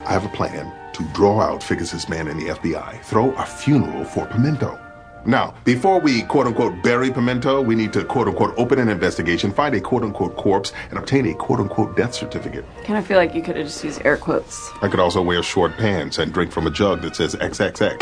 [0.00, 4.04] I have a plan to draw out Figgis' man in the FBI, throw a funeral
[4.04, 4.78] for Pimento.
[5.24, 9.50] Now, before we quote unquote bury Pimento, we need to quote unquote open an investigation,
[9.50, 12.64] find a quote unquote corpse, and obtain a quote unquote death certificate.
[12.84, 14.70] Kind of feel like you could have just used air quotes.
[14.80, 17.98] I could also wear short pants and drink from a jug that says XXX.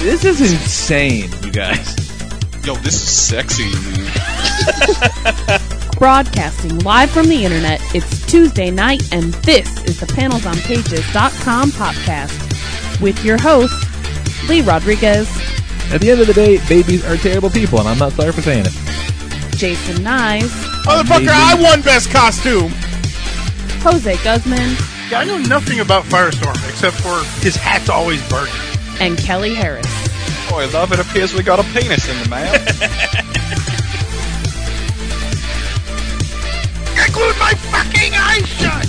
[0.00, 1.96] This is insane, you guys.
[2.66, 3.70] Yo, this is sexy.
[6.06, 13.24] Broadcasting live from the internet, it's Tuesday night, and this is the panelsonpages.com podcast with
[13.24, 13.72] your host,
[14.48, 15.30] Lee Rodriguez,
[15.92, 18.42] At the end of the day, babies are terrible people, and I'm not sorry for
[18.42, 18.72] saying it.
[19.56, 20.50] Jason Knize,
[20.84, 22.72] Motherfucker, I won best costume.
[23.84, 24.76] Jose Guzman,
[25.08, 28.52] Yeah, I know nothing about Firestorm except for his hat's always burning.
[28.98, 29.86] and Kelly Harris.
[30.50, 33.78] Boy, love, it appears we got a penis in the mail.
[36.96, 38.86] I glued my fucking eyes shut.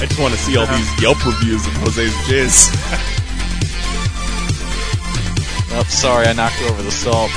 [0.00, 2.70] I just want to see all these Yelp reviews of Jose's jizz.
[5.72, 7.30] oh, sorry, I knocked over the salt.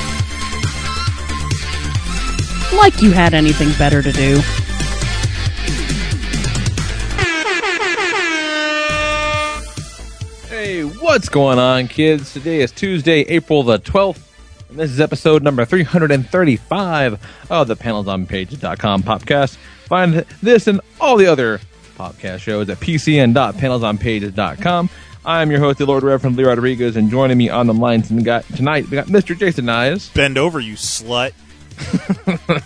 [2.77, 4.41] Like you had anything better to do.
[10.47, 12.33] Hey, what's going on, kids?
[12.33, 14.19] Today is Tuesday, April the 12th,
[14.71, 17.19] and this is episode number 335
[17.49, 19.57] of the panelsonpage.com podcast.
[19.85, 21.59] Find this and all the other
[21.97, 24.89] podcast shows at pcn.panelsonpages.com.
[25.23, 28.45] I'm your host, the Lord Reverend Lee Rodriguez, and joining me on the line tonight,
[28.55, 29.37] tonight we got Mr.
[29.37, 31.33] Jason Knize, Bend over, you slut.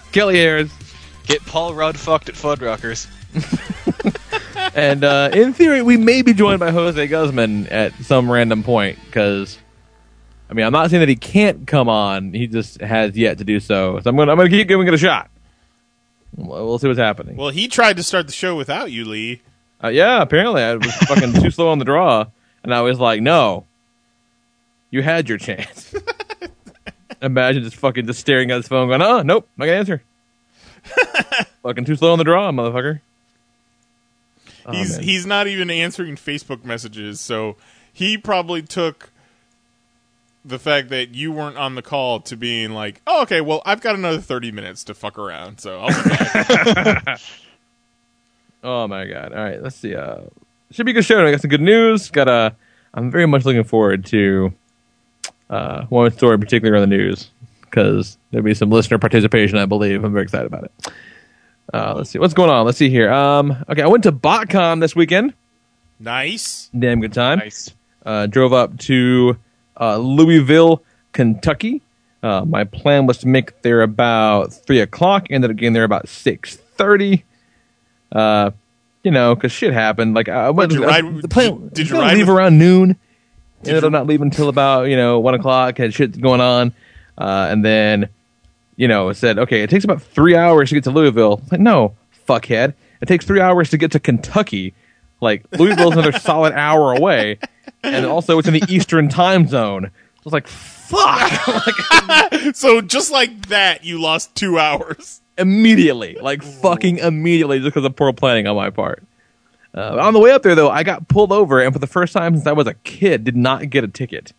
[0.11, 0.72] Kelly Harris,
[1.25, 3.07] Get Paul Rudd fucked at Fuddruckers.
[4.75, 8.99] and uh, in theory, we may be joined by Jose Guzman at some random point
[9.07, 9.57] because,
[10.50, 12.33] I mean, I'm not saying that he can't come on.
[12.33, 14.00] He just has yet to do so.
[14.00, 14.28] So I'm going.
[14.28, 15.29] to I'm to keep giving it a shot.
[16.35, 17.35] We'll we'll see what's happening.
[17.35, 19.41] Well, he tried to start the show without you, Lee.
[19.84, 22.25] Uh, yeah, apparently I was fucking too slow on the draw,
[22.63, 23.66] and I was like, "No,
[24.91, 25.94] you had your chance."
[27.22, 30.03] Imagine just fucking just staring at his phone, going, "Oh, nope, not gonna answer."
[31.63, 33.01] fucking too slow on the draw, motherfucker.
[34.66, 35.03] Oh, he's man.
[35.03, 37.55] he's not even answering Facebook messages, so
[37.94, 39.09] he probably took
[40.45, 43.81] the fact that you weren't on the call to being like, "Oh, okay, well, I've
[43.81, 47.19] got another 30 minutes to fuck around." So, I'll be back.
[48.63, 49.31] Oh my god!
[49.31, 49.95] All right, let's see.
[49.95, 50.22] Uh,
[50.72, 51.23] should be a good show.
[51.23, 52.09] I got some good news.
[52.09, 52.55] Got a.
[52.95, 54.53] I'm very much looking forward to
[55.51, 57.29] uh, one story, particularly on the news,
[57.61, 59.59] because there'll be some listener participation.
[59.59, 60.03] I believe.
[60.03, 60.72] I'm very excited about it.
[61.72, 62.66] Uh, let's see what's going on.
[62.66, 63.11] Let's see here.
[63.13, 65.35] Um, okay, I went to BotCon this weekend.
[66.00, 66.69] nice.
[66.78, 67.38] Damn good time.
[67.39, 67.72] Nice.
[68.03, 69.38] Uh, drove up to
[69.79, 70.81] uh, Louisville,
[71.11, 71.81] Kentucky.
[72.23, 75.27] Uh, my plan was to make it there about three o'clock.
[75.29, 77.23] Ended up getting there about six thirty.
[78.11, 78.51] Uh,
[79.03, 80.13] you know, because shit happened.
[80.15, 80.71] Like I went.
[80.71, 82.97] Did you ride- the plan, did you ride leave with- around noon?
[83.65, 85.77] Ended up not leaving until about you know one o'clock.
[85.77, 86.73] Had shit going on,
[87.17, 88.09] uh, and then
[88.75, 91.41] you know said, okay, it takes about three hours to get to Louisville.
[91.51, 91.93] Like, no,
[92.27, 94.73] fuckhead, it takes three hours to get to Kentucky.
[95.21, 97.39] Like Louisville's another solid hour away,
[97.85, 99.85] and also it's in the Eastern time zone.
[99.85, 99.90] I
[100.23, 101.47] was like, fuck,
[102.28, 105.22] like, So, just like that, you lost 2 hours.
[105.38, 109.03] immediately, like fucking immediately, just because of poor planning on my part.
[109.75, 112.13] Uh, on the way up there, though, I got pulled over, and for the first
[112.13, 114.31] time since I was a kid, did not get a ticket.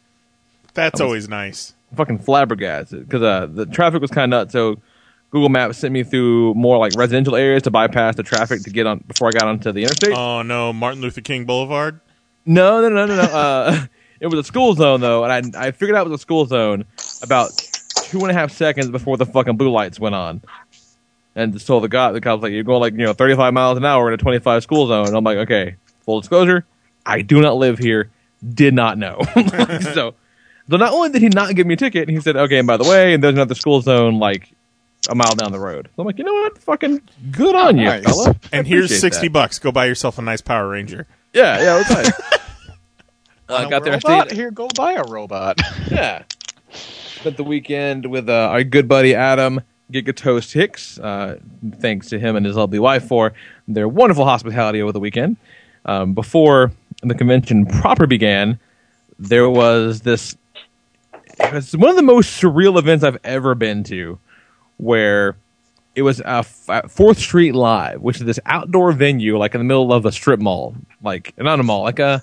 [0.74, 1.74] That's always nice.
[1.94, 4.52] fucking flabbergasted because uh, the traffic was kind of nuts.
[4.52, 4.80] So
[5.30, 8.86] Google Maps sent me through more like residential areas to bypass the traffic to get
[8.86, 10.12] on before I got onto the interstate.
[10.12, 12.00] Oh no, Martin Luther King Boulevard.
[12.46, 13.22] No, no, no, no, no.
[13.22, 13.86] Uh,
[14.20, 16.46] it was a school zone though, and I I figured out it was a school
[16.46, 16.84] zone
[17.22, 17.50] about
[18.04, 20.42] two and a half seconds before the fucking blue lights went on.
[21.34, 23.52] And just told the guy, the cop was like, "You're going like you know 35
[23.52, 25.76] miles an hour in a 25 school zone." And I'm like, "Okay."
[26.06, 26.64] Full disclosure,
[27.04, 28.10] I do not live here.
[28.54, 29.20] Did not know.
[29.92, 30.14] so,
[30.70, 32.76] so not only did he not give me a ticket, he said, "Okay, and by
[32.76, 34.48] the way, and there's another school zone like
[35.10, 36.58] a mile down the road." So I'm like, "You know what?
[36.58, 37.02] Fucking
[37.32, 38.04] good on you, Nice.
[38.04, 39.32] fella." I And here's 60 that.
[39.32, 39.58] bucks.
[39.58, 41.06] Go buy yourself a nice Power Ranger.
[41.36, 42.20] Yeah, yeah, it was nice.
[42.30, 42.38] uh,
[43.50, 43.92] Want got there.
[43.92, 44.32] robot?
[44.32, 45.60] Here, go buy a robot.
[45.90, 46.22] yeah.
[46.70, 49.60] Spent the weekend with uh, our good buddy Adam
[49.92, 50.98] Gigatoast Hicks.
[50.98, 51.38] Uh,
[51.78, 53.34] thanks to him and his lovely wife for
[53.68, 55.36] their wonderful hospitality over the weekend.
[55.84, 56.72] Um, before
[57.02, 58.58] the convention proper began,
[59.18, 60.38] there was this.
[61.38, 64.18] It was one of the most surreal events I've ever been to,
[64.78, 65.36] where
[65.96, 69.64] it was f- at Fourth Street Live, which is this outdoor venue, like in the
[69.64, 72.22] middle of a strip mall, like not a mall, like a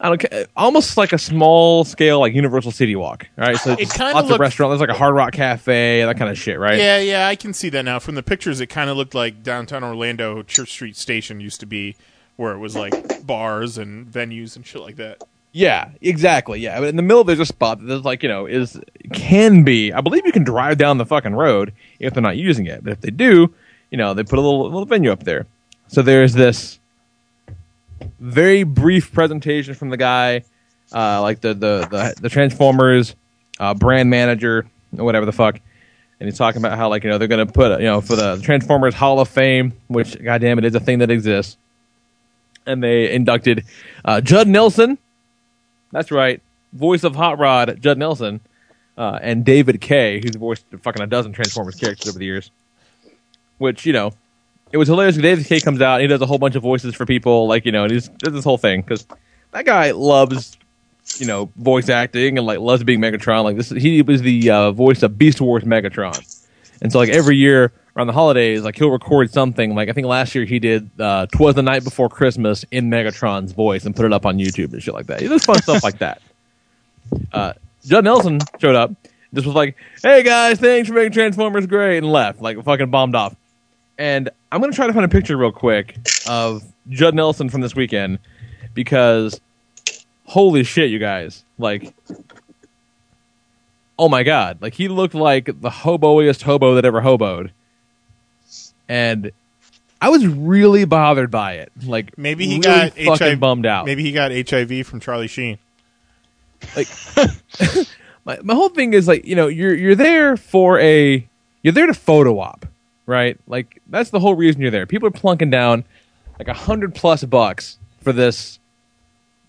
[0.00, 3.28] I don't ca- almost like a small scale like Universal City Walk.
[3.38, 4.72] All right, so It lots of looked- restaurants.
[4.72, 6.78] There's like a Hard Rock Cafe, that kind of shit, right?
[6.78, 7.98] Yeah, yeah, I can see that now.
[8.00, 11.66] From the pictures, it kind of looked like downtown Orlando Church Street Station used to
[11.66, 11.96] be,
[12.36, 15.22] where it was like bars and venues and shit like that.
[15.52, 16.58] Yeah, exactly.
[16.58, 18.76] Yeah, but in the middle there's a spot that there's like you know is
[19.12, 19.92] can be.
[19.92, 21.72] I believe you can drive down the fucking road
[22.04, 23.52] if they're not using it, but if they do,
[23.90, 25.46] you know they put a little little venue up there.
[25.88, 26.78] So there's this
[28.20, 30.44] very brief presentation from the guy,
[30.92, 33.14] uh, like the the the, the Transformers
[33.58, 34.66] uh, brand manager
[34.98, 35.60] or whatever the fuck,
[36.20, 38.40] and he's talking about how like you know they're gonna put you know for the
[38.42, 41.56] Transformers Hall of Fame, which goddamn it is a thing that exists,
[42.66, 43.64] and they inducted
[44.04, 44.98] uh, Judd Nelson.
[45.92, 46.42] That's right.
[46.72, 48.40] Voice of Hot Rod, Judd Nelson,
[48.96, 52.50] uh, and David Kaye, who's voiced fucking a dozen Transformers characters over the years.
[53.58, 54.12] Which, you know,
[54.72, 55.16] it was hilarious.
[55.16, 57.64] David Kaye comes out and he does a whole bunch of voices for people, like,
[57.64, 58.80] you know, and he's does this whole thing.
[58.80, 59.06] Because
[59.52, 60.58] that guy loves,
[61.18, 63.44] you know, voice acting and, like, loves being Megatron.
[63.44, 66.18] Like, this, he was the uh, voice of Beast Wars Megatron.
[66.82, 69.76] And so, like, every year around the holidays, like, he'll record something.
[69.76, 73.52] Like, I think last year he did uh, Twas the Night Before Christmas in Megatron's
[73.52, 75.20] voice and put it up on YouTube and shit like that.
[75.20, 76.20] He does fun stuff like that.
[77.32, 77.52] Uh,
[77.84, 78.92] Judd Nelson showed up.
[79.32, 82.40] Just was like, "Hey guys, thanks for making Transformers great," and left.
[82.40, 83.34] Like fucking bombed off.
[83.98, 85.96] And I'm gonna try to find a picture real quick
[86.28, 88.18] of Judd Nelson from this weekend
[88.74, 89.40] because
[90.26, 91.44] holy shit, you guys!
[91.58, 91.94] Like,
[93.98, 94.58] oh my god!
[94.60, 97.50] Like he looked like the hoboiest hobo that ever hoboed,
[98.88, 99.32] and
[100.00, 101.72] I was really bothered by it.
[101.84, 103.86] Like Maybe he really got fucking HIV, bummed out.
[103.86, 105.58] Maybe he got HIV from Charlie Sheen.
[106.76, 106.88] Like
[108.24, 111.26] my, my whole thing is like you know you're you're there for a
[111.62, 112.66] you're there to photo op
[113.06, 113.38] right?
[113.46, 114.86] Like that's the whole reason you're there.
[114.86, 115.84] People are plunking down
[116.38, 118.58] like a hundred plus bucks for this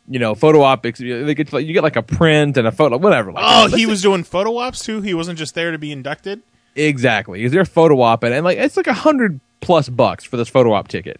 [0.08, 0.92] you know photo op they
[1.34, 3.32] get like you get like a print and a photo whatever.
[3.32, 5.02] Like Oh, he was doing photo ops too.
[5.02, 6.42] He wasn't just there to be inducted.
[6.76, 7.44] exactly.
[7.44, 10.38] Is there a photo op and, and like it's like a hundred plus bucks for
[10.38, 11.20] this photo op ticket.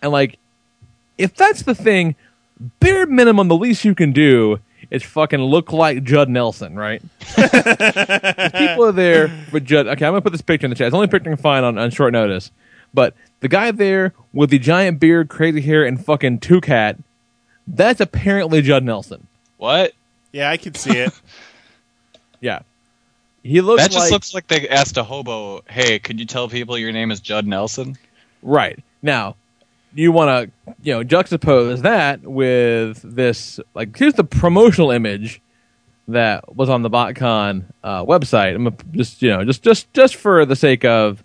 [0.00, 0.38] And like
[1.18, 2.14] if that's the thing
[2.80, 4.60] bare minimum the least you can do
[4.90, 7.02] is fucking look like Judd Nelson, right?
[7.36, 9.86] People are there for Judd.
[9.86, 10.86] Okay, I'm gonna put this picture in the chat.
[10.88, 12.50] It's the only picture I can find on, on short notice.
[12.94, 16.96] But the guy there with the giant beard, crazy hair, and fucking two cat,
[17.66, 19.26] that's apparently Judd Nelson.
[19.58, 19.92] What?
[20.32, 21.12] Yeah, I can see it.
[22.40, 22.60] Yeah.
[23.42, 26.48] He looks that just like looks like they asked a hobo, "Hey, could you tell
[26.48, 27.96] people your name is Judd Nelson?"
[28.42, 28.78] Right.
[29.02, 29.34] Now,
[29.94, 35.40] you want to, you know, juxtapose that with this, like, here's the promotional image
[36.08, 38.54] that was on the BotCon uh, website.
[38.54, 41.22] I'm just, you know, just, just, just for the sake of,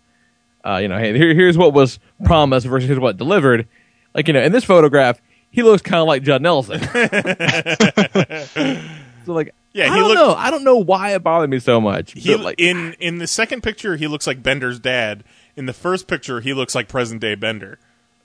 [0.66, 3.68] uh, you know, hey, here, here's what was promised versus here's what delivered.
[4.16, 5.22] Like, you know, in this photograph,
[5.52, 6.80] he looks kind of like Judd Nelson.
[9.26, 10.34] so, like, Yeah, I he don't looked- know.
[10.36, 12.14] I don't know why it bothered me so much.
[12.14, 15.24] He like, in in the second picture, he looks like Bender's dad.
[15.56, 17.78] In the first picture, he looks like present day Bender.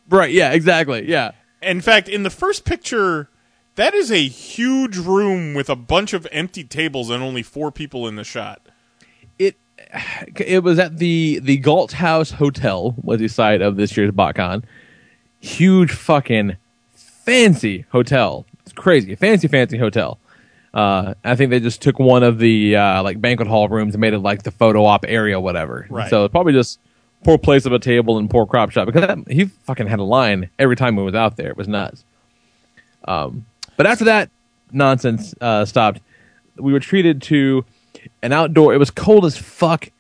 [0.09, 0.31] Right?
[0.33, 1.09] Yeah, exactly.
[1.09, 1.33] Yeah.
[1.63, 3.29] In fact, in the first picture,
[3.75, 8.07] that is a huge room with a bunch of empty tables and only four people
[8.07, 8.61] in the shot.
[9.39, 9.57] it
[10.37, 14.65] it was at the the Galt House Hotel was the site of this year's BotCon.
[15.41, 16.57] Huge fucking
[16.95, 18.47] fancy hotel.
[18.63, 20.19] It's crazy, fancy fancy hotel.
[20.75, 24.01] Uh, I think they just took one of the uh, like banquet hall rooms and
[24.01, 25.87] made it like the photo op area, whatever.
[25.89, 26.11] Right.
[26.11, 26.79] So it's probably just
[27.25, 30.05] poor place of a table and poor crop shot because that, he fucking had a
[30.05, 31.49] line every time we was out there.
[31.51, 32.05] It was nuts.
[33.07, 33.47] Um,
[33.77, 34.31] but after that
[34.73, 36.01] nonsense uh, stopped,
[36.57, 37.65] we were treated to
[38.23, 38.75] an outdoor.
[38.75, 39.91] It was cold as fuck,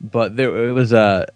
[0.00, 1.26] but there it was a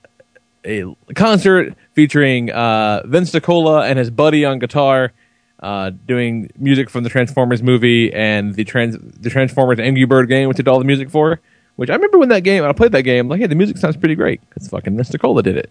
[0.65, 0.85] a
[1.15, 5.13] concert featuring uh, Vince DiCola and his buddy on guitar,
[5.61, 10.49] uh, doing music from the Transformers movie and the trans the Transformers Angry Bird game,
[10.49, 11.41] which did all the music for.
[11.83, 13.77] Which I remember when that game, when I played that game, like, hey, the music
[13.77, 15.69] sounds pretty great because fucking Vince DiCola did it,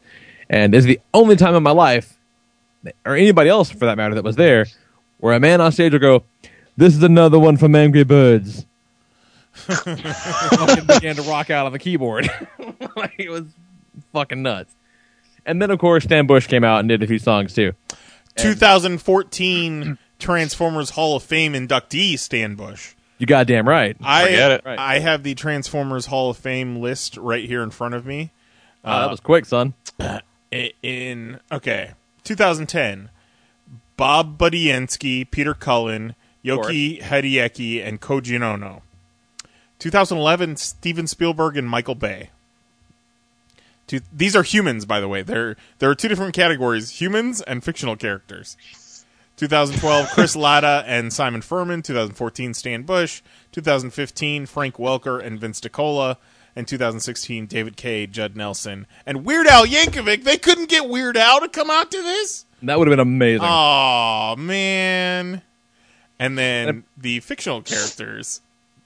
[0.50, 2.18] and it's the only time in my life,
[3.06, 4.66] or anybody else for that matter, that was there,
[5.22, 6.24] where a man on stage will go,
[6.76, 8.66] "This is another one from Angry Birds."
[9.54, 12.30] fucking began to rock out on the keyboard.
[12.98, 13.46] like it was
[14.12, 14.76] fucking nuts.
[15.46, 17.72] And then of course Stan Bush came out and did a few songs too.
[18.36, 22.96] 2014 Transformers Hall of Fame inductee Stan Bush.
[23.22, 23.96] You goddamn right.
[24.02, 24.62] I Forget it.
[24.66, 28.32] I have the Transformers Hall of Fame list right here in front of me.
[28.84, 29.76] Uh, that was quick, son.
[30.00, 31.92] I- In okay,
[32.24, 33.12] 2010,
[33.96, 38.82] Bob Budiansky, Peter Cullen, Yoki Hideaki, and Koji Ono.
[39.78, 42.32] 2011, Steven Spielberg and Michael Bay.
[43.86, 45.22] Two, these are humans, by the way.
[45.22, 48.58] There there are two different categories: humans and fictional characters.
[49.42, 51.82] 2012, Chris Latta and Simon Furman.
[51.82, 53.24] 2014, Stan Bush.
[53.52, 56.18] 2015, Frank Welker and Vince DiCola.
[56.56, 60.24] And 2016, David Kaye, Judd Nelson, and Weird Al Yankovic.
[60.26, 62.46] They couldn't get Weird Al to come out to this.
[62.62, 63.48] That would have been amazing.
[63.50, 65.42] Oh man!
[66.20, 68.42] And then the fictional characters.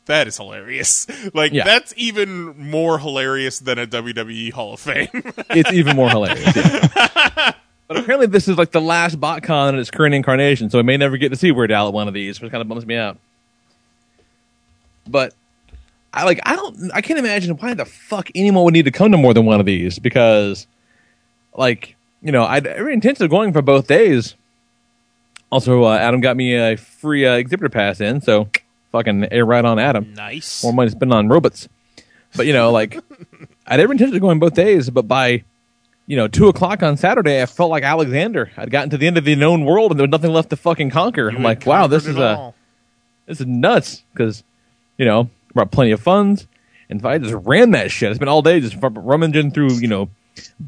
[0.05, 1.05] That is hilarious.
[1.33, 1.65] Like Yeah.
[1.65, 5.09] that's even more hilarious than a WWE Hall of Fame.
[5.49, 6.55] it's even more hilarious.
[6.55, 7.51] yeah.
[7.87, 10.97] but apparently, this is like the last BotCon in its current incarnation, so we may
[10.97, 12.95] never get to see Weird Al at one of these, which kind of bums me
[12.95, 13.17] out.
[15.07, 15.33] But
[16.13, 19.11] I like I don't I can't imagine why the fuck anyone would need to come
[19.11, 20.65] to more than one of these because,
[21.55, 24.35] like you know, I'd every intention of going for both days.
[25.51, 28.49] Also, uh, Adam got me a free uh, exhibitor pass in, so
[28.91, 30.63] fucking air right on Adam nice.
[30.63, 31.67] more money spent on robots.
[32.35, 32.99] But you know, like
[33.67, 35.43] I'd ever intended going both days, but by
[36.07, 38.51] you know two o'clock on Saturday, I felt like Alexander.
[38.57, 40.55] I'd gotten to the end of the known world, and there was nothing left to
[40.55, 41.29] fucking conquer.
[41.29, 42.53] I'm like, wow, this is a
[43.25, 44.43] this is nuts because
[44.97, 46.47] you know brought plenty of funds,
[46.89, 49.87] and if I just ran that shit, I spent all day just rummaging through you
[49.87, 50.09] know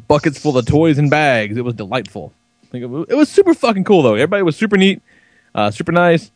[0.08, 1.58] buckets full of toys and bags.
[1.58, 2.34] It was delightful.
[2.74, 4.14] Like, it was- it was super fucking cool though.
[4.16, 5.02] Everybody was super neat,
[5.56, 6.32] uh, super nice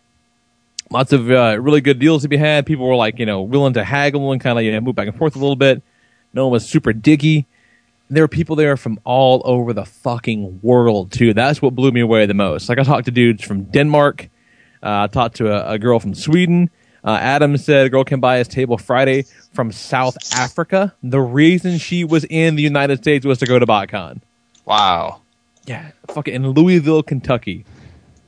[0.89, 2.65] lots of uh, really good deals to be had.
[2.65, 5.07] People were like, you know, willing to haggle and kind of you know move back
[5.07, 5.81] and forth a little bit.
[6.33, 7.45] No one was super diggy.
[8.11, 11.33] There were people there from all over the fucking world too.
[11.33, 12.67] That's what blew me away the most.
[12.69, 14.29] Like I talked to dudes from Denmark.
[14.83, 16.69] Uh, I talked to a, a girl from Sweden.
[17.03, 20.93] Uh, Adam said a girl came by his table Friday from South Africa.
[21.01, 24.21] The reason she was in the United States was to go to BotCon.
[24.65, 25.21] Wow.
[25.65, 27.65] Yeah, fucking in Louisville, Kentucky.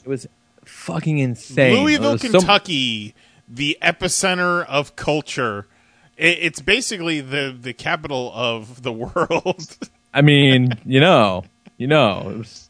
[0.04, 0.28] It was
[0.64, 1.84] fucking insane.
[1.84, 3.16] Louisville, was so- Kentucky,
[3.48, 5.68] the epicenter of culture.
[6.18, 9.78] It, it's basically the the capital of the world.
[10.14, 11.44] I mean, you know,
[11.78, 12.70] you know, it was,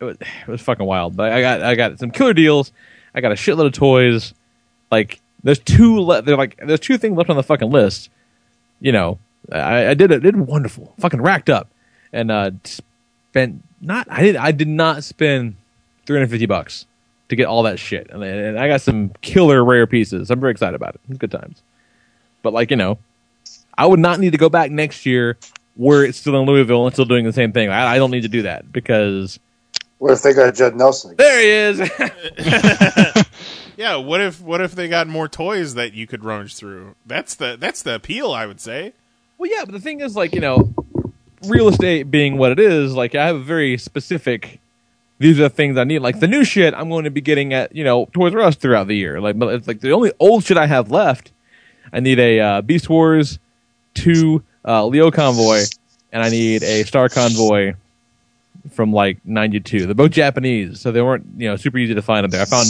[0.00, 1.16] it was, it was fucking wild.
[1.16, 2.72] But I got, I got some killer deals.
[3.14, 4.32] I got a shitload of toys.
[4.90, 8.10] Like, there's two, le- they're like, there's two things left on the fucking list.
[8.80, 9.18] You know,
[9.52, 11.68] I, I did it, did wonderful, fucking racked up,
[12.12, 15.56] and uh, spent not, I did, I did not spend
[16.06, 16.86] 350 bucks
[17.28, 20.30] to get all that shit, and, and I got some killer rare pieces.
[20.30, 21.18] I'm very excited about it.
[21.18, 21.62] Good times.
[22.46, 22.98] But like, you know,
[23.76, 25.36] I would not need to go back next year
[25.74, 27.70] where it's still in Louisville and still doing the same thing.
[27.70, 29.40] I, I don't need to do that because
[29.98, 31.10] What if they got Judd Nelson?
[31.10, 31.16] again?
[31.26, 31.90] there he is.
[33.76, 36.94] yeah, what if what if they got more toys that you could rummage through?
[37.04, 38.92] That's the that's the appeal, I would say.
[39.38, 40.72] well, yeah, but the thing is, like, you know,
[41.48, 44.60] real estate being what it is, like, I have a very specific.
[45.18, 45.98] These are the things I need.
[45.98, 48.54] Like the new shit, I'm going to be getting at you know Toys R Us
[48.54, 49.20] throughout the year.
[49.20, 51.32] Like, but it's like the only old shit I have left.
[51.92, 53.38] I need a uh, Beast Wars
[53.94, 55.62] two uh, Lio Convoy,
[56.12, 57.74] and I need a Star Convoy
[58.70, 59.86] from like '92.
[59.86, 62.42] They're both Japanese, so they weren't you know super easy to find up there.
[62.42, 62.68] I found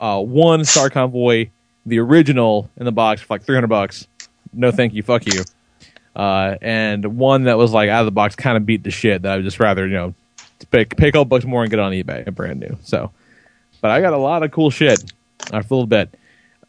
[0.00, 1.48] uh, one Star Convoy,
[1.84, 4.06] the original in the box for like 300 bucks.
[4.52, 5.42] No, thank you, fuck you.
[6.14, 9.22] Uh, and one that was like out of the box, kind of beat the shit.
[9.22, 10.14] That I would just rather you know
[10.70, 12.78] pick pick couple bucks more and get on eBay, brand new.
[12.82, 13.10] So,
[13.80, 15.12] but I got a lot of cool shit.
[15.52, 16.14] I feel a bit.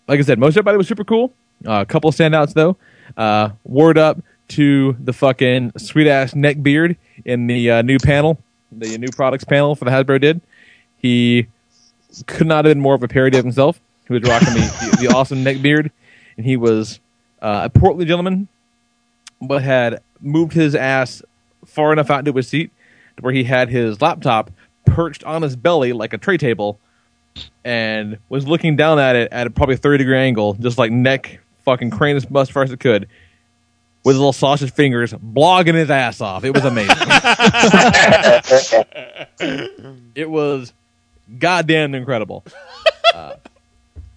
[0.07, 1.33] Like I said, most everybody was super cool.
[1.65, 2.77] Uh, a couple standouts though.
[3.15, 6.95] Uh, word up to the fucking sweet ass neck beard
[7.25, 8.37] in the uh, new panel,
[8.71, 10.41] the new products panel for the Hasbro did.
[10.97, 11.47] He
[12.25, 13.79] could not have been more of a parody of himself.
[14.07, 14.59] He was rocking the,
[14.91, 15.91] the, the awesome neck beard,
[16.37, 16.99] and he was
[17.41, 18.47] uh, a portly gentleman,
[19.41, 21.21] but had moved his ass
[21.65, 22.71] far enough out into his seat
[23.17, 24.49] to where he had his laptop
[24.85, 26.79] perched on his belly like a tray table,
[27.65, 31.39] and was looking down at it at a probably thirty degree angle, just like neck
[31.67, 33.09] fucking crane as far as it could,
[34.05, 36.45] with his little sausage fingers blogging his ass off.
[36.45, 36.95] It was amazing.
[40.15, 40.71] it was
[41.37, 42.45] goddamn incredible.
[43.13, 43.33] Uh,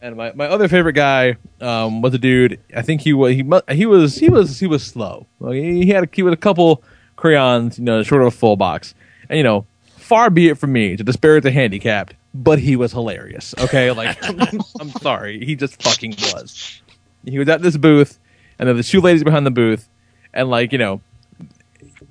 [0.01, 2.61] and my, my other favorite guy um, was a dude.
[2.75, 5.27] I think he was he he was he was he was slow.
[5.41, 6.85] Like, he had a, he was a couple
[7.17, 8.95] crayons, you know, short of a full box.
[9.29, 9.67] And you know,
[9.97, 13.57] far be it from me to disparage the handicapped, but he was hilarious.
[13.59, 14.17] Okay, like
[14.81, 16.81] I'm sorry, he just fucking was.
[17.25, 18.19] He was at this booth,
[18.59, 19.89] and there were the two ladies behind the booth,
[20.33, 21.01] and like you know,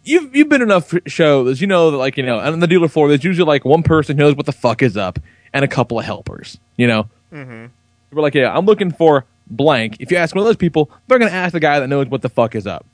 [0.03, 2.87] you've you've been enough shows, you know that like you know, and on the dealer
[2.87, 5.19] floor, there's usually like one person who knows what the fuck is up,
[5.53, 7.09] and a couple of helpers, you know.
[7.31, 7.67] Mm-hmm.
[8.11, 9.97] We're like, yeah, I'm looking for blank.
[9.99, 12.07] If you ask one of those people, they're going to ask the guy that knows
[12.07, 12.85] what the fuck is up.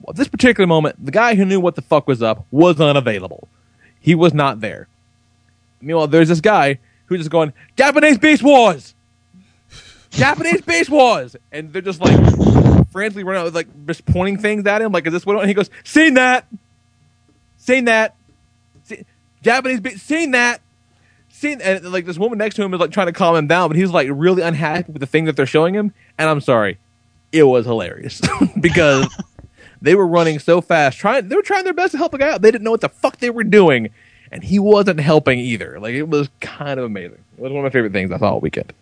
[0.00, 3.48] Well, this particular moment, the guy who knew what the fuck was up was unavailable.
[4.00, 4.88] He was not there.
[5.80, 8.91] Meanwhile, there's this guy who's just going, Japanese Beast Wars!
[10.12, 11.36] Japanese Beast Wars!
[11.50, 12.16] And they're just like
[12.90, 15.38] frantically running out, like just pointing things at him, like, is this what?
[15.38, 16.46] And he goes, Seen that!
[17.56, 18.14] Seen that!
[19.42, 20.60] Japanese seen that!
[21.30, 23.68] Seen, and like this woman next to him is like trying to calm him down,
[23.68, 25.92] but he's like really unhappy with the thing that they're showing him.
[26.18, 26.78] And I'm sorry,
[27.32, 28.20] it was hilarious
[28.60, 29.08] because
[29.82, 32.32] they were running so fast, trying they were trying their best to help a guy
[32.32, 32.42] out.
[32.42, 33.88] They didn't know what the fuck they were doing,
[34.30, 35.80] and he wasn't helping either.
[35.80, 37.18] Like it was kind of amazing.
[37.38, 38.72] It was one of my favorite things I saw all weekend.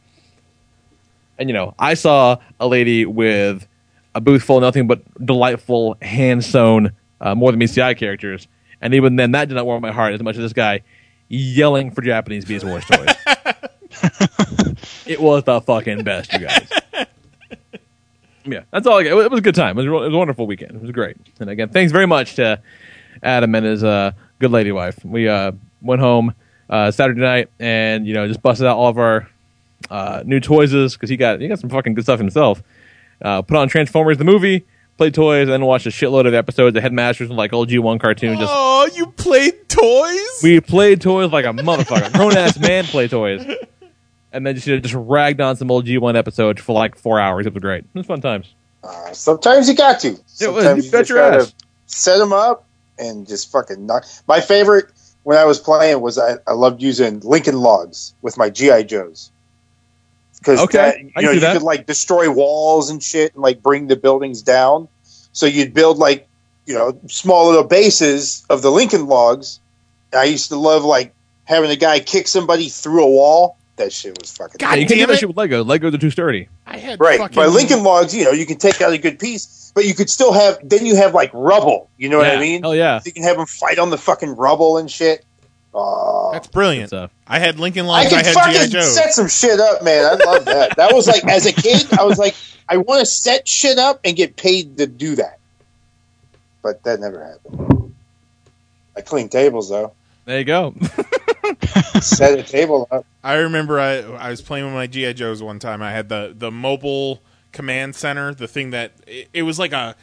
[1.40, 3.66] And you know, I saw a lady with
[4.14, 8.46] a booth full of nothing but delightful hand sewn uh, more than CI characters,
[8.80, 10.82] and even then, that did not warm my heart as much as this guy
[11.28, 13.08] yelling for Japanese Beast Wars toys.
[15.06, 16.70] it was the fucking best, you guys.
[18.44, 19.18] Yeah, that's all I got.
[19.18, 19.78] It was a good time.
[19.78, 20.72] It was, a, it was a wonderful weekend.
[20.72, 21.16] It was great.
[21.40, 22.60] And again, thanks very much to
[23.22, 25.02] Adam and his uh, good lady wife.
[25.04, 26.34] We uh, went home
[26.68, 29.28] uh, Saturday night and you know just busted out all of our
[29.88, 32.62] uh, new toys because he got he got some fucking good stuff himself.
[33.22, 34.64] Uh, put on Transformers the movie,
[34.96, 38.00] played toys, and then watched a shitload of episodes of Headmasters and like old G1
[38.00, 38.38] cartoon.
[38.38, 40.40] Just Oh, you played toys?
[40.42, 42.12] we played toys like a motherfucker.
[42.14, 43.44] Grown ass man play toys.
[44.32, 47.18] And then just you know, just ragged on some old G1 episodes for like four
[47.20, 47.46] hours.
[47.46, 47.84] It was great.
[47.84, 48.54] It was fun times.
[48.82, 50.08] Uh, sometimes you got to.
[50.08, 50.38] It was.
[50.38, 51.54] Sometimes You bet just your ass.
[51.86, 52.64] Set them up
[52.98, 54.04] and just fucking knock.
[54.28, 54.86] My favorite
[55.24, 59.30] when I was playing was I, I loved using Lincoln Logs with my GI Joes.
[60.40, 61.52] Because Okay, that, I you can know you that.
[61.54, 64.88] could like destroy walls and shit and like bring the buildings down.
[65.32, 66.26] So you'd build like
[66.66, 69.60] you know small little bases of the Lincoln Logs.
[70.12, 73.56] I used to love like having a guy kick somebody through a wall.
[73.76, 74.56] That shit was fucking.
[74.58, 75.64] God you can't do that shit with Lego.
[75.64, 76.48] Legos are too sturdy.
[76.66, 77.18] I had Right.
[77.18, 79.94] fucking By Lincoln Logs, you know, you can take out a good piece, but you
[79.94, 81.88] could still have, then you have like rubble.
[81.96, 82.62] You know what I mean?
[82.62, 82.98] Hell yeah.
[82.98, 85.24] So you can have them fight on the fucking rubble and shit.
[85.74, 86.88] Uh, That's brilliant.
[86.88, 87.12] Stuff.
[87.26, 88.06] I had Lincoln I Logs.
[88.12, 88.80] I, could had GI fucking Joe.
[88.80, 90.04] set some shit up, man.
[90.04, 90.76] I love that.
[90.76, 92.34] That was like, as a kid, I was like,
[92.68, 95.38] I want to set shit up and get paid to do that.
[96.62, 97.94] But that never happened.
[98.96, 99.92] I clean tables, though.
[100.24, 100.74] There you go.
[102.00, 103.06] Set a table up.
[103.24, 105.82] I remember I I was playing with my GI Joes one time.
[105.82, 107.20] I had the the mobile
[107.52, 109.96] command center, the thing that it, it was like a,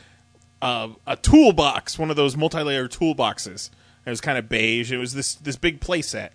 [0.62, 3.70] a a toolbox, one of those multi-layer toolboxes.
[4.08, 4.92] It was kind of beige.
[4.92, 6.30] It was this this big playset,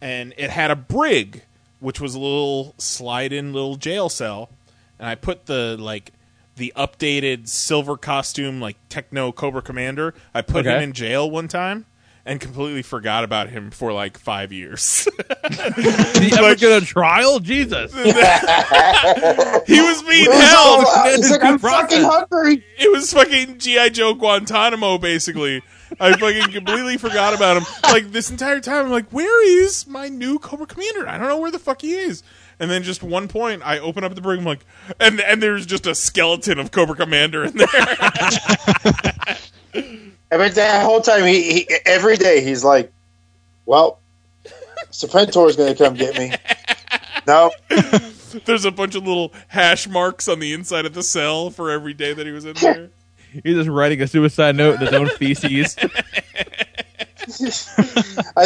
[0.00, 1.42] and it had a brig,
[1.80, 4.50] which was a little slide-in little jail cell.
[4.98, 6.12] And I put the like
[6.56, 10.14] the updated silver costume, like Techno Cobra Commander.
[10.34, 11.86] I put him in jail one time.
[12.26, 15.08] And completely forgot about him for like five years.
[15.48, 17.40] Did he ever get a trial?
[17.40, 17.92] Jesus.
[17.94, 20.84] he was being held.
[20.84, 21.90] all- It's like, I'm Process.
[21.90, 22.64] fucking hungry.
[22.78, 25.62] It was fucking GI Joe Guantanamo, basically.
[25.98, 27.64] I fucking completely forgot about him.
[27.84, 31.08] Like this entire time, I'm like, where is my new Cobra Commander?
[31.08, 32.22] I don't know where the fuck he is.
[32.58, 34.64] And then just one point, I open up the brig, I'm like,
[35.00, 37.66] and and there's just a skeleton of Cobra Commander in there.
[40.32, 42.92] I mean, that whole time, he, he every day he's like,
[43.66, 43.98] "Well,
[44.90, 46.32] Serpentor's going to come get me."
[47.26, 47.50] No,
[48.44, 51.94] there's a bunch of little hash marks on the inside of the cell for every
[51.94, 52.90] day that he was in there.
[53.44, 55.76] He's just writing a suicide note in his own feces.
[55.78, 55.88] I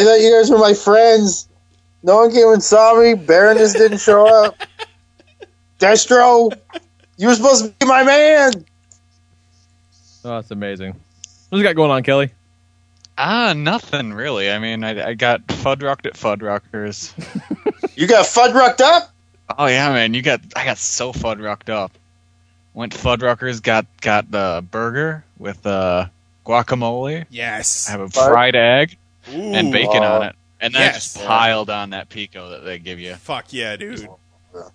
[0.03, 1.47] thought you guys were my friends.
[2.03, 3.15] No one came and saw me.
[3.15, 4.55] Baroness didn't show up.
[5.79, 6.55] Destro,
[7.17, 8.65] you were supposed to be my man.
[10.23, 10.95] Oh, that's amazing.
[11.49, 12.29] What's got going on, Kelly?
[13.17, 14.51] Ah, nothing really.
[14.51, 17.13] I mean, I, I got Fuddrucked at Fuddruckers.
[17.95, 19.09] You got Fuddrucked up?
[19.57, 21.93] Oh yeah, man, you got I got so Fuddrucked up.
[22.75, 26.07] Went to Fuddruckers, got got the burger with uh,
[26.45, 27.25] guacamole.
[27.29, 27.87] Yes.
[27.87, 28.97] I have a fried egg
[29.33, 29.53] Ooh.
[29.53, 30.17] and bacon Wow.
[30.17, 31.13] on it, and then I Yes.
[31.13, 33.15] just piled on that pico that they give you.
[33.15, 34.01] Fuck yeah, dude.
[34.01, 34.09] You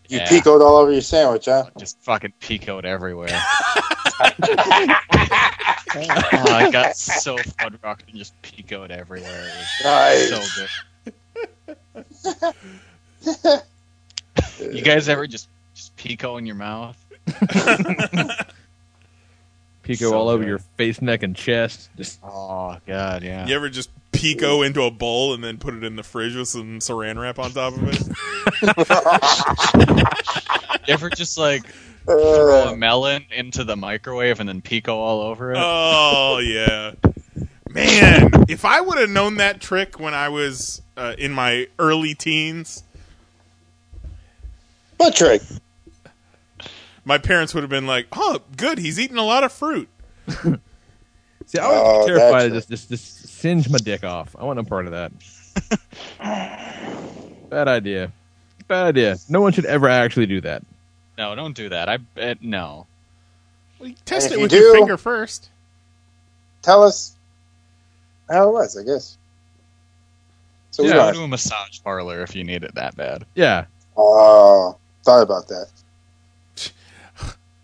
[0.08, 0.26] Yeah.
[0.28, 1.66] picoed all over your sandwich, huh?
[1.78, 3.28] Just fucking picoed everywhere.
[3.30, 3.38] oh,
[5.92, 9.46] I got so Fuddrucked and just picoed everywhere.
[9.46, 10.30] It Nice.
[10.30, 10.66] so
[13.24, 13.62] good.
[14.72, 16.96] You guys ever just just pico in your mouth?
[19.82, 20.48] Pico So all over good.
[20.48, 21.88] your face, neck, and chest.
[21.96, 23.46] Just Oh god, yeah.
[23.46, 26.48] You ever just pico into a bowl and then put it in the fridge with
[26.48, 28.02] some saran wrap on top of it?
[30.86, 31.64] You ever just like
[32.04, 35.58] throw a melon into the microwave and then pico all over it?
[35.60, 36.92] Oh yeah,
[37.68, 38.30] man!
[38.48, 42.82] If I would have known that trick when I was uh, in my early teens,
[44.98, 45.42] Butt trick.
[47.04, 49.88] My parents would have been like, "Oh, good, he's eating a lot of fruit."
[51.46, 54.36] See, I was Oh, terrified of that's just, just just singe my dick off.
[54.38, 55.12] I want no part of that.
[57.50, 58.12] Bad idea.
[58.68, 59.16] Bad idea.
[59.28, 60.62] No one should ever actually do that.
[61.18, 61.88] No, don't do that.
[61.88, 62.86] I bet no.
[63.78, 65.50] Well, you test And it if with you your do- finger first.
[66.62, 67.14] Tell us
[68.28, 69.16] how it was, I guess.
[70.70, 73.24] So we Go to a massage parlor if you need it that bad.
[73.34, 73.64] Yeah.
[73.96, 75.66] Oh, thought about that.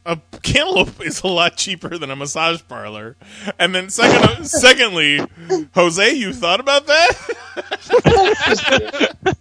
[0.06, 3.16] A cantaloupe is a lot cheaper than a massage parlor.
[3.58, 5.20] And then second, secondly,
[5.74, 7.16] Jose, you thought about that?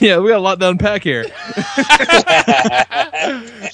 [0.00, 1.26] Yeah, we got a lot to unpack here.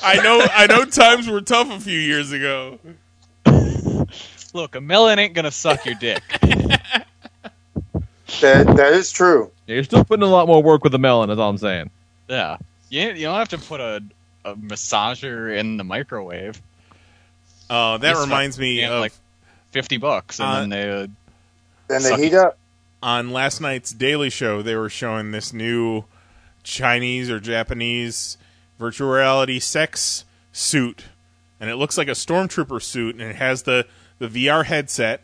[0.03, 0.85] I know, I know.
[0.85, 2.81] Times were tough a few years ago.
[4.53, 6.23] Look, a melon ain't gonna suck your dick.
[8.41, 9.51] That that is true.
[9.67, 11.91] You're still putting in a lot more work with the melon, is all I'm saying.
[12.29, 12.57] yeah,
[12.89, 14.03] you, you don't have to put a,
[14.45, 16.61] a massager in the microwave.
[17.69, 19.13] Uh, that This reminds fucking me game, of like
[19.71, 21.07] fifty bucks, and Uh, then they uh,
[21.89, 22.39] Then they heat it.
[22.39, 22.59] up.
[23.03, 24.63] on last night's Daily Show.
[24.63, 26.05] They were showing this new
[26.65, 28.37] Chinese or Japanese
[28.79, 31.05] virtual reality sex suit,
[31.61, 33.87] and it looks like a stormtrooper suit, and it has the
[34.19, 35.23] the VR headset.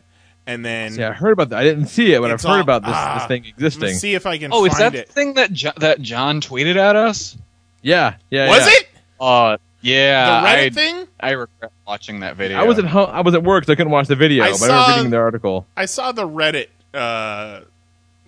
[0.49, 1.59] And then Yeah, I heard about that.
[1.59, 3.99] I didn't see it, but I've heard all- about this, ah, this thing Let's existing.
[3.99, 5.09] see if I can oh, is that it.
[5.09, 7.37] the thing that jo- that John tweeted at us?
[7.83, 8.49] Yeah, yeah.
[8.49, 8.73] Was yeah.
[8.75, 8.86] it
[9.21, 11.09] Uh, yeah, the Reddit I thing?
[11.21, 12.59] I regret watching that video.
[12.59, 13.09] I was at home.
[13.11, 14.45] I was at work, so I couldn't watch the video.
[14.45, 15.67] I but I saw- remember reading the article.
[15.77, 17.61] I saw the Reddit uh,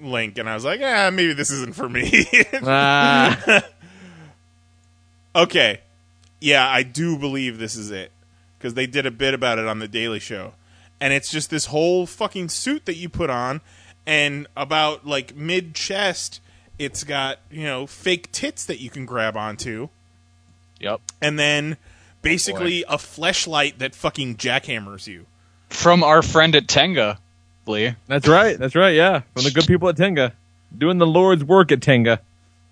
[0.00, 2.26] link, and I was like, ah, maybe this isn't for me.
[2.62, 3.62] Ah.
[5.36, 5.80] okay,
[6.40, 8.12] yeah, I do believe this is it
[8.58, 10.54] because they did a bit about it on the Daily Show,
[11.00, 13.60] and it's just this whole fucking suit that you put on,
[14.06, 16.40] and about like mid chest,
[16.78, 19.88] it's got you know fake tits that you can grab onto,
[20.80, 21.00] Yep.
[21.20, 21.76] and then
[22.22, 25.26] basically a fleshlight that fucking jackhammers you.
[25.70, 27.18] From our friend at Tenga,
[27.66, 27.94] Lee.
[28.06, 28.58] That's right.
[28.58, 28.94] That's right.
[28.94, 30.32] Yeah, from the good people at Tenga,
[30.76, 32.20] doing the Lord's work at Tenga.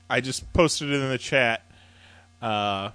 [0.08, 1.62] I just posted it in the chat.
[2.40, 2.90] Uh,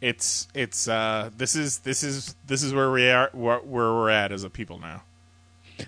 [0.00, 4.10] it's it's uh, this is this is this is where we are where, where we're
[4.10, 5.02] at as a people now.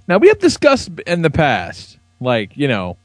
[0.08, 2.96] Now we have discussed in the past, like you know,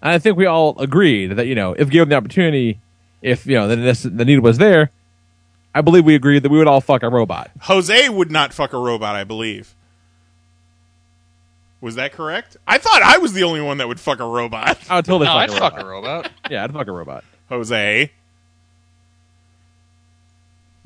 [0.00, 2.78] I think we all agreed that you know, if given the opportunity,
[3.22, 4.90] if you know the, the need was there,
[5.74, 7.50] I believe we agreed that we would all fuck a robot.
[7.62, 9.74] Jose would not fuck a robot, I believe.
[11.80, 12.56] Was that correct?
[12.66, 14.78] I thought I was the only one that would fuck a robot.
[14.90, 15.84] I would totally No, fuck I'd a fuck robot.
[15.84, 16.30] a robot.
[16.50, 17.24] Yeah, I'd fuck a robot.
[17.48, 18.10] Jose,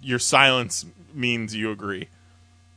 [0.03, 2.09] your silence means you agree.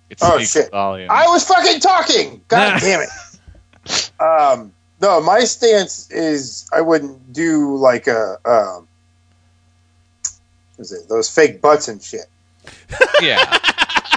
[0.10, 0.72] It Oh, shit.
[0.72, 1.12] volumes.
[1.13, 2.41] I was fucking talking.
[2.48, 4.12] God damn it.
[4.19, 8.88] Um, no, my stance is I wouldn't do like a um, what
[10.79, 12.25] is it those fake butts and shit.
[13.21, 13.57] yeah,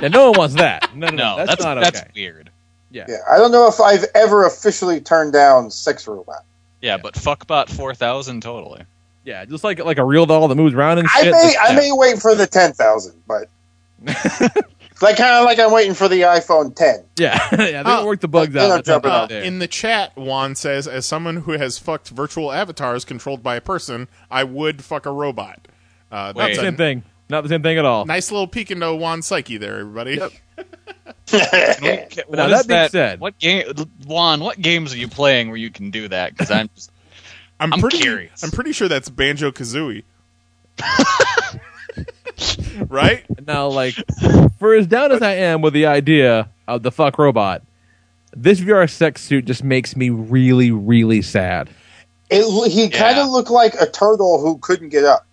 [0.00, 0.94] Yeah, no one wants that.
[0.96, 2.10] No, no, no, no, that's, that's not that's okay.
[2.14, 2.50] weird.
[2.90, 3.06] Yeah.
[3.08, 6.44] Yeah, I don't know if I've ever officially turned down sex robot.
[6.80, 8.82] Yeah, but fuckbot four thousand totally.
[9.24, 11.28] yeah, just like like a real doll that moves around and shit.
[11.28, 11.76] I may Just- I yeah.
[11.76, 13.48] may wait for the ten thousand, but
[15.00, 17.04] like kind of like I'm waiting for the iPhone ten.
[17.16, 18.62] Yeah, yeah, they Oh, don't work the bugs uh, out.
[18.64, 19.42] I'm That's not jumping out there.
[19.42, 23.60] In the chat, Juan says, as someone who has fucked virtual avatars controlled by a
[23.60, 25.66] person, I would fuck a robot.
[26.12, 27.02] Uh, Not the same thing.
[27.28, 28.04] Not the same thing at all.
[28.04, 30.16] nice little peek into Juan's psyche there, everybody.
[30.16, 30.32] Yep.
[31.32, 33.64] What now, that being said- what game,
[34.06, 34.40] Juan?
[34.40, 36.32] What games are you playing where you can do that?
[36.32, 36.90] Because I'm just
[37.60, 38.42] I'm, I'm pretty curious.
[38.42, 40.04] I'm pretty sure that's Banjo Kazooie.
[42.88, 43.24] right?
[43.46, 43.94] Now, like,
[44.58, 47.62] for as down as I am with the idea of the fuck robot,
[48.34, 51.70] this VR sex suit just makes me really, really sad.
[52.30, 55.26] It, he kind of looked like a turtle who couldn't get up,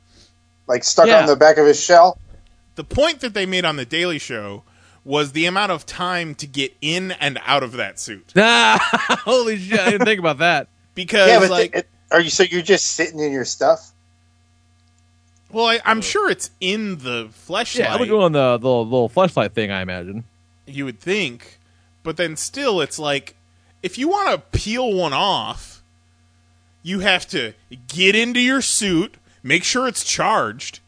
[0.70, 1.20] like stuck Yeah.
[1.20, 2.18] on the back of his shell.
[2.76, 4.64] The point that they made on the Daily Show
[5.04, 8.32] was the amount of time to get in and out of that suit.
[8.38, 8.80] Ah,
[9.26, 9.80] holy shit!
[9.80, 10.68] I didn't think about that.
[10.96, 13.92] Because, yeah, but like, it, are you so you're just sitting in your stuff?
[15.52, 17.80] well, I, I'm sure it's in the fleshlight.
[17.80, 19.72] Yeah, I would go on the, the little flashlight thing.
[19.72, 20.26] I imagine.
[20.68, 21.58] you would think,
[22.04, 23.36] but then still, it's like
[23.82, 25.82] if you want to peel one off,
[26.84, 27.54] you have to
[27.88, 30.80] get into your suit, make sure it's charged,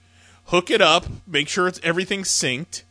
[0.45, 2.83] hook it up, make sure it's everything synced,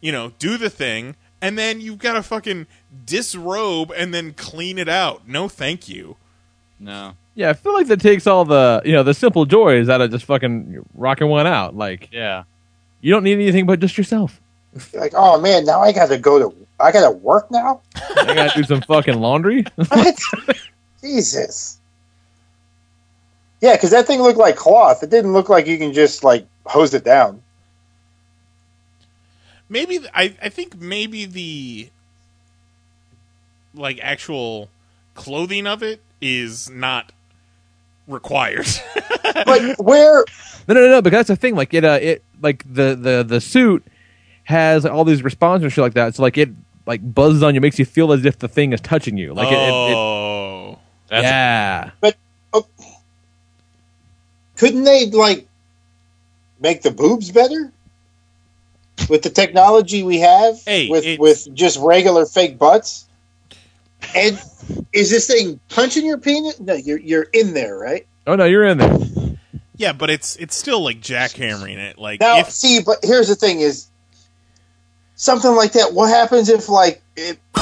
[0.00, 2.66] you know, do the thing, and then you've got to fucking
[3.04, 5.26] disrobe and then clean it out.
[5.28, 6.16] No, thank you.
[6.78, 7.14] no.
[7.36, 10.12] Yeah, I feel like that takes all the you know the simple joys out of
[10.12, 11.74] just fucking rocking one out.
[11.76, 12.44] Like Yeah,
[13.00, 14.40] you don't need anything but just yourself.
[14.94, 17.80] Like, oh man, now I got to go to I got to work now.
[18.16, 19.64] I gotta do some fucking laundry.
[19.74, 20.16] What?
[21.00, 21.80] Jesus.
[23.60, 25.02] Yeah, because that thing looked like cloth.
[25.02, 27.42] It didn't look like you can just like hose it down.
[29.68, 31.88] Maybe I I think maybe the
[33.74, 34.68] like actual
[35.14, 37.12] clothing of it is not
[38.06, 38.66] required.
[39.46, 40.24] But where
[40.68, 41.02] No, no, no, no.
[41.02, 41.56] Because that's the thing.
[41.56, 43.84] Like it, uh, it, like the the the suit
[44.44, 46.14] has all these responses and shit like that.
[46.14, 46.50] So like it
[46.86, 49.34] like buzzes on you, makes you feel as if the thing is touching you.
[49.34, 51.90] Like it, it, it oh, That's yeah.
[54.64, 55.46] Couldn't they like
[56.58, 57.70] make the boobs better
[59.10, 63.06] with the technology we have Hey, with it's- with just regular fake butts?
[64.14, 64.40] And
[64.94, 66.58] is this thing punching your penis?
[66.60, 68.06] No, you're you're in there, right?
[68.26, 68.98] Oh no, you're in there.
[69.76, 71.98] yeah, but it's it's still like jackhammering it.
[71.98, 73.88] Like Now, if see, but here's the thing: is
[75.14, 75.92] something like that.
[75.92, 77.38] What happens if like it?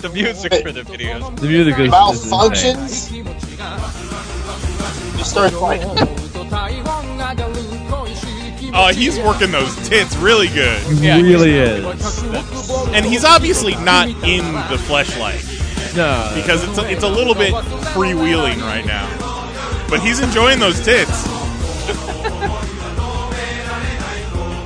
[0.00, 1.30] the music for the video.
[1.32, 2.30] The music is, is insane.
[2.30, 3.49] malfunctions.
[3.60, 5.82] You start like,
[8.72, 11.84] oh, he's working those tits really good, It really is.
[12.94, 15.44] and he's obviously not in the fleshlight
[15.94, 17.52] No, because it's a, it's a little bit
[17.92, 19.06] freewheeling right now.
[19.90, 21.24] But he's enjoying those tits.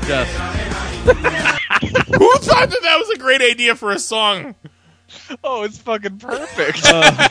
[0.07, 0.31] just
[1.05, 4.55] Who thought that that was a great idea for a song?
[5.43, 6.81] Oh, it's fucking perfect.
[6.85, 7.29] Uh,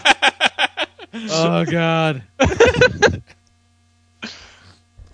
[1.14, 2.24] oh god.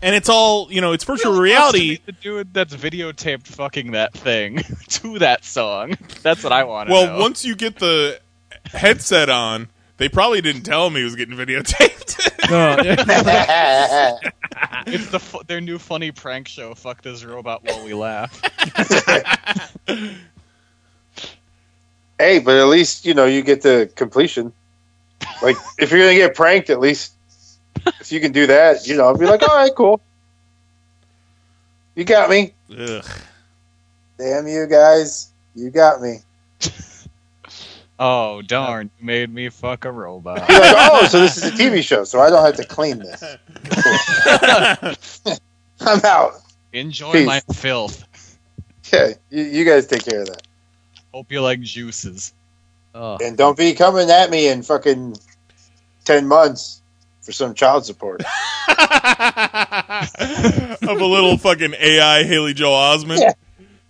[0.02, 0.94] And it's all you know.
[0.94, 1.90] It's virtual Really reality.
[1.90, 4.58] wants to be The dude that's videotaped fucking that thing
[4.90, 5.96] to that song.
[6.24, 7.20] That's what I want Well, know.
[7.20, 8.20] once you get the
[8.66, 12.28] headset on, they probably didn't tell him he was getting videotaped.
[12.50, 12.76] No,
[14.88, 16.74] it's the fu- their new funny prank show.
[16.74, 18.42] Fuck this robot while we laugh.
[22.18, 24.52] hey, but at least you know you get the completion.
[25.41, 27.13] Like if you're gonna get pranked, at least
[27.99, 30.02] if you can do that, you know, I'll be like, all right, cool.
[31.95, 32.54] You got me.
[32.78, 33.06] Ugh.
[34.17, 36.17] Damn you guys, you got me.
[38.02, 38.89] Oh darn!
[38.97, 40.47] You made me fuck a robot.
[40.47, 42.99] You're like, oh, so this is a TV show, so I don't have to clean
[42.99, 43.21] this.
[45.82, 46.36] I'm out.
[46.71, 47.28] Enjoy Peace.
[47.28, 48.38] my filth.
[48.88, 50.43] Okay, you, you guys take care of that,
[51.13, 52.34] Hope you like juices.
[52.95, 53.17] Oh.
[53.21, 55.17] and don't be coming at me and fucking
[56.10, 56.82] ten months
[57.22, 58.22] for some child support.
[58.67, 58.80] of
[60.82, 63.19] a little fucking AI Haley Joel Osment.
[63.19, 63.34] Yeah.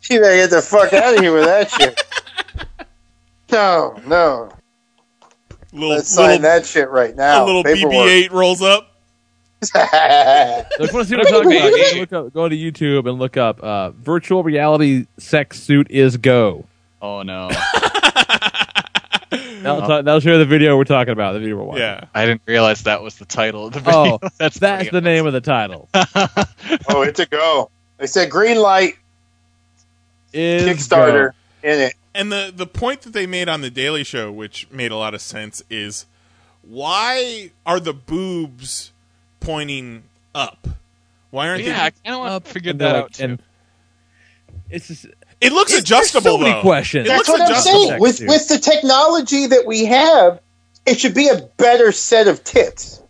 [0.09, 2.01] You better get the fuck out of here with that shit.
[3.51, 4.51] No, no.
[5.71, 7.43] Little, Let's sign little, that shit right now.
[7.43, 7.93] a little Paperwork.
[7.93, 8.91] BB-8 rolls up.
[9.63, 13.07] So if you want to see what I'm talking about, look up, go to YouTube
[13.07, 16.65] and look up uh, virtual reality sex suit is go.
[17.01, 17.49] Oh no!
[19.63, 21.33] That'll, um, ta- that'll show the video we're talking about.
[21.33, 21.81] The video we're watching.
[21.81, 22.05] Yeah.
[22.13, 24.19] I didn't realize that was the title of the oh, video.
[24.21, 25.89] Oh, that's that's pretty the name of the title.
[25.93, 27.69] oh, it's a go.
[27.97, 28.97] They said green light
[30.33, 31.95] Is Kickstarter in it.
[32.15, 35.13] And the the point that they made on the Daily Show, which made a lot
[35.13, 36.05] of sense, is
[36.63, 38.91] why are the boobs
[39.39, 40.67] pointing up?
[41.29, 41.69] Why aren't they.
[41.69, 41.95] Yeah, I they?
[42.03, 43.23] kind of want to figure that out too.
[43.23, 43.43] and
[44.69, 45.05] it's just
[45.41, 46.61] It looks There's adjustable so many though.
[46.61, 47.07] questions.
[47.07, 48.01] It That's looks what I'm saying.
[48.01, 50.41] With with the technology that we have,
[50.85, 53.01] it should be a better set of tits.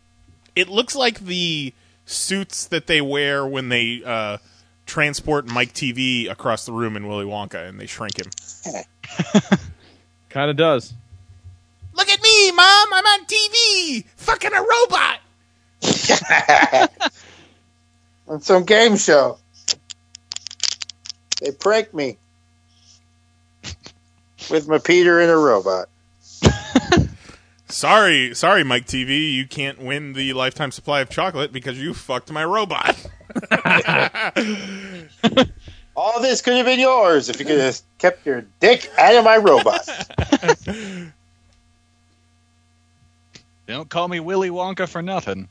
[0.56, 1.74] It looks like the
[2.06, 4.38] suits that they wear when they uh,
[4.86, 8.30] transport Mike TV across the room in Willy Wonka, and they shrink him.
[10.30, 10.94] kind of does.
[11.94, 12.94] Look at me, mom!
[12.94, 15.20] I'm on TV, fucking a robot.
[18.28, 19.40] On some game show.
[21.42, 22.18] They pranked me.
[24.50, 25.90] With my Peter and a robot.
[27.70, 32.32] Sorry, sorry, Mike TV, you can't win the lifetime supply of chocolate because you fucked
[32.32, 32.96] my robot.
[35.96, 39.24] All this could have been yours if you could have kept your dick out of
[39.24, 39.88] my robot.
[43.68, 45.48] Don't call me Willy Wonka for nothing.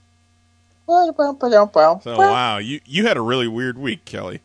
[2.03, 4.41] So wow, you you had a really weird week, Kelly.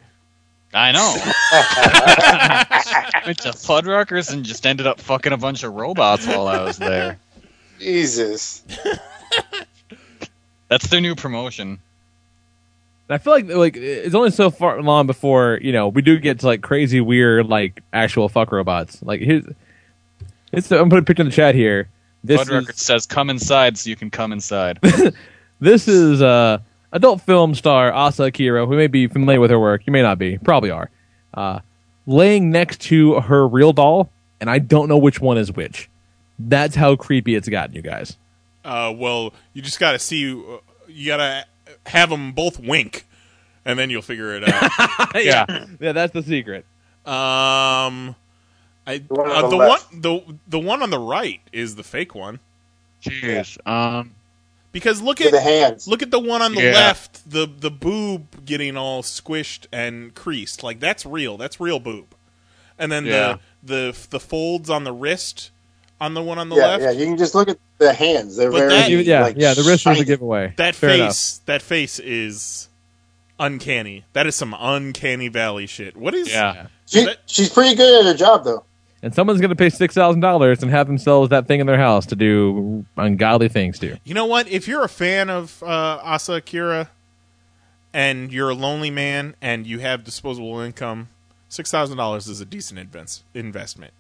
[0.74, 1.14] I know.
[3.26, 6.78] Went to Fuddruckers and just ended up fucking a bunch of robots while I was
[6.78, 7.20] there.
[7.80, 8.64] Jesus.
[10.70, 11.80] That's their new promotion.
[13.10, 16.40] I feel like like it's only so far long before you know we do get
[16.40, 19.04] to like crazy weird like actual fuck robots.
[19.04, 19.46] Like here's
[20.52, 21.90] it's I'm putting a picture in the chat here.
[22.24, 24.80] This Fuddruckers is says come inside so you can come inside.
[25.60, 26.60] this is uh
[26.94, 29.82] adult film star Asa Akira, who may be familiar with her work.
[29.86, 30.90] You may not be, probably are.
[31.34, 31.60] Uh,
[32.06, 35.90] laying next to her real doll, and I don't know which one is which.
[36.40, 38.18] That's how creepy it's gotten, you guys.
[38.64, 40.32] Uh, well, you just got to see.
[40.34, 41.46] uh, You got to
[41.88, 43.06] have them both wink,
[43.66, 45.16] and then you'll figure it out.
[45.16, 46.66] yeah, yeah, that's the secret.
[47.06, 48.16] um,
[48.86, 51.84] I one on uh, the the one the the one on the right is the
[51.84, 52.40] fake one
[53.02, 53.58] Jeez.
[53.68, 54.16] Um.
[54.74, 55.88] Because look at the hands.
[55.88, 56.72] Look at the one on the Yeah.
[56.74, 60.62] left, the the boob getting all squished and creased.
[60.64, 61.38] Like that's real.
[61.38, 62.08] That's real boob.
[62.78, 63.38] And then Yeah.
[63.64, 65.52] the the the folds on the wrist
[66.02, 66.84] on the one on the yeah, left.
[66.84, 66.92] yeah.
[66.92, 68.36] You can just look at the hands.
[68.36, 69.54] They're But very that- yeah, like, yeah.
[69.54, 70.54] The wrist was a giveaway.
[70.58, 71.10] That Fair enough.
[71.10, 72.68] face, that face is
[73.40, 74.04] uncanny.
[74.14, 75.96] That is some uncanny valley shit.
[75.96, 76.30] What is?
[76.30, 76.68] Yeah.
[76.86, 78.66] She, she's pretty good at her job, though.
[79.04, 81.78] And someone's going to pay six thousand dollars and have themselves that thing in their
[81.78, 84.00] house to do ungodly things to.
[84.06, 84.48] You know what?
[84.48, 86.90] If you're a fan of uh, Asa Akira
[87.94, 91.10] and you're a lonely man and you have disposable income,
[91.50, 93.92] six thousand dollars is a decent invest- investment.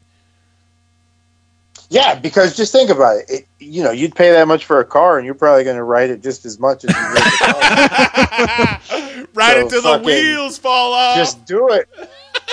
[1.90, 3.26] Yeah, because just think about it.
[3.30, 3.48] it.
[3.60, 6.12] You know, you'd pay that much for a car, and you're probably going to ride
[6.12, 9.28] it just as much as you would the car.
[9.36, 11.18] Right So until the wheels fall off.
[11.18, 11.90] Just do it.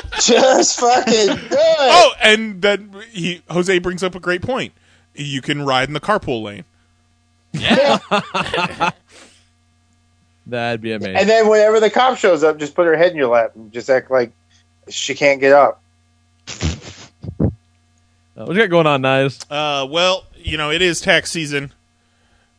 [0.20, 1.56] Just fucking do it.
[1.58, 4.72] oh, and then he Jose brings up a great point.
[5.14, 6.64] You can ride in the carpool lane.
[7.52, 7.98] Yeah.
[10.46, 11.16] That'd be amazing.
[11.16, 13.72] And then whenever the cop shows up, just put her head in your lap and
[13.72, 14.32] just act like
[14.88, 15.82] she can't get up.
[18.40, 19.44] Uh, what you got going on, Knize?
[19.50, 21.72] Uh, well, you know it is tax season,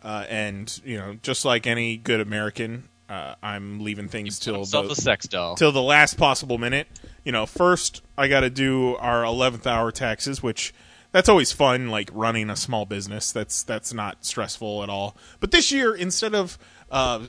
[0.04, 4.84] uh, and you know just like any good American, uh, I'm leaving things till the
[4.90, 5.56] a sex doll.
[5.56, 6.88] till the last possible minute.
[7.26, 10.74] You know, first I got to do our 11th hour taxes, which
[11.12, 13.34] that's always fun like running a small business.
[13.34, 15.18] That's that's not stressful at all.
[15.42, 16.58] But this year instead of
[16.90, 17.26] uh,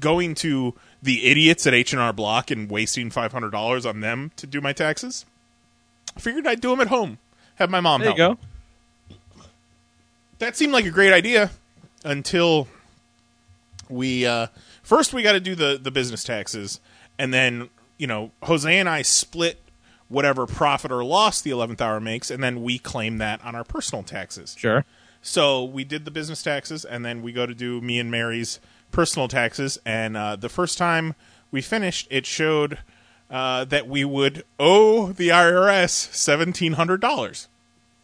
[0.00, 4.72] going to the idiots at H&R Block and wasting $500 on them to do my
[4.72, 5.26] taxes,
[6.16, 7.18] I figured I'd do them at home.
[7.56, 8.40] Have my mom There you help.
[8.40, 9.16] go.
[10.38, 11.50] That seemed like a great idea
[12.04, 12.68] until
[13.90, 14.46] we uh,
[14.90, 16.80] first we got to do the the business taxes,
[17.16, 19.60] and then you know Jose and I split
[20.08, 23.62] whatever profit or loss the eleventh hour makes, and then we claim that on our
[23.64, 24.56] personal taxes.
[24.58, 24.84] Sure.
[25.22, 28.58] So we did the business taxes, and then we go to do me and Mary's
[28.90, 29.78] personal taxes.
[29.86, 31.14] And uh, the first time
[31.52, 32.78] we finished, it showed
[33.30, 37.46] uh, that we would owe the IRS seventeen hundred dollars.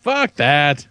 [0.00, 0.86] Fuck that.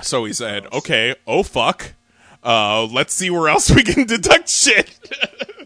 [0.00, 1.94] So he said, "Okay, oh fuck,
[2.42, 4.98] uh, let's see where else we can deduct shit."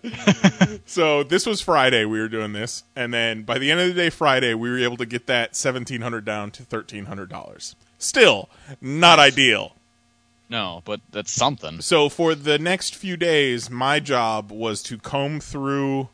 [0.87, 2.05] so this was Friday.
[2.05, 4.79] We were doing this, and then by the end of the day, Friday, we were
[4.79, 7.77] able to get that seventeen hundred down to thirteen hundred dollars.
[7.99, 8.49] Still
[8.81, 9.77] not ideal.
[10.53, 11.81] No, but that's something.
[11.81, 16.11] So for the next few days, my job was to comb through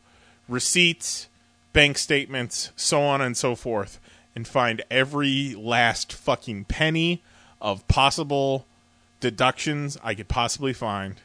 [0.49, 1.29] receipts,
[1.73, 3.99] bank statements, so on and so forth,
[4.37, 7.21] and find every last fucking penny
[7.61, 8.68] of possible
[9.21, 11.17] deductions I could possibly find.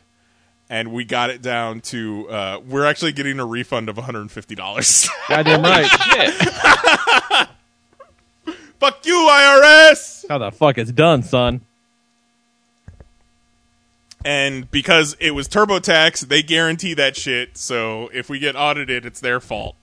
[0.70, 5.10] And we got it down to uh, we're actually getting a refund of $150.
[5.28, 5.90] Goddamn right.
[8.80, 10.26] Fuck you, IRS!
[10.28, 11.62] How the fuck it's done, son?
[14.26, 17.58] And because it was TurboTax, they guarantee that shit.
[17.58, 19.78] So if we get audited, it's their fault.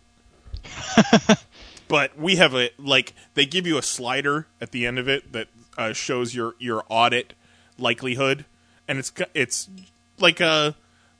[1.88, 5.32] but we have a like they give you a slider at the end of it
[5.32, 7.32] that uh, shows your your audit
[7.80, 8.44] likelihood,
[8.88, 9.68] and it's it's
[10.18, 10.74] like a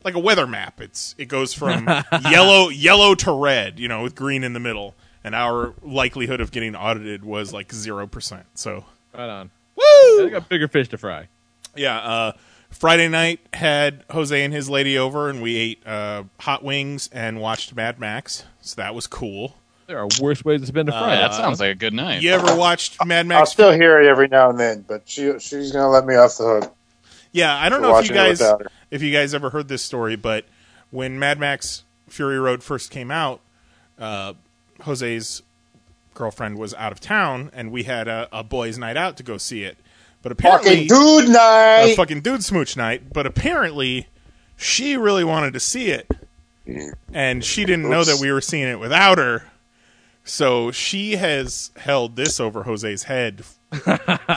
[0.04, 0.80] like a weather map.
[0.80, 1.86] It's it goes from
[2.30, 4.94] yellow yellow to red, you know, with green in the middle.
[5.22, 8.46] And our likelihood of getting audited was like zero percent.
[8.54, 9.50] So Right on.
[9.76, 10.26] woo!
[10.26, 11.28] I got bigger fish to fry.
[11.76, 12.32] Yeah, uh,
[12.70, 17.40] Friday night had Jose and his lady over, and we ate uh, hot wings and
[17.40, 18.44] watched Mad Max.
[18.62, 19.56] So that was cool.
[19.90, 21.20] There are worse ways to spend a Uh, Friday.
[21.20, 22.22] that sounds like a good night.
[22.22, 23.40] You ever watched Mad Max?
[23.40, 26.14] I'll still hear it every now and then, but she she's going to let me
[26.14, 26.76] off the hook.
[27.32, 28.40] Yeah, I don't know if you guys
[28.92, 30.44] if you guys ever heard this story, but
[30.92, 33.40] when Mad Max Fury Road first came out,
[33.98, 34.34] uh,
[34.82, 35.42] Jose's
[36.14, 39.38] girlfriend was out of town, and we had a, a boys' night out to go
[39.38, 39.76] see it.
[40.22, 41.94] But apparently, Fucking dude a night.
[41.96, 43.12] fucking dude smooch night.
[43.12, 44.06] But apparently,
[44.56, 46.06] she really wanted to see it,
[47.12, 49.42] and she didn't know that we were seeing it without her.
[50.30, 53.44] So she has held this over Jose's head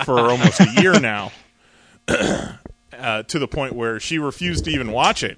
[0.05, 1.31] for almost a year now,
[2.07, 5.37] uh, to the point where she refused to even watch it.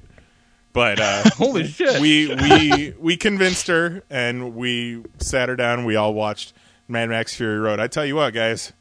[0.71, 1.99] But uh, Holy shit.
[1.99, 5.83] we we we convinced her, and we sat her down.
[5.83, 6.53] We all watched
[6.87, 7.81] Mad Max Fury Road.
[7.81, 8.71] I tell you what, guys,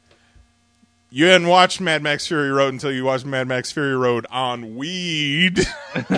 [1.09, 4.77] you hadn't watched Mad Max Fury Road until you watched Mad Max Fury Road on
[4.77, 5.57] weed.
[5.95, 6.09] With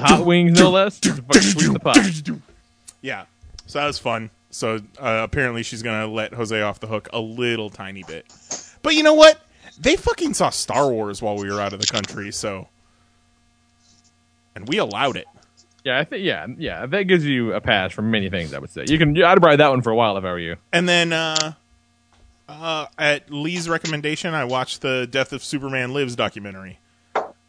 [0.00, 1.00] hot wings, no less.
[1.00, 1.98] Just fucking sweeten the pot.
[3.02, 3.26] yeah,
[3.74, 4.30] so that was fun.
[4.50, 8.24] So uh, apparently, she's gonna let Jose off the hook a little tiny bit.
[8.82, 9.40] But you know what?
[9.80, 12.68] they fucking saw Star Wars while we were out of the country, so
[14.54, 15.26] and we allowed it.
[15.82, 16.86] Yeah, I think yeah, yeah.
[16.86, 18.54] That gives you a pass for many things.
[18.54, 19.20] I would say you can.
[19.20, 20.56] I'd ride that one for a while if I were you.
[20.72, 21.54] And then uh,
[22.48, 26.78] uh, at Lee's recommendation, I watched the Death of Superman Lives documentary.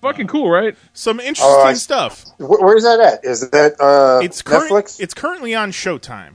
[0.06, 0.76] Fucking cool, right?
[0.94, 2.26] Some interesting Oh, stuff.
[2.38, 3.26] Wh- Where's that at?
[3.26, 5.00] Is that uh, It's current, Netflix?
[5.00, 6.34] It's currently on Showtime.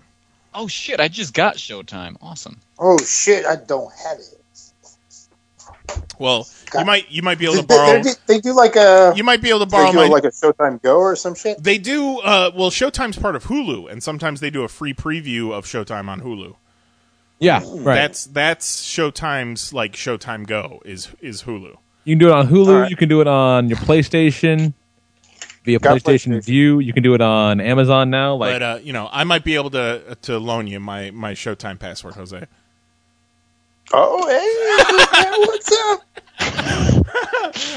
[0.53, 0.99] Oh shit!
[0.99, 2.17] I just got Showtime.
[2.21, 2.59] Awesome.
[2.81, 4.35] oh shit, I don't have it.
[6.19, 6.47] Well,
[6.79, 8.03] you might you might be able to borrow.
[8.03, 10.07] they, they do like a You might be able to they borrow do my.
[10.09, 11.63] like a Showtime Go or some shit.
[11.63, 12.19] They do.
[12.19, 16.09] Uh, well, Showtime's part of Hulu, and sometimes they do a free preview of Showtime
[16.09, 16.57] on Hulu.
[17.39, 17.95] Yeah, right.
[17.95, 21.77] That's that's Showtime's like Showtime Go is is Hulu.
[22.05, 22.67] You can do it on Hulu.
[22.69, 22.91] All right.
[22.91, 24.73] You can do it on your PlayStation
[25.65, 26.45] via Got PlayStation PlayStation.
[26.45, 26.79] Vue.
[26.81, 28.35] You can do it on Amazon now.
[28.35, 31.33] Like, but uh, you know, I might be able to to loan you my my
[31.33, 32.47] Showtime password, Jose.
[33.93, 36.01] Oh, hey, what's up?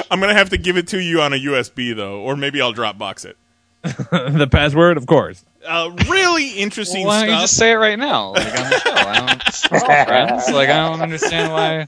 [0.11, 2.73] I'm gonna have to give it to you on a USB though, or maybe I'll
[2.73, 3.37] Dropbox it.
[3.83, 5.43] the password, of course.
[5.65, 8.79] Uh, really interesting Well, why don't you just say it right now, like on the
[8.79, 8.91] show?
[8.93, 10.49] I don't, we're all friends.
[10.51, 11.87] Like I don't understand why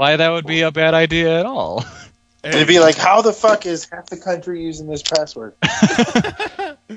[0.00, 1.84] why that would be a bad idea at all.
[2.42, 5.54] They'd be like, how the fuck is half the country using this password?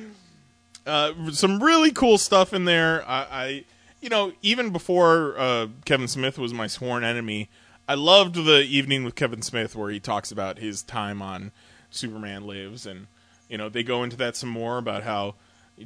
[0.88, 3.04] uh, some really cool stuff in there.
[3.06, 3.66] I, I
[4.00, 7.50] you know, even before uh, Kevin Smith was my sworn enemy,
[7.90, 11.52] I loved the evening with Kevin Smith where he talks about his time on
[11.92, 13.08] Superman Lives, and
[13.50, 15.36] you know, they go into that some more about how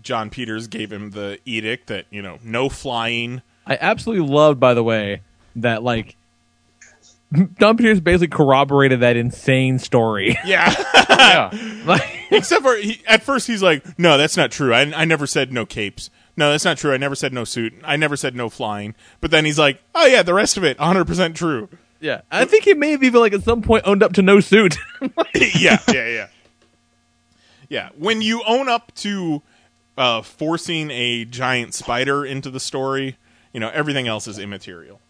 [0.04, 3.42] Jon Peters gave him the edict that you know, no flying.
[3.66, 5.24] I absolutely loved, by the way,
[5.56, 6.16] that like
[7.60, 10.38] Jon Peters basically corroborated that insane story.
[10.46, 10.74] Yeah.
[11.10, 11.82] yeah.
[11.86, 14.74] like, Except for he, at first he's like, no, that's not true.
[14.74, 16.10] I, I never said no capes.
[16.38, 16.94] No, that's not true.
[16.94, 17.74] I never said no suit.
[17.84, 18.96] I never said no flying.
[19.22, 21.68] But then he's like, oh yeah, the rest of it, 100% true.
[22.00, 24.40] yeah, I think he may have even like at some point owned up to no
[24.40, 24.78] suit.
[25.36, 26.28] yeah, yeah, yeah.
[27.70, 29.42] Yeah, when you own up to
[29.98, 33.18] uh, forcing a giant spider into the story,
[33.52, 35.02] you know, everything else is immaterial.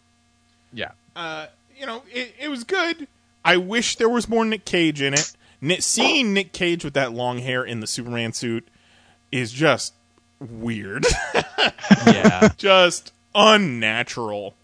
[0.73, 1.47] yeah, Uh,
[1.79, 3.07] you know, it, it was good.
[3.45, 5.31] I wish there was more Nick Cage in it.
[5.61, 8.67] Ni- seeing Nick Cage with that long hair in the Superman suit
[9.31, 9.93] is just
[10.39, 11.05] weird.
[12.05, 12.49] yeah.
[12.57, 14.55] just unnatural.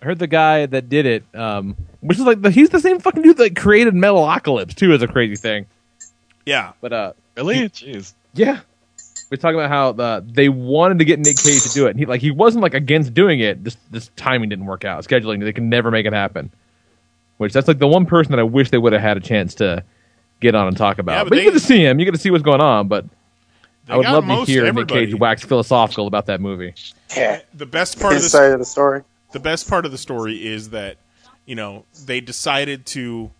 [0.00, 2.98] I heard the guy that did it, um, which is like the, he's the same
[2.98, 5.66] fucking dude that created Metalocalypse too, is a crazy thing.
[6.44, 6.72] Yeah.
[6.80, 7.68] But uh, Really?
[7.68, 8.14] Jeez.
[8.34, 8.60] yeah,
[9.32, 11.98] we're talking about how the they wanted to get Nick Cage to do it, and
[11.98, 13.64] he like he wasn't like against doing it.
[13.64, 15.02] Just this timing didn't work out.
[15.06, 16.52] Scheduling, they could never make it happen.
[17.38, 19.54] Which that's like the one person that I wish they would have had a chance
[19.54, 19.84] to
[20.40, 21.14] get on and talk about.
[21.14, 22.88] Yeah, but but you get to see him, you get to see what's going on.
[22.88, 23.06] But
[23.88, 25.00] I would love to hear everybody.
[25.00, 26.74] Nick Cage wax philosophical about that movie.
[27.16, 27.40] Yeah.
[27.54, 29.02] The best part of His this side of the story.
[29.32, 30.98] the best part of the story is that
[31.46, 33.30] you know they decided to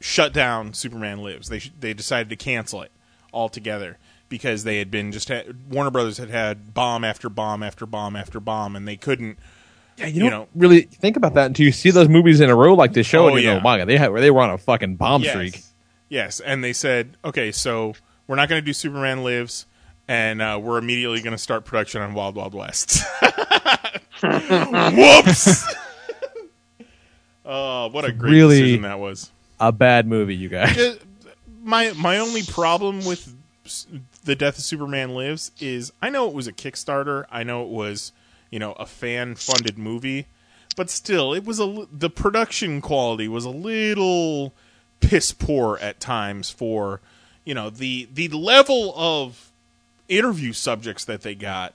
[0.00, 1.48] shut down Superman Lives.
[1.48, 2.90] They sh- they decided to cancel it
[3.32, 3.96] altogether
[4.28, 8.16] because they had been just had, Warner Brothers had had bomb after bomb after bomb
[8.16, 9.38] after bomb, and they couldn't.
[9.96, 12.54] Yeah, You you, know- really think about that until you see those movies in a
[12.56, 13.54] row like this show, Oh, and you yeah.
[13.56, 15.60] go, "My God, they had they were on a fucking bomb yes, streak."
[16.08, 17.94] yes, and they said, okay, so
[18.26, 19.66] we're not going to do Superman Lives.
[20.08, 23.02] And uh, we're immediately going to start production on Wild Wild West.
[24.22, 25.64] Whoops!
[27.44, 29.30] oh, what a great really- decision that was.
[29.58, 30.76] A bad movie, you guys.
[30.76, 31.00] Just-
[31.62, 33.34] my my only problem with
[34.26, 37.24] the death of Superman lives is I know it was a Kickstarter.
[37.30, 38.12] I know it was
[38.50, 40.26] you know a fan funded movie,
[40.76, 44.52] but still it was a the production quality was a little
[45.00, 47.00] piss poor at times for
[47.44, 49.50] you know the the level of
[50.08, 51.72] interview subjects that they got.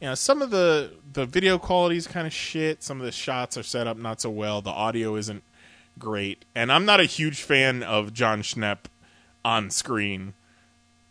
[0.00, 2.82] You know, some of the the video quality is kind of shit.
[2.82, 4.62] Some of the shots are set up not so well.
[4.62, 5.42] The audio isn't
[5.98, 8.86] great, and I'm not a huge fan of Jon Schnepp
[9.44, 10.32] on screen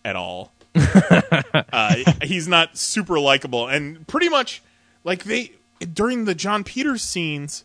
[0.03, 0.51] at all.
[0.76, 4.61] uh, he's not super likable, and pretty much
[5.03, 5.51] like they
[5.93, 7.63] during the Jon Peters scenes,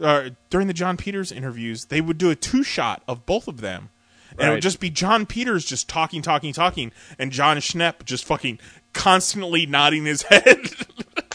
[0.00, 3.60] uh, during the Jon Peters interviews, they would do a two shot of both of
[3.60, 3.90] them.
[4.38, 8.24] And it would just be Jon Peters just talking, talking, talking, and Jon Schnepp just
[8.24, 8.58] fucking
[8.94, 10.70] constantly nodding his head.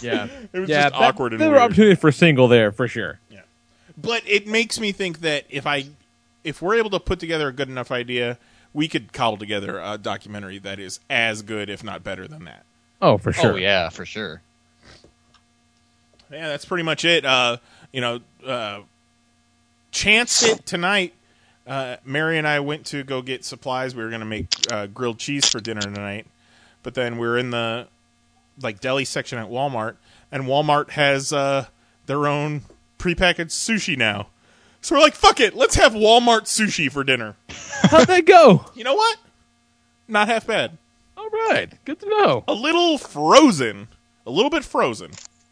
[0.01, 1.63] Yeah, It was yeah, just that- awkward and There were weird.
[1.65, 3.19] opportunities for a single there for sure.
[3.29, 3.41] Yeah.
[3.95, 5.85] But it makes me think that if I
[6.43, 8.39] if we're able to put together a good enough idea,
[8.73, 12.63] we could cobble together a documentary that is as good, if not better, than that.
[13.01, 13.53] Oh, for sure.
[13.53, 14.41] Oh yeah, for sure.
[16.31, 17.25] Yeah, that's pretty much it.
[17.25, 17.57] Uh,
[17.93, 18.81] you know, uh,
[19.91, 21.13] chance it tonight.
[21.65, 23.95] Uh, Mary and I went to go get supplies.
[23.95, 26.25] We were going to make uh, grilled cheese for dinner tonight,
[26.83, 27.87] but then we are in the
[28.61, 29.95] like deli section at Walmart,
[30.31, 31.65] and Walmart has uh,
[32.05, 32.61] their own
[32.97, 34.27] prepackaged sushi now.
[34.87, 37.35] So we're like, fuck it, let's have Walmart sushi for dinner.
[37.49, 38.63] How'd that go?
[38.73, 39.17] You know what?
[40.07, 40.77] Not half bad.
[41.17, 42.45] All right, good to know.
[42.47, 43.89] A little frozen,
[44.25, 45.11] a little bit frozen,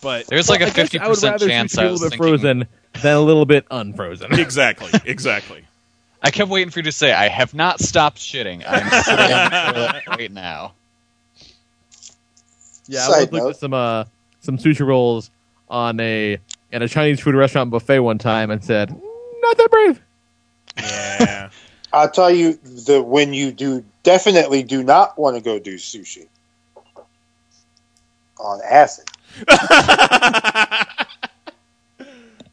[0.00, 1.82] but There's like Well, a I guess fifty I would percent rather chance sushi be
[1.82, 2.38] I a was little bit thinking.
[2.40, 2.68] frozen
[3.02, 4.32] than a little bit unfrozen.
[4.40, 5.64] exactly, exactly.
[6.22, 8.64] I kept waiting for you to say, "I have not stopped shitting.
[8.66, 10.72] I'm sitting on the toilet right now."
[12.86, 13.50] Yeah, I Side was looking note.
[13.50, 14.04] at some uh
[14.40, 15.30] some sushi rolls
[15.68, 16.38] on a
[16.72, 19.00] at a Chinese food restaurant buffet one time and said, "Mm,
[19.42, 20.02] not that brave.
[20.76, 21.50] Yeah.
[21.92, 26.26] I'll tell you the when you do definitely do not want to go do sushi
[28.38, 29.06] on acid.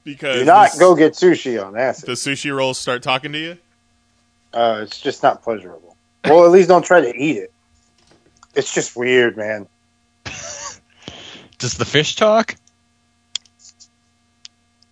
[0.04, 2.06] because Do not the, go get sushi on acid.
[2.08, 3.58] the sushi rolls start talking to you.
[4.54, 5.98] Uh, it's just not pleasurable.
[6.24, 7.52] Well, at least don't try to eat it.
[8.56, 9.68] It's just weird, man.
[11.58, 12.56] Does the fish talk?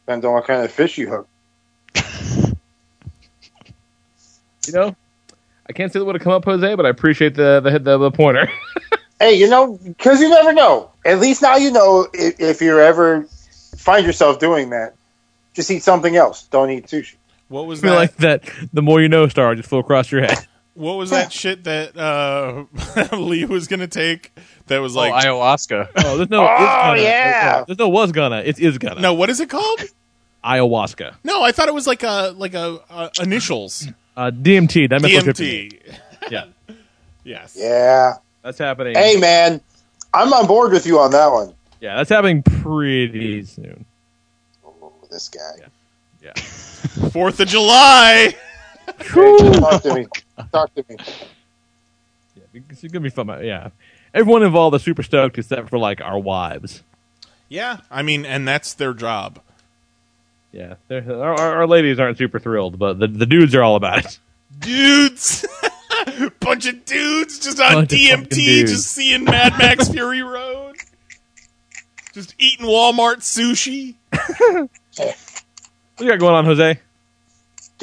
[0.06, 1.28] Depends on what kind of fish you hook.
[4.66, 4.96] You know,
[5.68, 7.98] I can't say that would have come up, Jose, but I appreciate the the the,
[7.98, 8.50] the pointer.
[9.20, 10.92] Hey, you know, because you never know.
[11.06, 13.24] At least now you know if, if you ever
[13.78, 14.96] find yourself doing that,
[15.54, 16.44] just eat something else.
[16.48, 17.16] Don't eat sushi.
[17.48, 17.98] What was I feel that?
[17.98, 18.50] like that.
[18.74, 20.46] The more you know, star just flew across your head.
[20.74, 22.66] What was that shit that uh,
[23.18, 24.32] Lee was gonna take?
[24.68, 25.90] That was like oh, ayahuasca.
[25.98, 26.42] Oh, there's no.
[26.48, 27.02] Oh, is gonna.
[27.02, 27.64] yeah.
[27.66, 28.38] There's no was gonna.
[28.38, 29.02] It is gonna.
[29.02, 29.14] no.
[29.14, 29.82] What is it called?
[30.44, 31.16] ayahuasca.
[31.24, 34.90] No, I thought it was like a like a uh, initials Uh, DMT.
[34.90, 35.80] Dimethyltryptamine.
[35.82, 35.98] DMT.
[36.32, 36.46] Yeah,
[37.24, 37.56] Yes.
[37.58, 38.16] Yeah.
[38.42, 38.96] that's happening.
[38.96, 39.62] Hey, man,
[40.14, 41.54] I'm on board with you on that one.
[41.82, 43.86] Yeah, that's happening pretty soon.
[44.66, 45.68] Oh, this guy.
[46.22, 46.34] Yeah.
[47.12, 48.36] Fourth of July.
[49.00, 50.08] Talk to me.
[50.52, 50.98] Talk to me.
[52.36, 53.28] Yeah, it's gonna be fun.
[53.46, 53.70] Yeah,
[54.12, 56.82] everyone involved is super stoked except for like our wives.
[57.48, 59.40] Yeah, I mean, and that's their job.
[60.52, 63.76] Yeah, they're- our, our, our ladies aren't super thrilled, but the the dudes are all
[63.76, 64.20] about it.
[64.60, 65.46] Dudes,
[66.40, 70.76] bunch of dudes just on Bunch DMT, just seeing Mad Max Fury Road,
[72.16, 73.94] just eating Walmart sushi.
[74.98, 75.10] What
[76.00, 76.80] you got going on, Jose?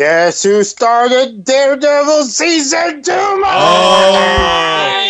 [0.00, 3.12] Guess who started Daredevil season two?
[3.12, 5.02] Oh,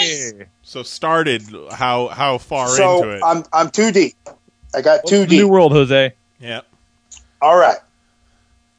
[0.63, 3.23] so started how how far so into it?
[3.25, 4.17] I'm I'm too deep.
[4.75, 5.39] I got too deep.
[5.39, 6.13] New world, Jose.
[6.41, 6.63] yeah.
[7.41, 7.77] All right.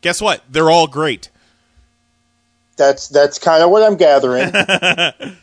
[0.01, 0.43] Guess what?
[0.49, 1.29] They're all great.
[2.75, 4.53] That's that's kind of what I'm gathering.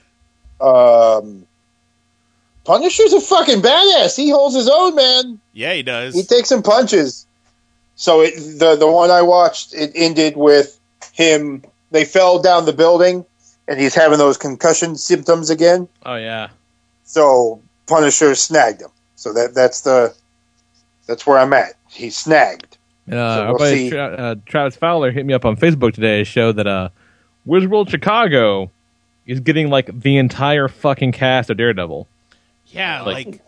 [0.61, 1.47] um,
[2.64, 4.19] Punisher's a fucking badass.
[4.19, 5.41] He holds his own, man.
[5.55, 6.14] Yeah, he does.
[6.14, 7.27] He takes some punches.
[8.01, 10.78] So it, the the one I watched, it ended with
[11.12, 11.64] him.
[11.90, 13.26] They fell down the building,
[13.66, 15.88] and he's having those concussion symptoms again.
[16.07, 16.49] Oh yeah,
[17.05, 18.90] So Punisher snagged him.
[19.16, 20.14] So that that's the
[21.09, 21.72] that's where I'm at.
[21.90, 22.76] He's snagged.
[23.11, 23.90] uh, So our we'll buddy see.
[23.90, 26.90] Tra- uh, Travis Fowler hit me up on Facebook today to show that uh,
[27.46, 28.70] Wizard World Chicago
[29.26, 32.07] is getting like the entire fucking cast of Daredevil.
[32.68, 33.47] Yeah, Like- like,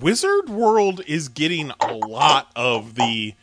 [0.00, 3.34] Wizard World is getting a lot of the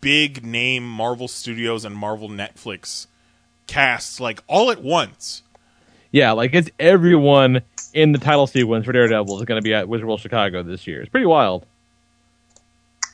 [0.00, 3.06] big name Marvel Studios and Marvel Netflix
[3.66, 5.42] casts like all at once.
[6.12, 9.88] Yeah, like it's everyone in the title sequence for Daredevil is going to be at
[9.88, 11.00] Wizard World Chicago this year.
[11.00, 11.66] It's pretty wild.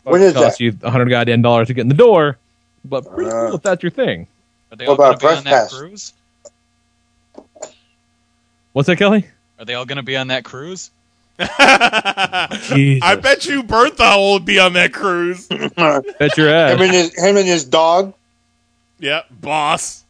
[0.04, 0.64] When is cost that?
[0.64, 2.36] you a hundred goddamn dollars to get in the door,
[2.84, 3.46] but pretty Uh.
[3.46, 4.26] cool if that's your thing.
[4.70, 5.78] Are they What all about to be press on that pass?
[5.78, 6.12] cruise?
[8.72, 9.26] What's that, Kelly?
[9.58, 10.90] Are they all going to be on that cruise?
[11.38, 13.02] Jesus.
[13.02, 15.46] I bet you Bernthal will be on that cruise.
[15.48, 16.74] Bet your ass.
[16.74, 18.14] Him and his him and his dog.
[18.98, 20.04] yep, boss.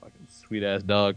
[0.00, 1.16] Fucking sweet ass dog.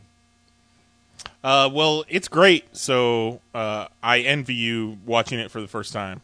[1.43, 2.76] Uh, well, it's great.
[2.76, 6.22] So uh, I envy you watching it for the first time.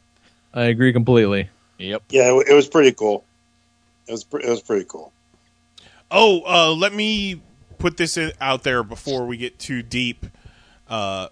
[0.53, 1.49] I agree completely.
[1.77, 2.03] Yep.
[2.09, 3.23] Yeah, it, it was pretty cool.
[4.07, 5.11] It was pre- it was pretty cool.
[6.09, 7.41] Oh, uh, let me
[7.77, 10.25] put this in, out there before we get too deep.
[10.89, 11.27] Uh,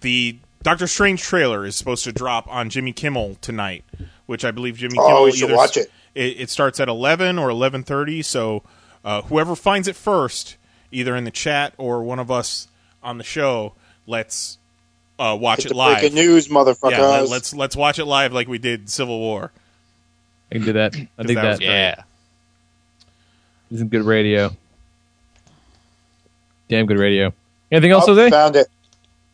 [0.00, 3.84] the Doctor Strange trailer is supposed to drop on Jimmy Kimmel tonight,
[4.26, 5.90] which I believe Jimmy Oh, Kimmel we should watch it.
[6.14, 8.22] It, it starts at eleven or eleven thirty.
[8.22, 8.62] So
[9.04, 10.56] uh, whoever finds it first,
[10.92, 12.68] either in the chat or one of us
[13.02, 13.72] on the show,
[14.06, 14.58] let's
[15.18, 16.00] uh, watch Get it the live.
[16.00, 16.90] breaking news, motherfuckers.
[16.92, 19.50] Yeah, let, let's let's watch it live like we did Civil War.
[20.50, 20.94] I can do that.
[20.94, 22.02] I think that was that Yeah.
[23.70, 24.54] is some good radio.
[26.68, 27.32] Damn good radio.
[27.72, 28.30] Anything else, Oh, Jose?
[28.30, 28.68] found it.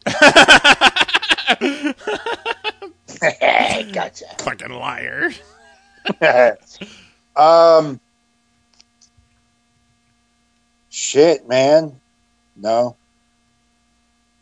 [3.93, 4.27] gotcha.
[4.39, 5.31] Fucking liar.
[7.37, 8.01] um,
[10.91, 12.01] shit, man.
[12.57, 12.97] No,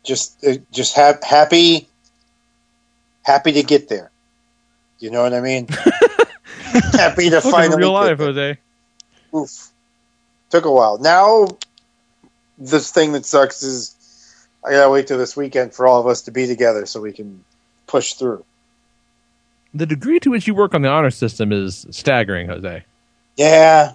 [0.03, 1.89] just uh, just ha- happy,
[3.23, 4.11] happy to get there.
[4.99, 5.67] You know what I mean?
[6.93, 8.17] Happy to Look in finally real life.
[8.17, 8.57] Jose.
[9.33, 9.71] Oof.
[10.49, 10.97] Took a while.
[10.97, 11.47] Now,
[12.57, 13.94] this thing that sucks is
[14.65, 17.13] I gotta wait till this weekend for all of us to be together so we
[17.13, 17.43] can
[17.87, 18.43] push through.
[19.73, 22.83] The degree to which you work on the honor system is staggering, Jose.
[23.35, 23.93] Yeah.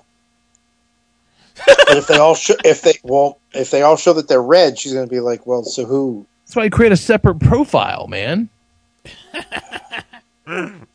[1.66, 4.78] but if they all show, if they well, if they all show that they're red,
[4.78, 6.26] she's gonna be like, well, so who?
[6.44, 8.48] That's why you create a separate profile, man.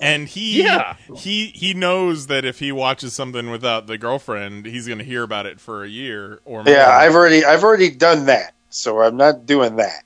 [0.00, 0.96] And he Yeah.
[1.16, 5.22] he he knows that if he watches something without the girlfriend, he's going to hear
[5.22, 6.72] about it for a year or more.
[6.72, 10.02] yeah, I've already I've already done that, so I'm not doing that.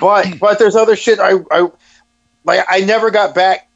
[0.00, 0.38] But hmm.
[0.38, 1.68] but there's other shit I I
[2.44, 3.68] like I never got back.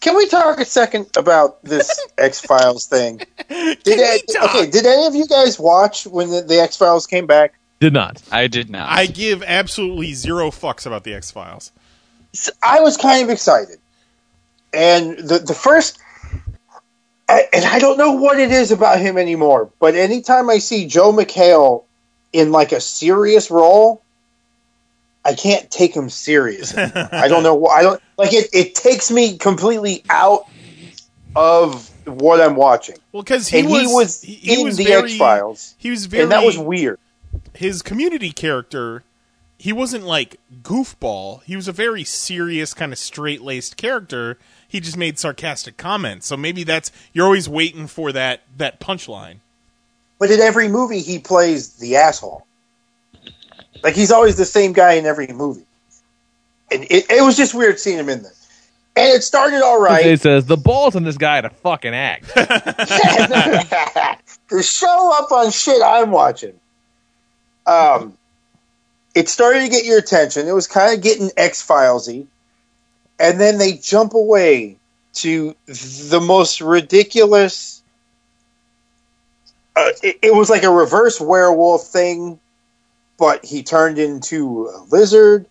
[0.00, 3.20] Can we talk a second about this X Files thing?
[3.48, 4.54] Did we talk?
[4.54, 4.70] okay?
[4.70, 7.54] Did any of you guys watch when the, the X Files came back?
[7.82, 8.22] Did not.
[8.30, 8.88] I did not.
[8.88, 11.72] I give absolutely zero fucks about the X Files.
[12.62, 13.78] I was kind of excited,
[14.72, 15.98] and the the first,
[17.28, 19.68] I- and I don't know what it is about him anymore.
[19.80, 21.82] But anytime I see Joel McHale
[22.32, 24.00] in like a serious role,
[25.24, 26.72] I can't take him serious.
[26.78, 27.56] I don't know.
[27.56, 28.48] why- I don't like it.
[28.52, 30.46] It takes me completely out
[31.34, 32.94] of what I'm watching.
[33.10, 36.06] Well, because he, was, he was he, he in was the X Files, He was
[36.06, 37.00] very and that was weird.
[37.54, 39.04] His community character.
[39.58, 41.42] He wasn't like goofball.
[41.44, 44.38] He was a very serious, kind of straight laced character.
[44.66, 46.26] He just made sarcastic comments.
[46.26, 49.36] So maybe that's you're always waiting for that that punchline.
[50.18, 52.46] But in every movie, he plays the asshole.
[53.82, 55.66] Like he's always the same guy in every movie,
[56.70, 58.32] and it, it was just weird seeing him in there.
[58.94, 60.02] And it started all right.
[60.02, 60.20] Jose right.
[60.20, 62.24] says the balls on this guy to fucking act.
[62.34, 64.18] to
[64.62, 66.52] show up on shit I'm watching.
[67.66, 68.16] Um,
[69.14, 70.48] it started to get your attention.
[70.48, 72.26] It was kind of getting X Filesy,
[73.18, 74.76] and then they jump away
[75.14, 77.82] to the most ridiculous.
[79.76, 82.38] Uh, it, it was like a reverse werewolf thing,
[83.18, 85.46] but he turned into a lizard,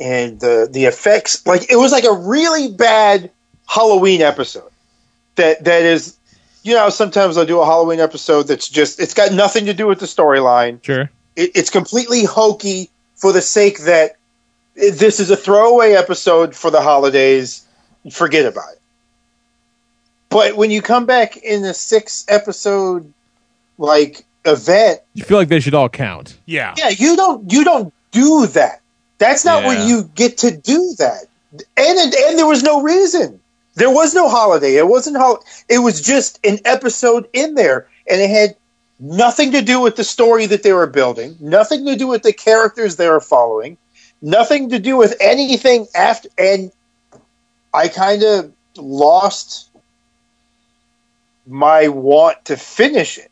[0.00, 3.30] and the the effects like it was like a really bad
[3.66, 4.70] Halloween episode.
[5.36, 6.16] That that is
[6.62, 9.86] you know, sometimes I'll do a Halloween episode that's just, it's got nothing to do
[9.86, 10.82] with the storyline.
[10.82, 11.10] Sure.
[11.36, 14.16] It, it's completely hokey for the sake that
[14.76, 17.64] it- this is a throwaway episode for the holidays.
[18.10, 18.80] Forget about it.
[20.28, 23.12] But when you come back in a six episode,
[23.78, 26.38] like, event, You feel like they should all count.
[26.46, 26.74] Yeah.
[26.78, 28.80] yeah, you don't, you don't do that.
[29.18, 29.86] That's not when Yeah.
[29.86, 31.26] you get to do that.
[31.52, 33.40] And, and, and there was no reason.
[33.74, 34.76] There was no holiday.
[34.76, 38.56] It wasn't hol- It was just an episode in there, and it had
[39.00, 42.32] nothing to do with the story that they were building, nothing to do with the
[42.32, 43.76] characters they were following,
[44.20, 46.28] nothing to do with anything after.
[46.38, 46.70] And
[47.74, 49.70] I kind of lost
[51.46, 53.30] my want to finish it,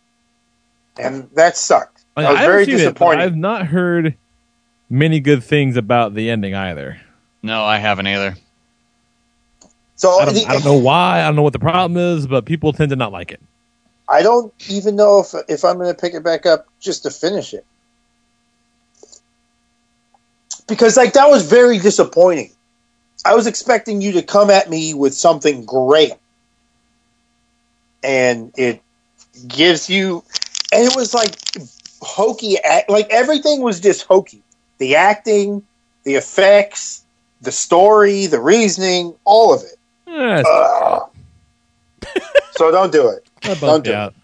[0.99, 2.03] and that sucked.
[2.16, 3.20] I, That was I very disappointed.
[3.20, 3.24] it.
[3.26, 4.16] I've not heard
[4.88, 7.01] many good things about the ending either.
[7.43, 8.36] no, I haven't either.
[10.01, 11.20] So I don't, the- I don't know why.
[11.20, 13.40] I don't know what the problem is, but people tend to not like it.
[14.09, 17.11] I don't even know if if I'm going to pick it back up just to
[17.11, 17.66] finish it.
[20.66, 22.51] Because like that was very disappointing.
[23.26, 26.14] I was expecting you to come at me with something great.
[28.03, 28.80] And it
[29.46, 30.24] gives you
[30.72, 31.36] and it was like
[32.01, 32.57] hokey
[32.88, 34.42] like everything was just hokey.
[34.78, 35.62] The acting,
[36.05, 37.05] the effects,
[37.42, 39.76] the story, the reasoning, all of it.
[40.11, 41.11] Eh, Ugh.
[42.52, 43.26] so don't do it.
[43.61, 44.14] don't do me it.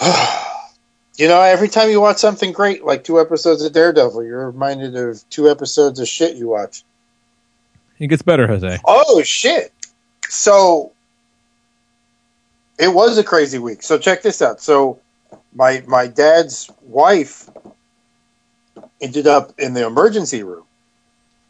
[1.16, 4.96] you know, every time you watch something great, like two episodes of Daredevil, you're reminded
[4.96, 6.82] of two episodes of shit you watch.
[7.98, 8.78] It gets better, Jose.
[8.84, 9.72] Oh shit!
[10.28, 10.92] So
[12.78, 13.82] it was a crazy week.
[13.82, 14.60] So check this out.
[14.60, 14.98] So
[15.54, 17.48] my my dad's wife
[19.00, 20.64] ended up in the emergency room,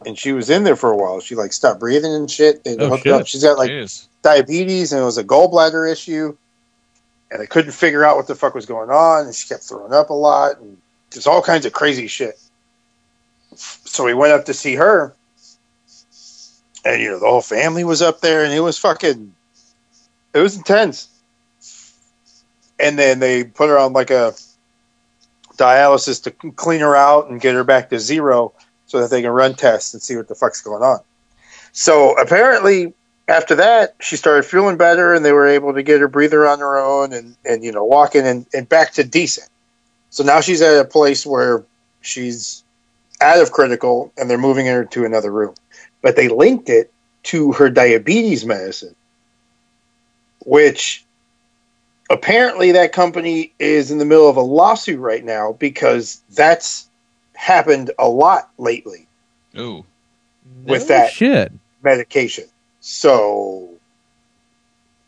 [0.06, 1.20] and she was in there for a while.
[1.20, 2.64] She like stopped breathing and shit.
[2.64, 3.12] They Oh, hooked shit.
[3.12, 3.26] up.
[3.26, 4.06] She's got like Jeez.
[4.22, 6.36] diabetes and it was a gallbladder issue.
[7.30, 9.26] And I couldn't figure out what the fuck was going on.
[9.26, 10.76] And she kept throwing up a lot and
[11.10, 12.38] just all kinds of crazy shit.
[13.56, 15.14] So we went up to see her.
[16.84, 19.34] And, you know, the whole family was up there and it was fucking,
[20.34, 21.08] it was intense.
[22.78, 24.34] And then they put her on like a
[25.56, 28.52] dialysis to clean her out and get her back to zero
[28.94, 31.00] so that they can run tests and see what the fuck's going on.
[31.72, 32.94] So apparently,
[33.26, 36.60] after that, she started feeling better, and they were able to get her breather on
[36.60, 39.48] her own, and and you know walking and, and back to decent.
[40.10, 41.64] So now she's at a place where
[42.02, 42.62] she's
[43.20, 45.56] out of critical and they're moving her to another room.
[46.00, 46.92] But they linked it
[47.24, 48.94] to her diabetes medicine,
[50.46, 51.04] which
[52.10, 56.88] apparently that company is in the middle of a lawsuit right now because that's
[57.44, 59.06] happened a lot lately
[59.58, 59.84] Ooh.
[60.64, 61.52] with No that shit.
[61.82, 62.44] medication.
[62.80, 63.68] So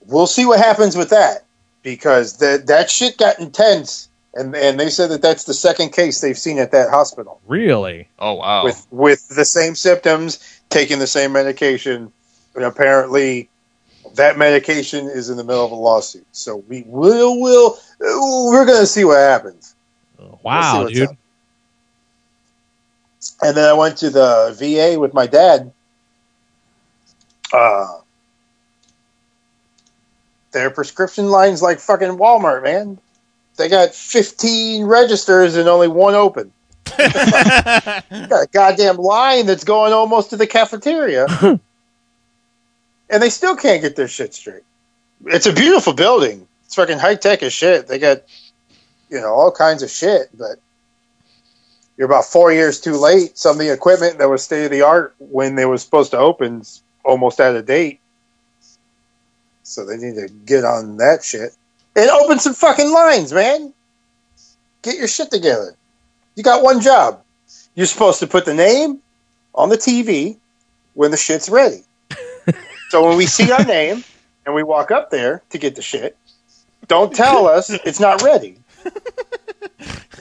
[0.06, 1.44] we'll see what happens with that
[1.82, 6.20] because that that shit got intense, and and they said that that's the second case
[6.20, 8.08] they've seen at that hospital Really?
[8.18, 8.64] Oh wow.
[8.64, 12.12] with with the same symptoms, taking the same medication,
[12.54, 13.48] and apparently
[14.14, 16.26] that medication is in the middle of a lawsuit.
[16.32, 19.74] So we will will we're gonna see what happens.
[20.42, 21.08] Wow, what's dude.
[21.08, 21.16] up.
[23.42, 25.72] And then I went to the VA with my dad.
[27.52, 27.98] Uh,
[30.52, 32.98] their prescription line's like fucking Walmart, man.
[33.56, 36.52] They got 15 registers and only one open.
[36.86, 41.26] got a goddamn line that's going almost to the cafeteria.
[41.40, 41.60] and
[43.22, 44.62] they still can't get their shit straight.
[45.26, 46.46] It's a beautiful building.
[46.64, 47.86] It's fucking high tech as shit.
[47.86, 48.22] They got,
[49.10, 50.58] you know, all kinds of shit, but
[51.96, 53.38] you're about four years too late.
[53.38, 56.18] Some of the equipment that was state of the art when they were supposed to
[56.18, 58.00] open is almost out of date.
[59.62, 61.56] So they need to get on that shit
[61.96, 63.72] and open some fucking lines, man.
[64.82, 65.74] Get your shit together.
[66.36, 67.22] You got one job.
[67.74, 69.00] You're supposed to put the name
[69.54, 70.36] on the TV
[70.94, 71.82] when the shit's ready.
[72.90, 74.04] so when we see our name
[74.44, 76.16] and we walk up there to get the shit,
[76.86, 78.58] don't tell us it's not ready.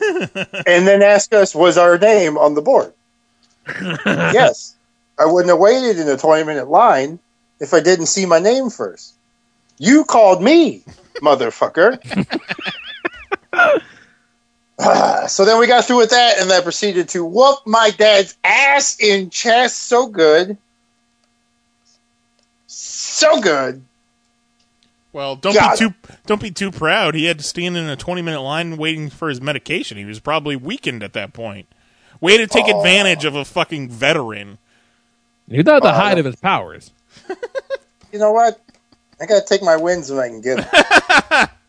[0.68, 2.94] and then ask us, was our name on the board?
[4.06, 4.76] yes.
[5.18, 7.20] I wouldn't have waited in a 20 minute line
[7.60, 9.14] if I didn't see my name first.
[9.78, 10.84] You called me,
[11.22, 12.00] motherfucker.
[15.28, 19.00] So then we got through with that, and I proceeded to whoop my dad's ass
[19.00, 20.58] in chest so good.
[22.68, 23.82] So good.
[25.16, 25.94] Well, don't Got be too
[26.26, 27.16] don't be too proud.
[27.16, 29.98] He had to stand in a twenty minute line waiting for his medication.
[29.98, 31.70] He was probably weakened at that point.
[32.20, 32.80] Way to take Oh.
[32.80, 34.58] advantage of a fucking veteran.
[35.50, 36.92] He's not at the Oh, height of his powers.
[38.12, 38.60] You know what?
[39.22, 41.48] I gotta take my wins when I can get them.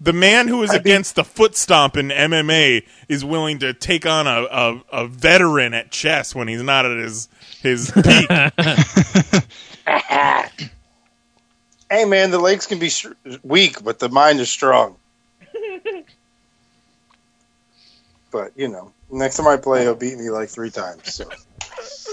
[0.00, 3.72] The man who is I mean- against the foot stomp in MMA is willing to
[3.72, 7.28] take on a, a, a veteran at chess when he's not at his
[7.62, 8.28] his peak.
[11.94, 13.06] hey man, the legs can be sh-
[13.42, 14.96] weak, but the mind is strong.
[18.32, 21.14] but you know, next time I play, he'll beat me like three times.
[21.14, 21.30] So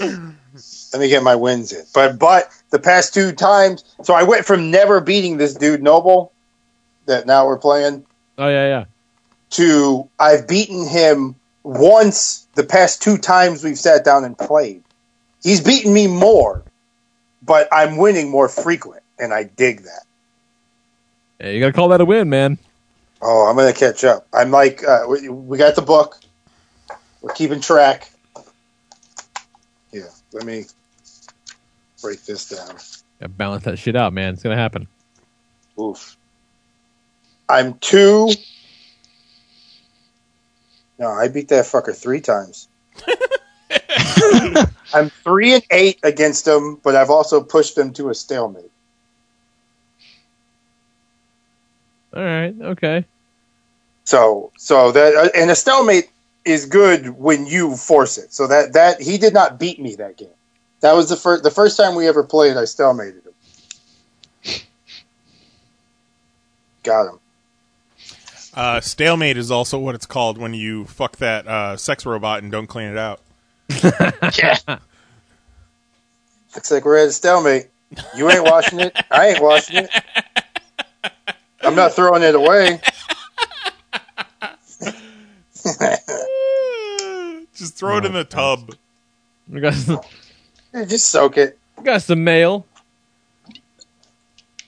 [0.00, 1.84] let me get my wins in.
[1.92, 6.32] But but the past two times, so I went from never beating this dude Noble
[7.06, 8.06] that now we're playing
[8.38, 8.84] Oh yeah, yeah.
[9.50, 14.82] to I've beaten him once the past two times we've sat down and played.
[15.42, 16.62] He's beaten me more,
[17.42, 20.04] but I'm winning more frequent, and I dig that.
[21.40, 22.58] Yeah, you gotta call that a win, man.
[23.20, 24.26] Oh, I'm gonna catch up.
[24.32, 26.18] I'm like, uh, we, we got the book.
[27.20, 28.10] We're keeping track.
[29.92, 30.64] Yeah, let me
[32.00, 32.76] break this down.
[33.20, 34.34] Gotta balance that shit out, man.
[34.34, 34.88] It's gonna happen.
[35.78, 36.16] Oof.
[37.48, 38.30] I'm two.
[40.98, 42.68] No, I beat that fucker three times.
[44.92, 48.71] I'm three and eight against him, but I've also pushed him to a stalemate.
[52.14, 53.04] All right, okay.
[54.04, 56.10] So, so that uh, and a stalemate
[56.44, 58.32] is good when you force it.
[58.32, 60.28] So that that he did not beat me that game.
[60.80, 62.56] That was the first the first time we ever played.
[62.56, 64.62] I stalemated him.
[66.82, 67.18] Got him.
[68.54, 72.52] Uh, stalemate is also what it's called when you fuck that uh, sex robot and
[72.52, 73.20] don't clean it out.
[74.36, 74.58] yeah.
[76.54, 77.68] Looks like we're at a stalemate.
[78.14, 78.96] You ain't washing it.
[79.10, 79.90] I ain't washing it.
[81.62, 82.80] I'm not throwing it away.
[87.54, 88.74] Just throw it in the tub.
[89.48, 90.00] We got some,
[90.86, 91.58] Just soak it.
[91.78, 92.66] we got some mail.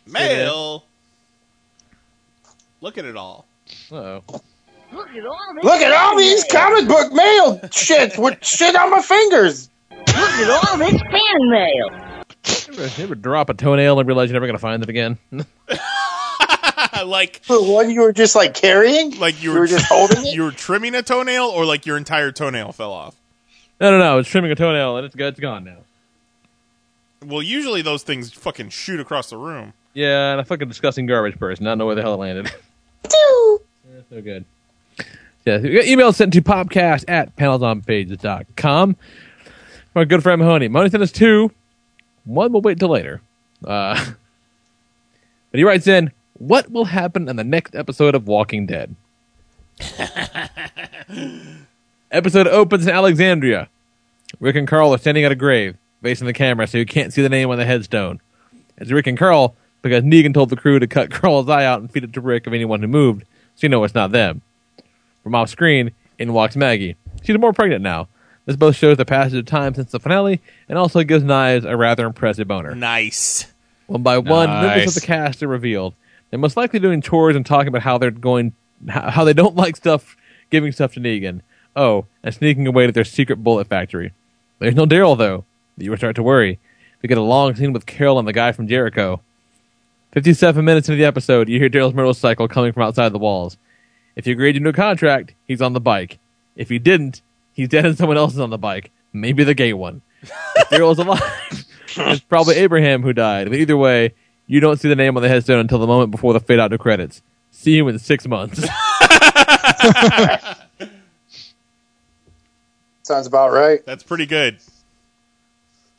[0.07, 0.84] Mail.
[2.80, 3.47] Look at it all.
[3.90, 4.40] Uh oh.
[4.92, 9.68] Look at all these comic book mail shit with shit on my fingers.
[9.90, 11.88] Look at all this fan mail.
[12.68, 15.18] Ever, ever drop a toenail and realize you're never gonna find it again?
[17.05, 19.18] no, like The one you were just like carrying?
[19.18, 20.34] like you You were, were just holding it?
[20.34, 23.14] you were trimming a toenail, or like your entire toenail fell off.
[23.80, 24.12] no, no.
[24.12, 25.76] I was trimming a toenail and it's, it's gone now.
[27.24, 29.72] Well, usually those things fucking shoot across the room.
[29.94, 31.66] Yeah, and a fucking disgusting garbage person.
[31.66, 32.52] I don't know where the hell it landed.
[33.12, 34.44] Yeah, so good.
[35.46, 38.96] Yeah, we got emails sent to podcast at panelsonpages.com.
[39.94, 40.68] My good friend Mahoney.
[40.68, 41.50] Mahoney sent us two.
[42.24, 43.20] One we'll wait until later.
[43.64, 43.94] Uh,
[45.50, 46.11] but he writes in,
[46.47, 48.95] What will happen in the next episode of Walking Dead?
[52.11, 53.70] episode opens in Alexandria.
[54.40, 57.22] Rick and Carl are standing at a grave, facing the camera so you can't see
[57.22, 58.20] the name on the headstone.
[58.76, 61.90] It's Rick and Carl because Negan told the crew to cut Carl's eye out and
[61.90, 63.22] feed it to Rick of anyone who moved,
[63.55, 64.42] so you know it's not them.
[65.22, 66.97] From off screen, in walks Maggie.
[67.22, 68.09] She's more pregnant now.
[68.45, 71.74] This both shows the passage of time since the finale and also gives Knize a
[71.74, 72.74] rather impressive boner.
[72.74, 73.47] Nice.
[73.86, 75.95] One by one, members of the cast are revealed.
[76.31, 78.55] They're most likely doing chores and talking about how they're going,
[78.89, 80.16] how they don't like stuff,
[80.51, 81.41] giving stuff to Negan.
[81.77, 84.12] Oh, and sneaking away to their secret bullet factory.
[84.59, 85.45] There's no Daryl though.
[85.77, 86.59] You would start to worry.
[87.03, 89.20] We get a long scene with Carol and the guy from Jericho.
[90.12, 93.57] Fifty-seven minutes into the episode, you hear Daryl's motorcycle coming from outside the walls.
[94.14, 96.18] If you agreed to a contract, he's on the bike.
[96.55, 97.20] If you didn't,
[97.53, 98.93] he's dead and someone else is on the bike.
[99.12, 100.03] Maybe the gay one.
[100.70, 101.66] Daryl's alive,
[101.97, 103.51] it's probably Abraham who died.
[103.51, 104.14] But either way,
[104.47, 106.68] you don't see the name on the headstone until the moment before the fade out
[106.68, 107.22] to credits.
[107.51, 108.59] See you in six months.
[113.03, 113.84] Sounds about right.
[113.84, 114.59] That's pretty good.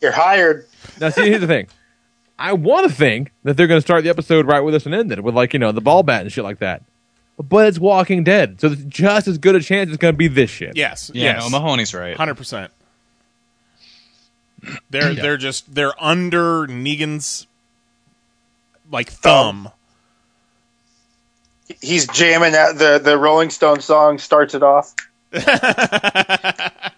[0.01, 0.67] You're hired.
[0.99, 1.67] now, see, here's the thing.
[2.37, 4.93] I want to think that they're going to start the episode right where this one
[4.93, 6.83] ended, with like you know the ball bat and shit like that.
[7.37, 10.27] But it's Walking Dead, so there's just as good a chance it's going to be
[10.27, 10.75] this shit.
[10.75, 11.11] Yes.
[11.13, 11.43] Yeah, yes.
[11.43, 12.15] no, Mahoney's right.
[12.15, 12.71] Hundred percent.
[14.89, 17.47] They're they're just they're under Negan's
[18.91, 19.69] like thumb.
[21.81, 24.93] He's jamming that the the Rolling Stone song starts it off.
[25.35, 25.43] and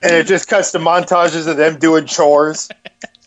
[0.03, 2.69] it just cuts to montages of them doing chores.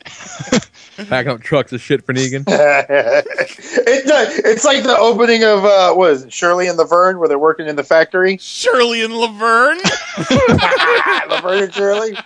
[1.09, 2.45] Packing up trucks of shit for Negan.
[2.47, 7.27] it's, uh, it's like the opening of uh, what is it, Shirley and Laverne, where
[7.27, 8.37] they're working in the factory.
[8.37, 9.81] Shirley and Laverne.
[11.29, 12.19] Laverne and Shirley.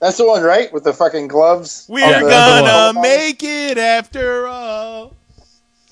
[0.00, 0.72] That's the one, right?
[0.72, 1.86] With the fucking gloves.
[1.88, 5.14] We're the- gonna make it after all.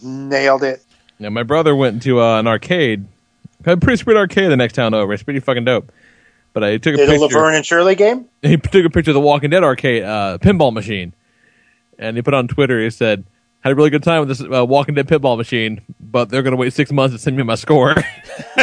[0.02, 0.82] Nailed it.
[1.18, 3.07] Now my brother went to uh, an arcade.
[3.64, 5.12] A pretty sweet arcade the next town over.
[5.12, 5.90] It's pretty fucking dope.
[6.52, 7.24] But I took a Did a picture.
[7.36, 8.26] Laverne and Shirley game?
[8.42, 11.12] he took a picture of the Walking Dead arcade uh, pinball machine,
[11.98, 12.80] and he put on Twitter.
[12.82, 13.24] He said,
[13.61, 16.57] "Had a really good time with this uh, Walking Dead pinball machine, but they're gonna
[16.57, 17.94] wait six months to send me my score."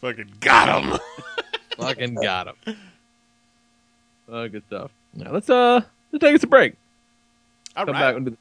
[0.00, 0.98] Fucking got him.
[1.76, 2.76] fucking got him.
[4.28, 4.90] Oh, good stuff.
[5.14, 5.80] Now let's uh
[6.12, 6.74] let's take us a break.
[7.76, 8.00] All Come right.
[8.00, 8.36] back and do,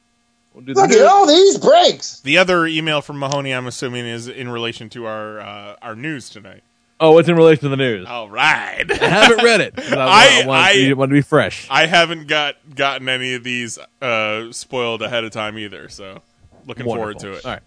[0.54, 1.00] we'll do the Look news.
[1.02, 2.20] at all these breaks.
[2.22, 6.30] The other email from Mahoney, I'm assuming, is in relation to our uh, our news
[6.30, 6.64] tonight.
[7.00, 8.06] Oh, it's in relation to the news.
[8.08, 8.86] All right.
[8.90, 9.74] I haven't read it.
[9.78, 11.68] I, I- I, want, I- to, want to be fresh.
[11.70, 16.22] I haven't got gotten any of these uh, spoiled ahead of time either, so
[16.66, 17.46] looking forward to it.
[17.46, 17.62] All right.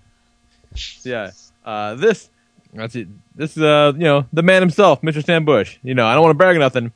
[1.02, 1.32] Yeah.
[1.66, 2.30] Uh, this,
[2.78, 3.08] that's it.
[3.34, 5.22] This is, uh, you know, the man himself, Mr.
[5.22, 5.78] Stan Bush.
[5.82, 6.92] You know, I don't want to brag or nothing,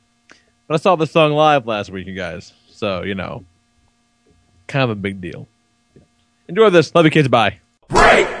[0.67, 2.53] but I saw this song live last week, you guys.
[2.71, 3.45] So, you know,
[4.67, 5.47] kind of a big deal.
[6.47, 6.93] Enjoy this.
[6.93, 7.27] Love you, kids.
[7.27, 7.59] Bye.
[7.89, 8.40] Transformers!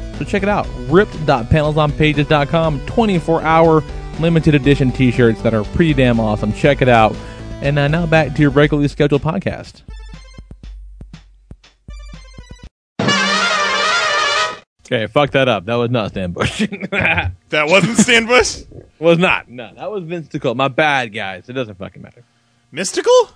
[0.21, 0.67] So check it out.
[0.87, 2.85] Ripped.panelsonpages.com.
[2.85, 3.83] 24 hour
[4.19, 6.53] limited edition t-shirts that are pretty damn awesome.
[6.53, 7.15] Check it out.
[7.63, 9.81] And uh, now back to your regularly scheduled podcast.
[14.85, 15.65] Okay, fuck that up.
[15.65, 16.59] That was not Stan Bush.
[16.91, 18.61] that wasn't Stan Bush?
[18.99, 19.49] was not.
[19.49, 20.29] No, that was Vince.
[20.55, 21.49] My bad, guys.
[21.49, 22.23] It doesn't fucking matter.
[22.71, 23.31] Mystical?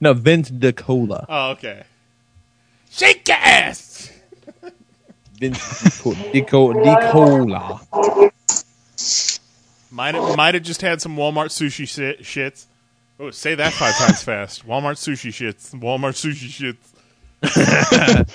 [0.00, 1.26] No, Vince DiCola.
[1.28, 1.82] Oh, okay.
[2.90, 4.12] Shake your ass!
[5.38, 5.58] Vince
[6.02, 7.80] DiCola.
[9.90, 12.66] Might have, might have just had some Walmart sushi shit, shits.
[13.18, 14.66] Oh, say that five times fast.
[14.66, 15.74] Walmart sushi shits.
[15.74, 16.76] Walmart sushi shits.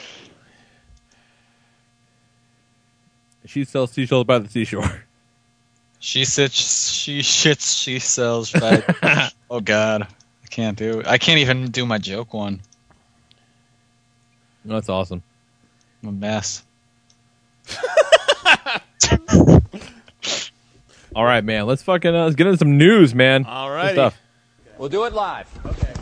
[3.45, 5.03] she sells seashells by the seashore.
[5.99, 8.55] She sits, she shits, she sells.
[8.55, 8.83] Right.
[9.51, 10.07] oh God,
[10.43, 11.03] I can't do.
[11.05, 12.61] I can't even do my joke one.
[14.65, 15.21] That's awesome.
[16.01, 16.63] I'm a mess.
[21.15, 21.65] All right, man.
[21.65, 23.45] Let's fucking uh, let's get into some news, man.
[23.45, 24.17] All Good stuff.
[24.77, 25.47] We'll do it live.
[25.65, 25.93] Okay.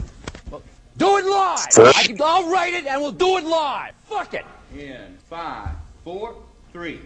[0.98, 1.66] Do it live.
[1.96, 3.94] I can, I'll write it and we'll do it live.
[4.04, 4.46] Fuck it.
[4.78, 5.70] In five,
[6.04, 6.36] four,
[6.74, 7.00] three.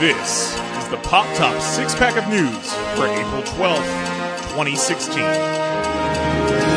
[0.00, 6.73] This is the Pop Top six pack of news for April 12th, 2016.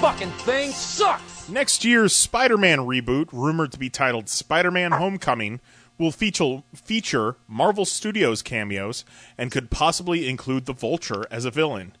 [0.00, 1.48] Fucking thing sucks.
[1.48, 5.58] Next year's Spider Man reboot, rumored to be titled Spider Man Homecoming,
[5.98, 9.04] will feature, feature Marvel Studios cameos
[9.36, 11.96] and could possibly include the Vulture as a villain.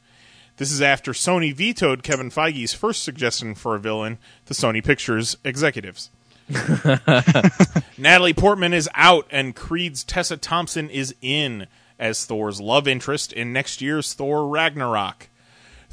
[0.58, 5.36] This is after Sony vetoed Kevin Feige's first suggestion for a villain to Sony Pictures
[5.42, 6.10] executives.
[7.98, 11.66] Natalie Portman is out, and Creed's Tessa Thompson is in
[11.98, 15.28] as Thor's love interest in next year's Thor Ragnarok.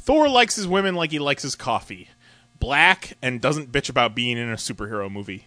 [0.06, 2.08] Thor likes his women like he likes his coffee
[2.58, 5.46] black and doesn't bitch about being in a superhero movie.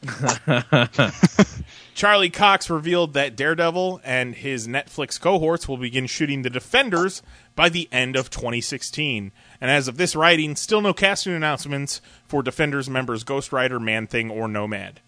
[1.94, 7.22] Charlie Cox revealed that Daredevil and his Netflix cohorts will begin shooting The Defenders
[7.56, 9.32] by the end of 2016.
[9.60, 14.06] And as of this writing, still no casting announcements for Defenders members Ghost Rider, Man
[14.06, 15.00] Thing, or Nomad.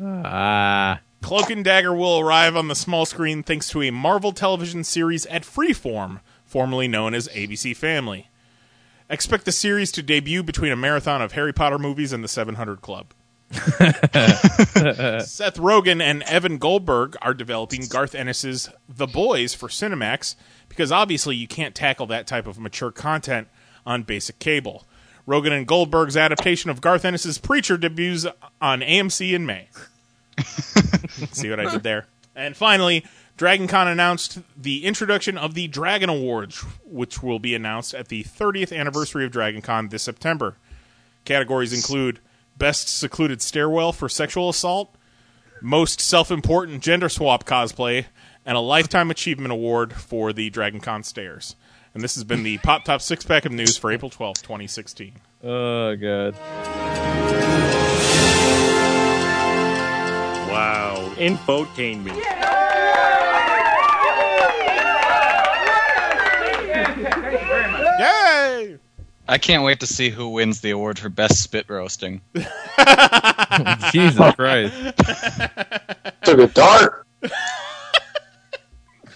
[0.00, 1.00] Ah.
[1.20, 5.26] Cloak and Dagger will arrive on the small screen thanks to a Marvel television series
[5.26, 8.28] at Freeform, formerly known as ABC Family.
[9.10, 12.82] Expect the series to debut between a marathon of Harry Potter movies and the 700
[12.82, 13.14] Club.
[13.50, 13.64] Seth
[15.56, 20.34] Rogen and Evan Goldberg are developing Garth Ennis's The Boys for Cinemax
[20.68, 23.48] because obviously you can't tackle that type of mature content
[23.86, 24.86] on basic cable.
[25.26, 28.26] Rogen and Goldberg's adaptation of Garth Ennis's Preacher debuts
[28.60, 29.68] on AMC in May.
[31.32, 32.06] See what I did there?
[32.36, 33.04] And finally,
[33.38, 38.76] DragonCon announced the introduction of the Dragon Awards, which will be announced at the 30th
[38.76, 40.56] anniversary of DragonCon this September.
[41.24, 42.18] Categories include
[42.56, 44.92] Best Secluded Stairwell for Sexual Assault,
[45.62, 48.06] Most Self Important Gender Swap Cosplay,
[48.44, 51.54] and a Lifetime Achievement Award for the DragonCon Stairs.
[51.94, 55.14] And this has been the Pop Top Six Pack of News for April 12th, 2016.
[55.44, 56.34] Oh god.
[60.50, 61.14] Wow.
[61.18, 62.16] Infotainment.
[62.16, 62.57] Yay!
[69.30, 72.22] I can't wait to see who wins the award for best spit roasting.
[73.92, 74.74] Jesus Christ.
[76.22, 77.06] Took a dart.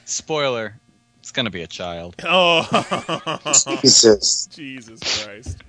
[0.05, 0.75] Spoiler:
[1.21, 2.17] It's gonna be a child.
[2.25, 4.47] Oh, Jesus.
[4.47, 5.59] Jesus Christ.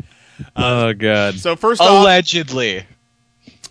[0.56, 1.36] Oh god.
[1.36, 2.86] So, first off, Allegedly.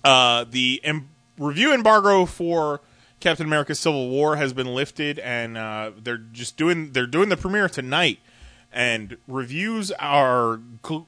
[0.04, 2.80] uh, the em- review embargo for
[3.18, 7.36] Captain America: Civil War has been lifted, and uh, they're just doing they're doing the
[7.36, 8.20] premiere tonight,
[8.72, 11.06] and reviews are cl-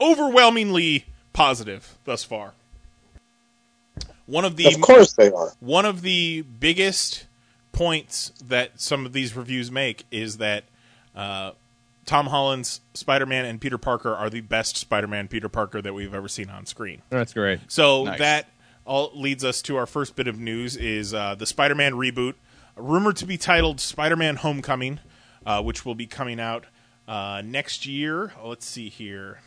[0.00, 2.52] overwhelmingly positive thus far.
[4.26, 5.52] One of the Of course they are.
[5.60, 7.26] One of the biggest
[7.72, 10.64] points that some of these reviews make is that
[11.14, 11.52] uh,
[12.06, 16.28] Tom Holland's Spider-Man and Peter Parker are the best Spider-Man Peter Parker that we've ever
[16.28, 17.02] seen on screen.
[17.10, 17.60] That's great.
[17.68, 18.18] So Nice.
[18.18, 18.48] that
[18.84, 22.34] all leads us to our first bit of news is uh, the Spider-Man reboot,
[22.76, 25.00] rumored to be titled Spider-Man: Homecoming,
[25.46, 26.64] uh, which will be coming out
[27.06, 28.32] uh, next year.
[28.42, 29.40] Let's see here,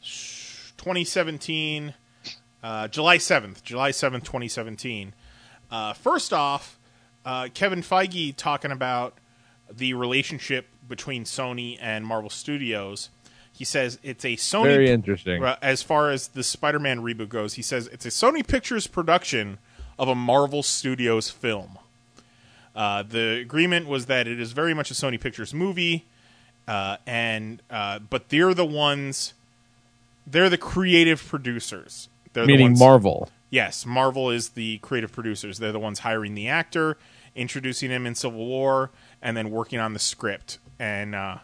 [0.00, 1.94] 2017,
[2.62, 5.14] uh, July 7th, July 7th, 2017.
[5.70, 6.78] Uh, first off,
[7.24, 9.14] uh, Kevin Feige talking about
[9.70, 13.10] the relationship between Sony and Marvel Studios.
[13.52, 15.42] He says it's a Sony Very interesting.
[15.62, 19.58] As far as the Spider-Man reboot goes, he says it's a Sony Pictures production
[19.98, 21.78] of a Marvel Studios film.
[22.76, 26.04] Uh, the agreement was that it is very much a Sony Pictures movie,
[26.68, 29.32] uh, and uh, but they're the ones,
[30.26, 32.10] they're the creative producers.
[32.34, 33.30] They're the Meaning ones, Marvel.
[33.48, 35.58] Yes, Marvel is the creative producers.
[35.58, 36.98] They're the ones hiring the actor,
[37.34, 38.90] introducing him in Civil War,
[39.22, 41.38] and then working on the script, and uh,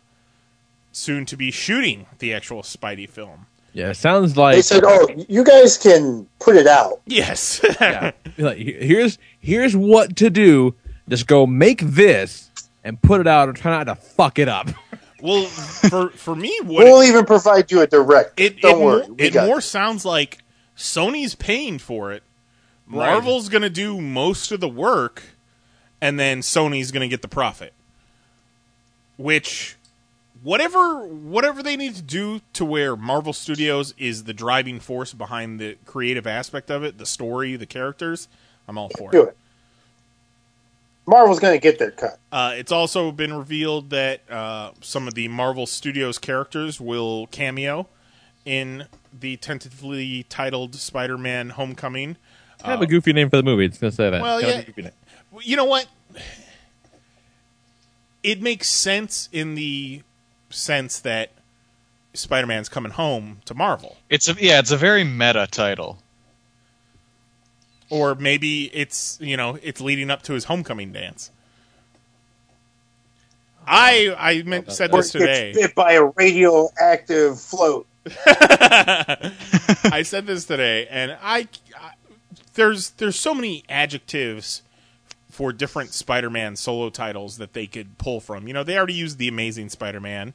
[0.93, 3.47] soon to be shooting the actual Spidey film.
[3.73, 7.65] Yeah, it sounds like They said, "Oh, you guys can put it out." Yes.
[7.81, 8.13] yeah.
[8.37, 10.75] Like, here's here's what to do.
[11.09, 12.51] Just go make this
[12.85, 14.69] and put it out and try not to fuck it up.
[15.23, 18.41] Well, for for me, what We'll even provide you a direct.
[18.41, 19.63] it, Don't it, worry, more, it more it.
[19.63, 20.39] sounds like
[20.77, 22.25] Sony's paying for it.
[22.89, 23.07] Right.
[23.07, 25.23] Marvel's going to do most of the work,
[26.01, 27.73] and then Sony's going to get the profit.
[29.17, 29.77] Which,
[30.43, 35.61] whatever whatever they need to do to where Marvel Studios is the driving force behind
[35.61, 38.27] the creative aspect of it, the story, the characters,
[38.67, 39.37] I'm all for Do it.
[41.07, 42.19] Marvel's going to get their cut.
[42.31, 47.89] Uh, it's also been revealed that uh, some of the Marvel Studios characters will cameo
[48.45, 48.87] in
[49.19, 52.17] the tentatively titled Spider-Man: Homecoming.
[52.61, 53.65] Kind of a goofy name for the movie.
[53.65, 54.23] It's gonna say that.
[54.23, 54.59] Well, yeah.
[54.59, 54.93] a goofy name.
[55.41, 55.87] You know what?
[58.23, 60.03] It makes sense in the
[60.51, 61.33] sense that
[62.15, 65.99] Spider-Man's coming home to Marvel, It's a yeah, it's a very meta title.
[67.93, 71.31] Or maybe it's you know it's leading up to his homecoming dance.
[73.67, 75.53] I I meant said this today.
[75.55, 77.87] bit by a radioactive float.
[78.27, 81.49] I said this today, and I,
[81.79, 81.93] I
[82.55, 84.63] there's there's so many adjectives
[85.31, 88.49] for different Spider-Man solo titles that they could pull from.
[88.49, 90.33] You know, they already used the Amazing Spider-Man.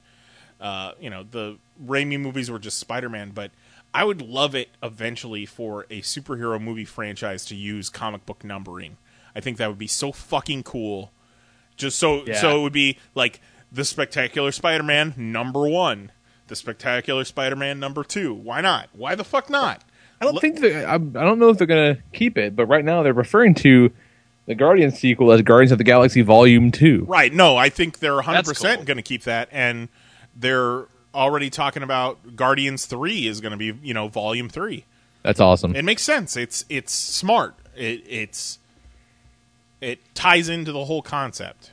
[0.62, 3.50] Uh, you know, the Raimi movies were just Spider-Man, but
[3.94, 8.98] I would love it eventually for a superhero movie franchise to use comic book numbering.
[9.36, 11.12] I think that would be so fucking cool.
[11.76, 12.40] Just so Yeah.
[12.40, 13.40] so it would be like
[13.72, 16.12] the Spectacular Spider-Man number one,
[16.48, 18.34] the Spectacular Spider-Man number two.
[18.34, 18.90] Why not?
[18.94, 19.84] Why the fuck not?
[20.20, 22.84] I don't think that, I, I don't know if they're gonna keep it, but right
[22.84, 23.92] now they're referring to
[24.48, 27.06] the Guardians sequel as Guardians of the Galaxy Volume Two.
[27.08, 27.32] Right?
[27.34, 28.86] No, I think they're 100% cool.
[28.86, 29.90] going to keep that, and
[30.36, 30.86] they're
[31.18, 34.86] already talking about Guardians three is going to be you know Volume three.
[35.24, 35.76] That's awesome.
[35.76, 36.38] It makes sense.
[36.38, 37.56] It's it's smart.
[37.76, 38.60] It it's
[39.82, 41.72] it ties into the whole concept.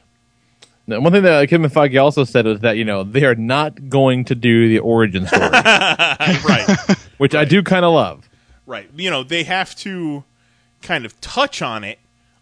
[0.87, 3.89] Now, one thing that Kevin Feige also said was that you know they are not
[3.89, 8.29] going to do the origin story, right, which I do kind of love.
[8.67, 8.91] right.
[8.97, 10.25] You know they have to
[10.83, 11.99] kind of touch on it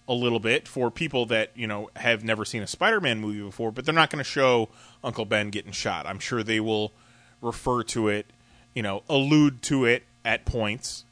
[0.09, 3.71] a little bit for people that you know have never seen a Spider-Man movie before,
[3.73, 4.69] but they're not going to show
[5.05, 6.07] Uncle Ben getting shot.
[6.07, 6.93] I'm sure they will
[7.41, 8.27] refer to it,
[8.75, 11.05] you know, allude to it at points,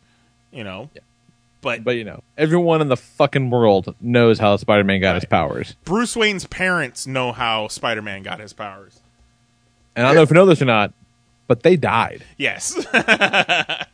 [0.52, 0.90] you know.
[1.60, 5.76] But But you know, everyone in the fucking world knows how Spider-Man got his powers,
[5.84, 9.00] Bruce Wayne's parents know how Spider-Man got his powers.
[9.94, 10.92] and I don't know if you know this or not,
[11.46, 12.24] but they died.
[12.38, 12.74] Yes.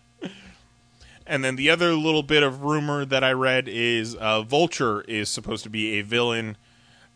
[1.27, 5.29] and then the other little bit of rumor that I read is uh, Vulture is
[5.29, 6.57] supposed to be a villain,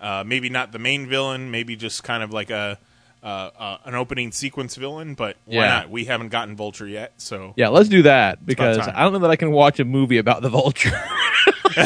[0.01, 2.79] uh, maybe not the main villain, maybe just kind of like a
[3.23, 5.15] uh, uh, an opening sequence villain.
[5.15, 5.69] But why Yeah.
[5.69, 5.91] not?
[5.91, 8.79] We haven't gotten Vulture yet, so Yeah, let's do that because.
[8.79, 10.91] I don't know that I can watch a movie about the Vulture.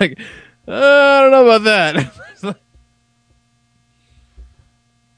[0.00, 0.18] like,
[0.68, 2.12] uh, I don't know about that.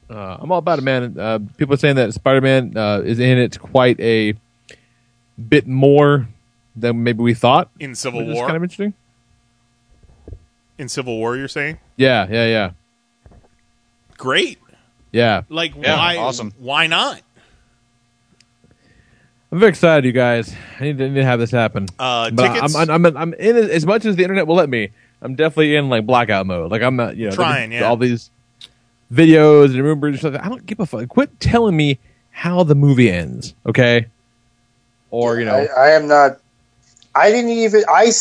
[0.09, 1.17] uh, I'm all about it, man.
[1.19, 4.33] Uh, people are saying that Spider-Man uh, is in it quite a
[5.49, 6.27] bit more
[6.75, 7.69] than maybe we thought.
[7.79, 8.93] in Civil War, kind of interesting.
[10.77, 13.37] in Civil War, you're saying Yeah, yeah, yeah,
[14.17, 14.59] great.
[15.11, 15.41] yeah.
[15.49, 16.17] Like Yeah, why?
[16.17, 16.53] awesome.
[16.57, 17.21] Why not?
[19.51, 20.51] I'm very excited, you guys.
[20.79, 21.85] I need to, need to have this happen.
[21.99, 22.75] Uh, but tickets.
[22.75, 24.89] I'm, I'm, I'm, I'm in as much as the internet will let me.
[25.21, 26.71] I'm definitely in like blackout mode.
[26.71, 27.83] Like I'm not, you know, Trying, yeah.
[27.83, 28.31] all these
[29.11, 30.41] videos and rumors and stuff.
[30.43, 31.07] I don't give a fuck.
[31.07, 31.99] Quit telling me
[32.31, 34.07] how the movie ends, okay?
[35.13, 36.39] Or you know, I, I am not.
[37.13, 37.83] I didn't even.
[37.87, 38.11] I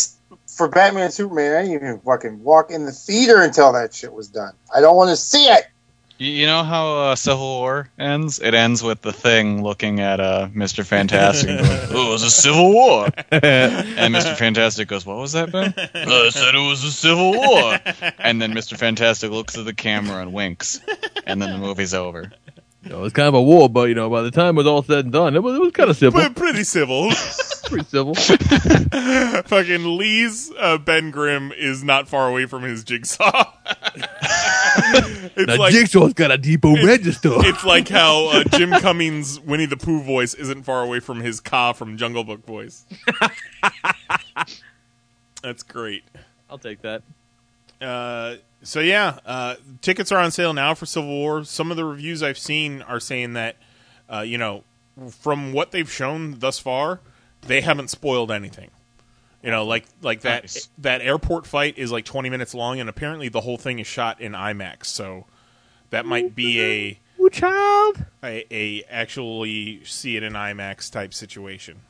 [0.46, 1.56] for Batman and Superman.
[1.56, 4.52] I didn't even fucking walk in the theater until that shit was done.
[4.74, 5.68] I don't want to see it.
[6.18, 8.38] You, you know how uh, Civil War ends?
[8.40, 10.84] It ends with the Thing looking at uh, Mr.
[10.84, 14.36] Fantastic and going, "Oh, it was a civil war." and Mr.
[14.36, 17.78] Fantastic goes, "What was that, Ben?" "Uh, I said it was a civil war.
[18.18, 18.76] And then Mr.
[18.76, 20.78] Fantastic looks at the camera and winks,
[21.26, 22.30] and then the movie's over.
[22.84, 24.66] You know, it's kind of a war, but you know, by the time it was
[24.66, 27.10] all said and done, it was it was kind of civil, But pretty civil.
[27.66, 28.14] pretty civil.
[29.44, 33.52] Fucking Lee's uh, Ben Grimm is not far away from his jigsaw.
[35.36, 37.30] it's Now like Jigsaw's got a depot register.
[37.34, 41.38] it's like how uh, Jim Cummings' Winnie the Pooh voice isn't far away from his
[41.40, 42.84] Kaa from Jungle Book voice.
[45.42, 46.02] That's great.
[46.50, 47.02] I'll take that.
[47.82, 51.44] Uh, so yeah, uh, tickets are on sale now for Civil War.
[51.44, 53.56] Some of the reviews I've seen are saying that,
[54.12, 54.62] uh, you know,
[55.10, 57.00] from what they've shown thus far,
[57.42, 58.70] they haven't spoiled anything.
[59.42, 60.68] You know, like like that Nice.
[60.78, 64.20] that airport fight is like 20 minutes long, and apparently the whole thing is shot
[64.20, 64.86] in IMAX.
[64.86, 65.24] So
[65.90, 68.04] that might be a Ooh, child.
[68.22, 71.80] a, a actually see it in IMAX type situation.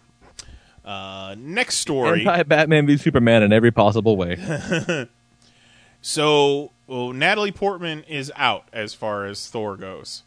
[0.82, 2.20] Uh, next story.
[2.20, 4.36] Anti Batman v Superman in every possible way.
[6.02, 10.24] So, well, Natalie Portman is out as far as Thor goes,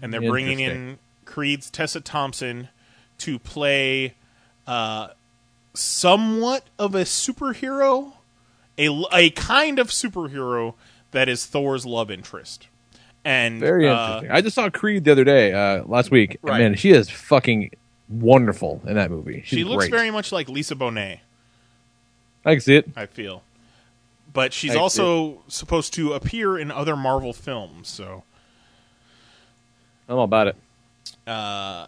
[0.00, 2.68] and they're bringing in Creed's Tessa Thompson
[3.18, 4.14] to play
[4.66, 5.08] uh,
[5.74, 8.14] somewhat of a superhero,
[8.78, 10.74] a a kind of superhero
[11.10, 12.68] that is Thor's love interest.
[13.24, 14.30] And Very uh, interesting.
[14.30, 16.38] I just saw Creed the other day, uh, last week.
[16.42, 16.58] and Right.
[16.60, 17.70] Man, she is fucking
[18.08, 19.42] wonderful in that movie.
[19.44, 19.90] She's she looks great.
[19.90, 21.20] very much like Lisa Bonet.
[22.46, 22.88] I can see it.
[22.96, 23.42] I feel.
[24.32, 28.24] But she's I also supposed to appear in other Marvel films, so
[30.08, 30.56] I'm all about it.
[31.26, 31.86] uh,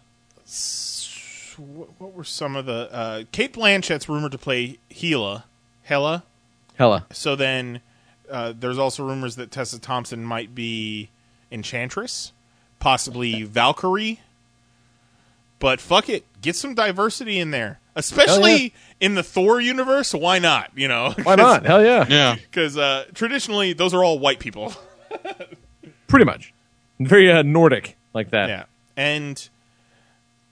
[1.57, 5.45] what were some of the uh, Cate Blanchett's rumored to play Hela,
[5.83, 6.23] Hela.
[6.77, 7.05] Hela.
[7.11, 7.81] So then,
[8.29, 11.09] uh, there's also rumors that Tessa Thompson might be
[11.51, 12.31] Enchantress,
[12.79, 14.21] possibly Valkyrie.
[15.59, 18.69] But fuck it, get some diversity in there, especially yeah.
[18.99, 20.13] in the Thor universe.
[20.13, 20.71] Why not?
[20.75, 21.65] You know, Why not?
[21.65, 22.05] Hell yeah.
[22.09, 22.35] Yeah.
[22.35, 24.73] Because uh, traditionally, those are all white people.
[26.07, 26.53] Pretty much.
[26.99, 28.49] Very uh, Nordic like that.
[28.49, 28.63] Yeah.
[28.95, 29.49] And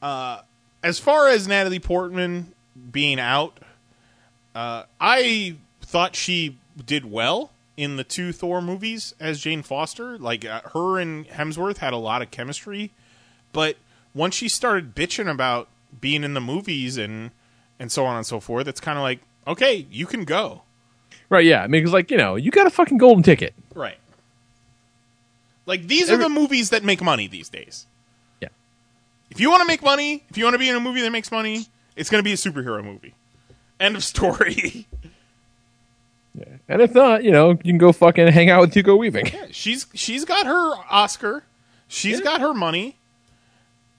[0.02, 0.42] uh,
[0.84, 2.54] as far as Natalie Portman
[2.92, 3.60] being out,
[4.56, 10.18] uh, I thought she did well in the two Thor movies as Jane Foster.
[10.18, 12.92] Like uh, her and Hemsworth had a lot of chemistry,
[13.54, 13.78] but
[14.14, 15.68] once she started bitching about
[16.00, 17.32] being in the movies and
[17.80, 20.62] and so on and so forth, it's kind of like okay, you can go.
[21.30, 21.64] Right, yeah.
[21.64, 23.54] I mean, because, like, you know, you got a fucking golden ticket.
[23.76, 23.98] Right.
[25.66, 27.86] Like these are the movies that make money these days.
[28.42, 28.48] Yeah.
[29.30, 31.12] If you want to make money, if you want to be in a movie that
[31.12, 33.14] makes money, it's going to be a superhero movie.
[33.80, 34.88] End of story.
[36.34, 36.46] Yeah.
[36.68, 39.28] And if not, you know, you can go fucking hang out with Hugo Weaving.
[39.28, 41.44] Yeah, she's she's got her Oscar.
[41.88, 42.98] She's got her money.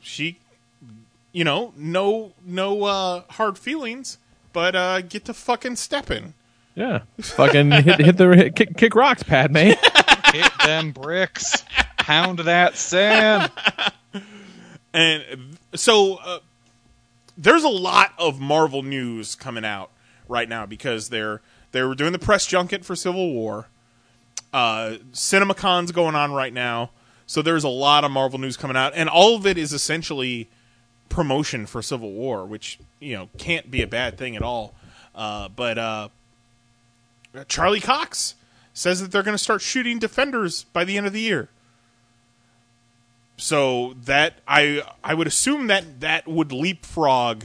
[0.01, 0.41] She
[1.33, 4.19] you know, no no uh hard feelings,
[4.53, 6.35] but uh get to fucking stepping.
[6.75, 7.01] Yeah.
[7.21, 9.57] Fucking hit, hit the hit, kick, kick rocks, Padme.
[10.33, 11.65] Hit them bricks.
[11.99, 13.51] Pound that sand.
[14.93, 16.39] And so uh,
[17.37, 19.91] there's a lot of Marvel news coming out
[20.29, 21.41] right now because they're
[21.73, 23.69] they were doing the press junket for Civil War.
[24.53, 26.91] Uh, CinemaCon's going on right now,
[27.27, 30.49] so there's a lot of Marvel news coming out, and all of it is essentially
[31.11, 34.75] promotion for Civil War, which you know can't be a bad thing at all.
[35.15, 36.09] Uh, but uh,
[37.49, 38.35] Charlie Cox
[38.73, 41.51] says that they're going to start shooting Defenders by the end of the year.
[43.37, 47.45] So that I I would assume that that would leapfrog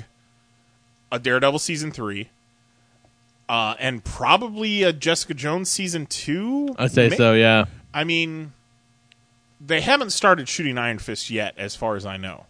[1.12, 2.30] a Daredevil season three,
[3.48, 6.76] uh, and probably a Jessica Jones season two.
[6.78, 7.66] I'd say so, yeah.
[7.94, 8.52] I mean,
[9.62, 12.46] they haven't started shooting Iron Fist yet, as far as I know.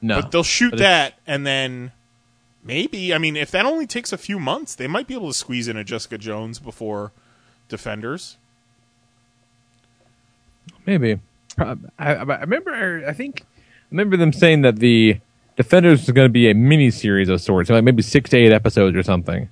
[0.00, 0.20] No.
[0.20, 1.92] but they'll shoot But that, and then
[2.62, 5.34] maybe I mean, if that only takes a few months, they might be able to
[5.34, 7.12] squeeze in a Jessica Jones before
[7.68, 8.36] Defenders.
[10.86, 11.18] Maybe.
[11.58, 13.04] I, I I remember.
[13.06, 13.42] I think.
[13.42, 13.44] I
[13.90, 15.18] remember them saying that the
[15.56, 18.52] Defenders is going to be a mini series of sorts, like maybe six to eight
[18.52, 19.48] episodes or something.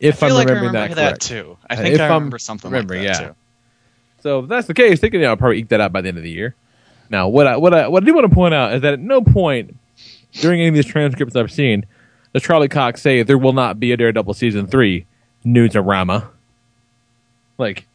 [0.00, 1.56] If I feel am like I remembering remember that, that too.
[1.70, 3.18] I Uh, think if I I'm remember something like that yeah.
[3.28, 3.34] too.
[4.22, 6.08] So if that's the case, they can you know, probably eke that out by the
[6.08, 6.54] end of the year.
[7.12, 8.98] Now, what I what I what I do want to point out is that at
[8.98, 9.76] no point
[10.32, 11.84] during any of these transcripts I've seen
[12.32, 15.04] does Charlie Cox say there will not be a Daredevil season three
[15.44, 16.28] newsarama.
[17.58, 17.86] Like,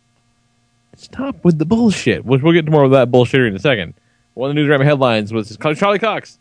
[0.96, 2.24] stop with the bullshit.
[2.24, 3.96] Which we'll get to more of that bullshit in a second.
[4.36, 6.38] One of the newsarama headlines was Charlie Cox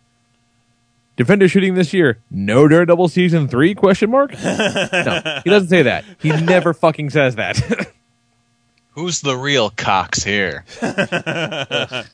[1.17, 2.19] Defender shooting this year.
[2.31, 3.75] No Daredevil season three?
[3.75, 4.33] Question mark.
[4.45, 6.05] no, he doesn't say that.
[6.21, 7.57] He never fucking says that.
[8.91, 10.67] Who's the real Cox here?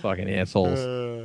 [0.00, 0.78] fucking assholes.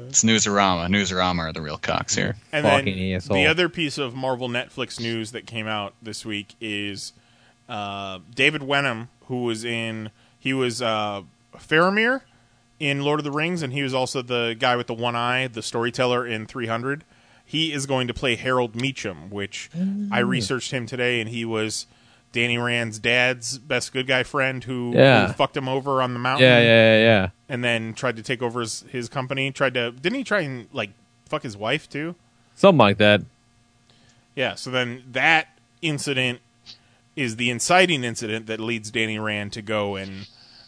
[0.10, 0.88] It's Newsarama.
[0.88, 2.36] Newsarama are the real cocks here.
[2.52, 3.36] And Fucking then asshole.
[3.36, 7.14] the other piece of Marvel Netflix news that came out this week is
[7.70, 10.10] uh, David Wenham, who was in
[10.40, 11.22] he was uh,
[11.56, 12.22] Faramir
[12.80, 15.48] in Lord of the Rings, and he was also the guy with the one eye,
[15.48, 17.04] the storyteller in 300.
[17.46, 19.70] He is going to play Harold Meachum, which
[20.12, 21.86] I researched him today, and he was
[22.32, 25.28] Danny Rand's dad's best good guy friend who, Yeah.
[25.28, 26.66] who fucked him over on the mountain yeah, yeah,
[26.98, 27.30] yeah, yeah.
[27.50, 29.52] and then tried to take over his, his company.
[29.52, 30.92] Tried to didn't he try and like
[31.26, 32.16] fuck his wife too?
[32.56, 33.22] Something like that.
[34.36, 34.56] Yeah.
[34.56, 36.40] So then that incident
[37.16, 40.28] is the inciting incident that leads Danny Rand to go and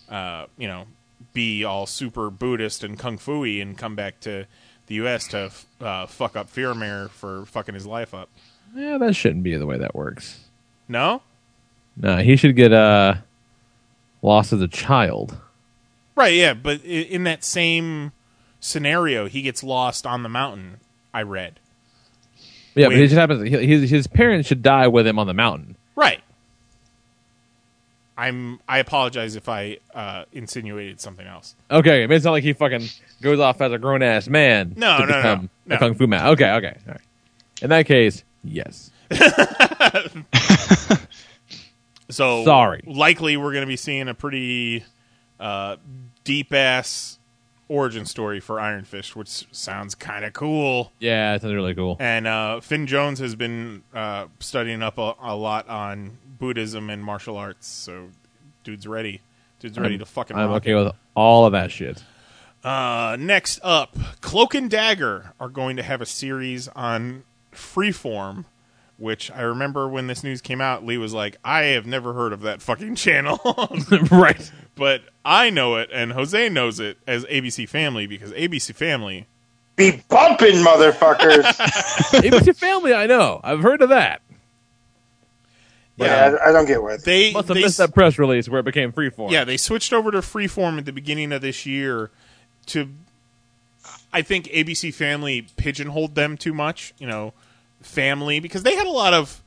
[0.10, 0.86] uh, you know
[1.34, 4.46] be all super Buddhist and kung fu-y and come back to
[4.88, 5.28] the U.S.
[5.30, 5.50] to
[5.80, 8.30] uh, fuck up Faramir for fucking his life up.
[8.76, 10.42] Yeah, that shouldn't be the way that works.
[10.90, 11.22] No,
[11.98, 13.16] No, he should get uh
[14.22, 15.38] lost as a child.
[16.16, 16.34] right?
[16.34, 18.12] Yeah, but in that same
[18.60, 20.78] scenario, he gets lost on the mountain.
[21.14, 21.60] I read.
[22.76, 23.48] Yeah, but it just happens.
[23.50, 25.76] His his parents should die with him on the mountain.
[25.96, 26.22] Right.
[28.18, 28.60] I'm.
[28.68, 31.56] I apologize if I uh, insinuated something else.
[31.70, 32.88] Okay, I mean, it's not like he fucking
[33.22, 35.76] goes off as a grown ass man No, to no, no, no.
[35.76, 36.28] a kung fu man.
[36.30, 37.02] Okay, okay, all right.
[37.62, 38.90] In that case, yes.
[42.14, 42.82] So Sorry.
[42.86, 44.84] Likely, we're going to be seeing a pretty
[45.40, 45.78] uh,
[46.24, 47.20] deep ass
[47.70, 50.92] origin story for Iron Fist, which sounds kind of cool.
[51.00, 51.98] Yeah, that sounds really cool.
[52.00, 57.04] And uh, Finn Jones has been uh, studying up a, a lot on Buddhism and
[57.04, 58.10] martial arts, so
[58.64, 59.22] dude's ready.
[59.60, 60.38] Dude's ready I'm- to fucking.
[60.38, 60.76] I'm okay it.
[60.76, 62.04] with all of that shit.
[62.64, 67.24] Uh, next up, Cloak and Dagger are going to have a series on
[67.54, 68.46] Freeform,
[68.98, 72.34] which I remember when this news came out, Lee was like, I have never heard
[72.34, 73.40] of that fucking channel.
[74.12, 74.52] right.
[74.76, 79.28] But I know it, and Jose knows it as ABC Family because ABC Family.
[79.76, 81.44] Be bumping, motherfuckers.
[82.22, 83.42] ABC Family, I know.
[83.44, 84.22] I've heard of that.
[85.98, 86.98] yeah, I, I don't get why.
[86.98, 89.32] They, Must have they missed that press release where it became freeform.
[89.32, 92.12] Yeah, they switched over to Freeform at the beginning of this year
[92.68, 92.90] to
[94.14, 97.34] I think ABC Family pigeonholed them too much, you know,
[97.84, 99.42] family because they had a lot of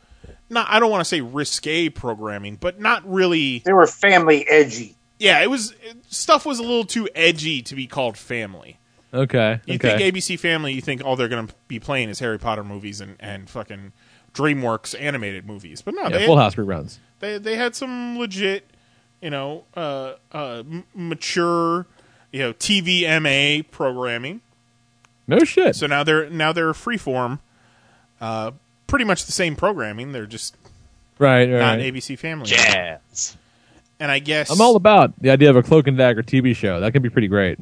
[0.49, 4.97] not I don't want to say risque programming, but not really They were family edgy.
[5.19, 5.75] Yeah, it was
[6.09, 8.79] stuff was a little too edgy to be called family.
[9.15, 9.61] Okay.
[9.67, 9.97] You okay.
[9.97, 13.01] think ABC Family, you think all they're going to be playing is Harry Potter movies
[13.01, 13.93] and and fucking
[14.35, 15.81] DreamWorks animated movies.
[15.81, 16.99] But no, yeah, they Full House reruns.
[17.21, 18.69] they they had some legit,
[19.23, 21.87] you know, uh, uh, m- mature,
[22.31, 24.43] you know, TVMA programming.
[25.27, 25.75] No shit.
[25.77, 27.41] So now they're now they're freeform,
[28.21, 28.53] uh,
[28.87, 30.13] pretty much the same programming.
[30.13, 30.55] They're just
[31.19, 31.59] Right, right.
[31.59, 31.79] not.
[31.79, 32.47] ABC Family.
[32.47, 33.37] Jazz.
[33.99, 36.81] And I guess I'm all about the idea of a Cloak and Dagger TV show.
[36.81, 37.59] That could be pretty great.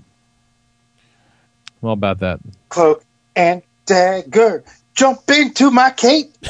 [1.82, 2.40] I'm all about that.
[2.68, 3.04] Cloak
[3.36, 4.64] and dagger.
[4.94, 6.32] Jump into my cape.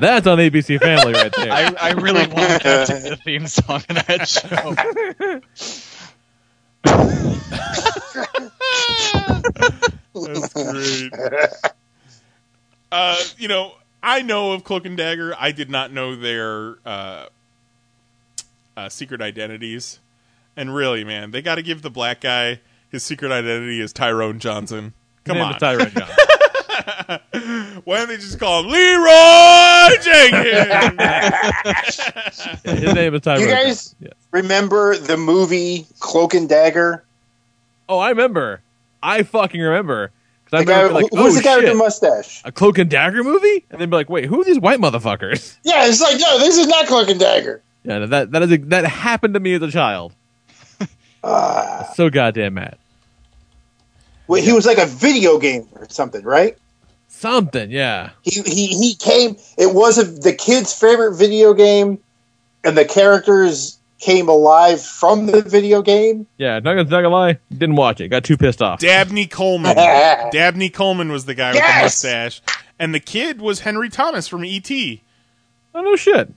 [0.00, 1.52] That's on ABC Family right there.
[1.52, 4.74] I, I really want that to be the theme song of that show.
[10.24, 11.12] That's great.
[12.92, 13.72] uh, you know,
[14.02, 15.34] I know of Cloak and Dagger.
[15.38, 17.26] I did not know their uh,
[18.76, 19.98] uh, secret identities.
[20.56, 22.60] And really, man, they got to give the black guy
[22.90, 24.94] his secret identity is Tyrone Johnson.
[25.24, 26.16] Come Name on, is Tyrone Johnson.
[27.84, 31.02] Why don't they just call him Leroy Jenkins?
[32.84, 33.40] His name is Tyrone.
[33.40, 34.12] You guys Yes.
[34.30, 37.04] remember the movie Cloak and Dagger?
[37.88, 38.60] Oh, I remember.
[39.06, 40.10] I fucking remember.
[40.50, 42.42] 'Cause I The guy, remember like, who- who's oh the guy with the mustache?
[42.44, 45.56] a Cloak and Dagger movie, and then be like, wait, who are these white motherfuckers?
[45.64, 47.62] Yeah, it's like no, this is not Cloak and Dagger.
[47.84, 50.12] Yeah, that that is a, that happened to me as a child.
[51.24, 51.90] Ah.
[51.96, 52.76] so goddamn mad.
[54.28, 56.56] Wait, he was like a video game or something, right?
[57.08, 58.10] Something, yeah.
[58.22, 59.36] He he he came.
[59.56, 61.98] It was a, the kid's favorite video game,
[62.62, 66.26] and the characters came alive from the video game.
[66.38, 68.08] Yeah, not gonna, not gonna lie, didn't watch it.
[68.08, 68.80] Got too pissed off.
[68.80, 69.74] Dabney Coleman.
[70.32, 72.42] Dabney Coleman was the guy with the mustache,
[72.78, 74.70] and the kid was Henry Thomas from ET.
[74.70, 76.32] Oh no shit.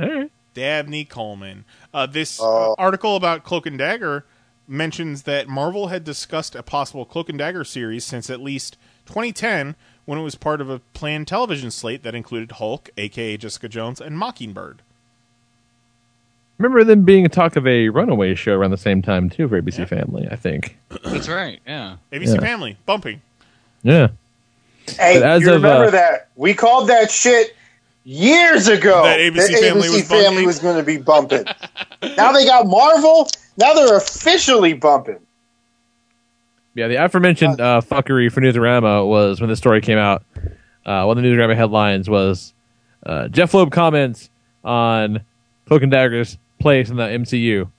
[0.00, 0.30] All right.
[0.54, 1.64] Dabney Coleman.
[1.94, 2.72] Uh, this Oh.
[2.72, 4.24] uh, article about Cloak and Dagger
[4.66, 8.76] mentions that Marvel had discussed a possible Cloak and Dagger series since at least
[9.06, 9.74] 2010,
[10.04, 14.00] when it was part of a planned television slate that included Hulk, aka Jessica Jones,
[14.00, 14.82] and Mockingbird.
[16.60, 19.60] Remember them being a talk of a Runaway show around the same time too for
[19.60, 20.28] ABC Family.
[20.30, 20.76] I think.
[21.02, 21.58] That's right.
[21.66, 21.96] Yeah.
[22.12, 22.40] ABC Yeah.
[22.40, 23.22] Family bumping.
[23.82, 24.08] Yeah.
[24.98, 26.28] Hey, But as you of, remember uh, that?
[26.36, 27.56] We called that shit
[28.04, 29.04] years ago.
[29.04, 30.46] That ABC Family was Family bumping?
[30.46, 31.44] was going to be bumping.
[32.18, 33.26] now they got Marvel.
[33.56, 35.18] Now they're officially bumping.
[36.74, 40.24] Yeah, the aforementioned uh, fuckery for Newsarama was when this story came out.
[40.84, 42.52] Uh, one of the Newsarama headlines was
[43.06, 44.28] uh, Jeph Loeb comments
[44.62, 45.22] on
[45.66, 47.70] Cloak and Dagger's place in the MCU,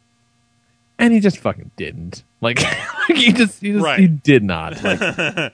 [0.99, 2.24] and he just fucking didn't.
[2.41, 2.60] Like,
[3.08, 3.99] he just, he just, Right.
[3.99, 4.82] he did not.
[4.84, 5.53] Like,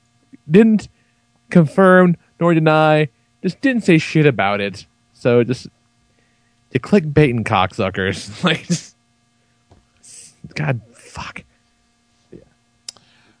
[0.50, 0.88] didn't
[1.50, 3.08] confirm nor deny.
[3.42, 4.86] Just didn't say shit about it.
[5.14, 5.66] So just
[6.70, 8.42] the clickbaiting cocksuckers.
[8.44, 8.94] Like, just,
[10.54, 11.44] God, fuck.
[12.32, 12.40] Yeah.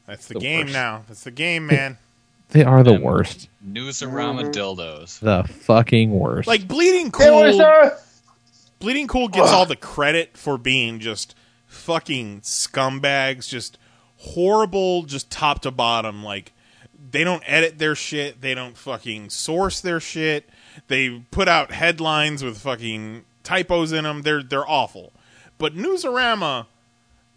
[0.06, 0.72] That's the, The game worst.
[0.72, 1.04] now.
[1.08, 1.98] That's the game, man.
[2.50, 3.48] They are the worst.
[3.66, 5.20] Newsarama dildos.
[5.20, 6.46] The fucking worst.
[6.46, 7.62] Like Bleeding There was Cool.
[7.62, 7.98] a
[8.82, 11.36] Bleeding Cool gets all the credit for being just
[11.68, 13.78] fucking scumbags, just
[14.18, 16.24] horrible, just top to bottom.
[16.24, 16.52] Like
[17.12, 20.48] they don't edit their shit, they don't fucking source their shit.
[20.88, 24.22] They put out headlines with fucking typos in them.
[24.22, 25.12] They're they're awful.
[25.58, 26.66] But Newsarama,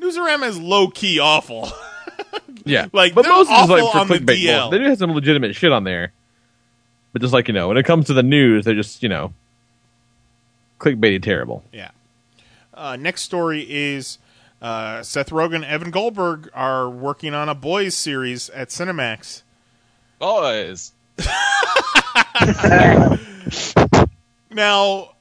[0.02, 1.70] Newsarama is low key awful.
[2.66, 4.44] yeah, like but they're most is like awful for on the clickbait.
[4.44, 4.62] DL.
[4.62, 6.12] bull- They do have some legitimate shit on there,
[7.14, 9.32] but just like you know, when it comes to the news, they're just you know,
[10.80, 11.64] clickbaity terrible.
[11.72, 11.92] Yeah.
[12.74, 14.18] Uh, next story is
[14.62, 19.44] uh, Seth Rogen, and Evan Goldberg are working on a boys series at Cinemax.
[20.20, 20.94] Boys.
[24.56, 25.16] Now,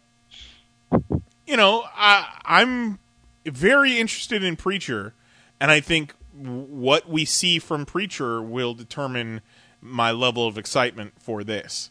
[1.45, 3.01] you know, I, I'm
[3.45, 5.13] very interested in Preacher,
[5.61, 9.41] and I think what we see from Preacher will determine
[9.83, 11.91] my level of excitement for this.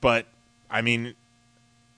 [0.00, 0.26] But,
[0.70, 1.14] I mean,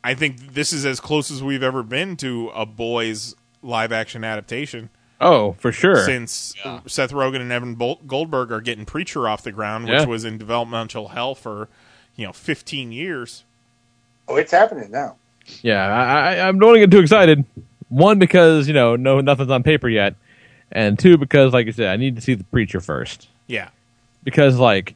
[0.09, 4.25] I think this is as close as we've ever been to a boys live action
[4.25, 4.89] adaptation.
[5.21, 6.05] Oh, for sure.
[6.05, 6.55] Since
[6.87, 10.07] Seth Rogen and Evan Bol- Goldberg are getting Preacher off the ground, which Yeah.
[10.07, 11.69] was in developmental hell for,
[12.17, 13.45] you know, 15 years.
[14.29, 15.17] Oh, it's happening now.
[15.61, 17.45] Yeah, I, I, I'm don't want to get too excited.
[17.91, 20.15] One because you know, no, nothing's on paper yet,
[20.73, 23.29] and two because, like I said, I need to see the preacher first.
[23.47, 23.69] Yeah.
[24.25, 24.95] because like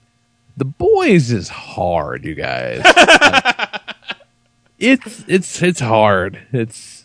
[0.57, 2.83] the boys is hard, you guys.
[2.85, 3.69] Like,
[4.83, 6.41] it's it's it's hard.
[6.53, 7.05] It's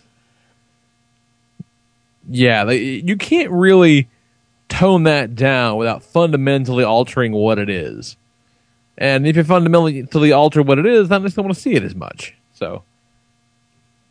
[2.30, 4.10] yeah, like, you can't really
[4.68, 8.18] tone that down without fundamentally altering what it is.
[8.98, 11.76] And if you fundamentally alter what it is, then I just don't want to see
[11.76, 12.36] it as much.
[12.54, 12.84] So,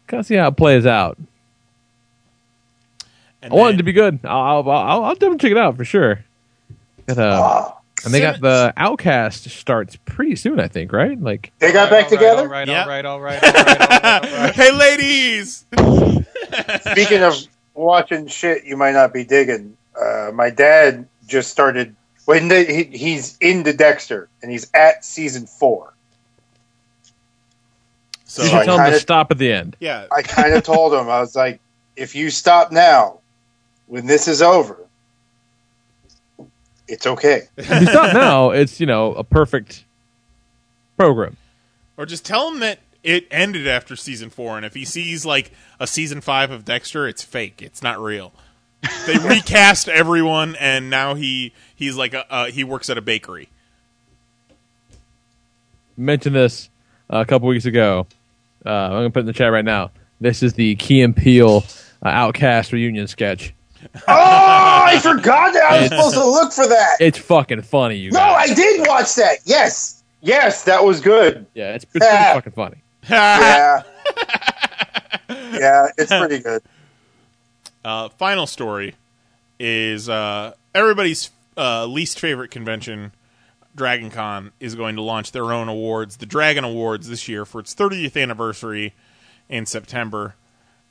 [0.07, 1.19] kind of see how it plays out.
[3.43, 4.21] And I want it to be good.
[4.25, 6.25] I'll I'll, I'll, I'll definitely check it out for sure.
[7.07, 7.73] Got, uh,
[8.05, 11.21] and they got the Outcast starts pretty soon, I think, right?
[11.21, 12.43] Like They got back together.
[12.43, 12.83] All right, Yeah.
[12.83, 13.41] all right, all right,
[14.55, 15.65] hey, ladies!
[16.91, 17.35] Speaking of
[17.75, 21.95] watching shit you might not be digging, uh, my dad just started.
[22.27, 25.93] When the, he, he's into Dexter and he's at season four.
[28.25, 29.77] So, you I tell them to kinda- stop at the end.
[29.81, 31.61] yeah, I kind of told him I was like,
[31.95, 33.21] if you stop now,
[33.87, 34.79] when this is over,
[36.89, 37.43] it's okay.
[37.57, 39.85] If you stop now, it's you know a perfect
[40.97, 41.37] program.
[41.97, 45.53] or just tell him that it ended after season four, and if he sees like
[45.79, 47.63] a season five of Dexter, it's fake.
[47.63, 48.33] It's not real.
[49.07, 53.49] They recast everyone, and now he he's like a, uh, he works at a bakery.
[55.97, 56.69] Mentioned this
[57.11, 58.07] uh, a couple weeks ago.
[58.65, 59.91] Uh, I'm gonna put it in the chat right now.
[60.21, 61.65] This is the Key and Peele
[62.05, 63.55] uh, Outcast reunion sketch.
[63.95, 66.97] Oh, I forgot that I was It's- supposed to look for that.
[67.01, 68.51] It's fucking funny, you No, guys.
[68.51, 69.39] I did watch that.
[69.45, 71.47] Yes, yes, that was good.
[71.55, 72.77] Yeah, it's, it's pretty fucking funny.
[73.09, 73.83] Yeah,
[75.29, 76.63] yeah, it's pretty good.
[77.85, 78.95] Uh, final story
[79.59, 83.13] is uh, everybody's uh, least favorite convention,
[83.75, 87.61] Dragon Con, is going to launch their own awards, the Dragon Awards, this year for
[87.61, 88.93] its 30th anniversary
[89.49, 90.35] in September.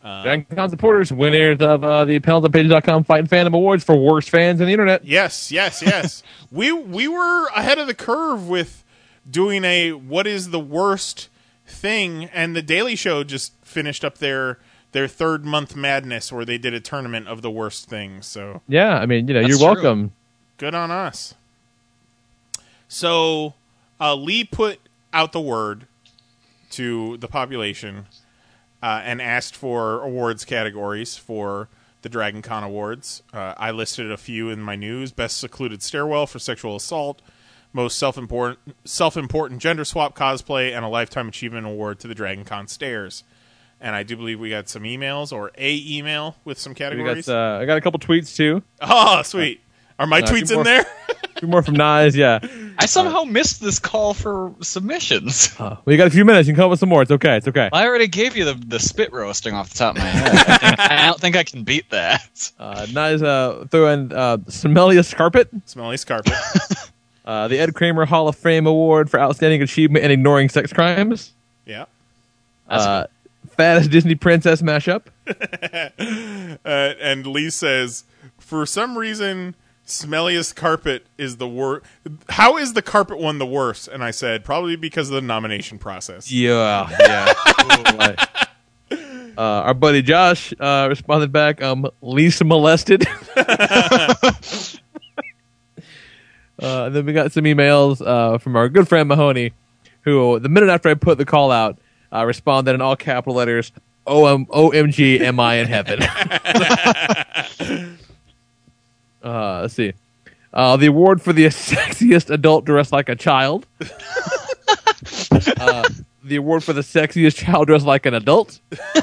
[0.06, 4.68] Dragon Con supporters, winners of uh, the PanelsOnPages.com Fighting Fandom Awards for worst fans on
[4.68, 5.03] the internet.
[5.03, 6.22] Yes, yes, yes.
[6.52, 8.84] we we were ahead of the curve with
[9.30, 11.30] doing a what is the worst
[11.65, 14.60] thing, and the Daily Show just finished up their
[14.91, 18.27] their third month madness where they did a tournament of the worst things.
[18.27, 19.82] So Yeah, I mean, you know, That's you're true.
[19.84, 20.11] welcome.
[20.57, 21.34] good on us.
[22.88, 23.56] So
[23.99, 24.80] uh, Lee put
[25.11, 25.88] out the word
[26.72, 28.06] to the population
[28.85, 31.67] uh, and asked for awards categories for
[32.03, 33.23] the Dragon Con Awards.
[33.33, 37.21] Uh, I listed a few in my news: best secluded stairwell for sexual assault,
[37.73, 42.67] most self-important self-important gender swap cosplay, and a lifetime achievement award to the Dragon Con
[42.67, 43.23] stairs.
[43.81, 47.25] and I do believe we got some emails or a email with some categories.
[47.27, 48.63] got, uh, I got a couple tweets too.
[48.81, 49.61] oh, sweet.
[49.99, 50.85] Are my Uh, tweets in more- there?
[51.37, 52.39] Two more from Nice, yeah.
[52.79, 55.53] I somehow missed this call for submissions.
[55.59, 56.47] Uh, you got a few minutes.
[56.47, 57.01] You can come up with some more.
[57.01, 57.37] It's okay.
[57.37, 57.69] It's okay.
[57.71, 60.35] I already gave you the, the spit roasting off the top of my head.
[60.35, 62.51] I, think, I don't think I can beat that.
[62.59, 65.49] Uh, Nice uh, throw in uh, Smellius Carpet.
[65.65, 66.33] Smelly Scarpet.
[67.25, 71.33] Uh, the Ed Kramer Hall of Fame Award for Outstanding Achievement in Ignoring Sex Crimes.
[71.65, 71.85] yeah.
[72.69, 73.05] Uh,
[73.57, 75.03] fattest Disney Princess mashup.
[76.65, 76.67] Uh,
[77.01, 78.03] and Lee says,
[78.37, 79.55] for some reason,
[79.85, 81.85] smelliest carpet is the worst.
[82.29, 83.87] How is the carpet one the worst?
[83.87, 86.31] And I said, probably because of the nomination process.
[86.31, 88.15] Yeah, yeah.
[89.37, 93.05] uh, our buddy Josh uh, responded back, um, least molested.
[93.37, 94.13] uh,
[96.89, 99.53] then we got some emails uh, from our good friend Mahoney,
[100.01, 101.77] who, the minute after I put the call out,
[102.11, 103.71] uh, responded in all capital letters,
[104.07, 105.99] OM- OMG, am I in heaven?
[109.26, 109.93] uh, let's see.
[110.53, 113.65] Uh, the award for the sexiest adult dressed like a child.
[115.60, 115.89] uh,
[116.23, 118.60] the award for the sexiest child dressed like an adult.
[118.95, 119.02] uh,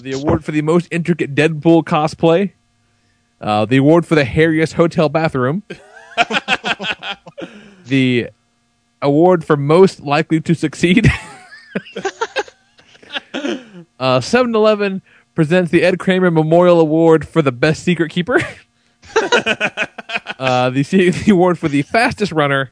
[0.00, 2.52] the award for the most intricate Deadpool cosplay.
[3.40, 5.62] Uh, the award for the hairiest hotel bathroom.
[7.86, 8.28] the
[9.02, 11.10] award for most likely to succeed.
[13.34, 15.02] uh, 7-Eleven
[15.34, 18.36] presents the Ed Kramer Memorial Award for the best secret keeper.
[20.38, 22.70] uh, the, the award for the fastest runner.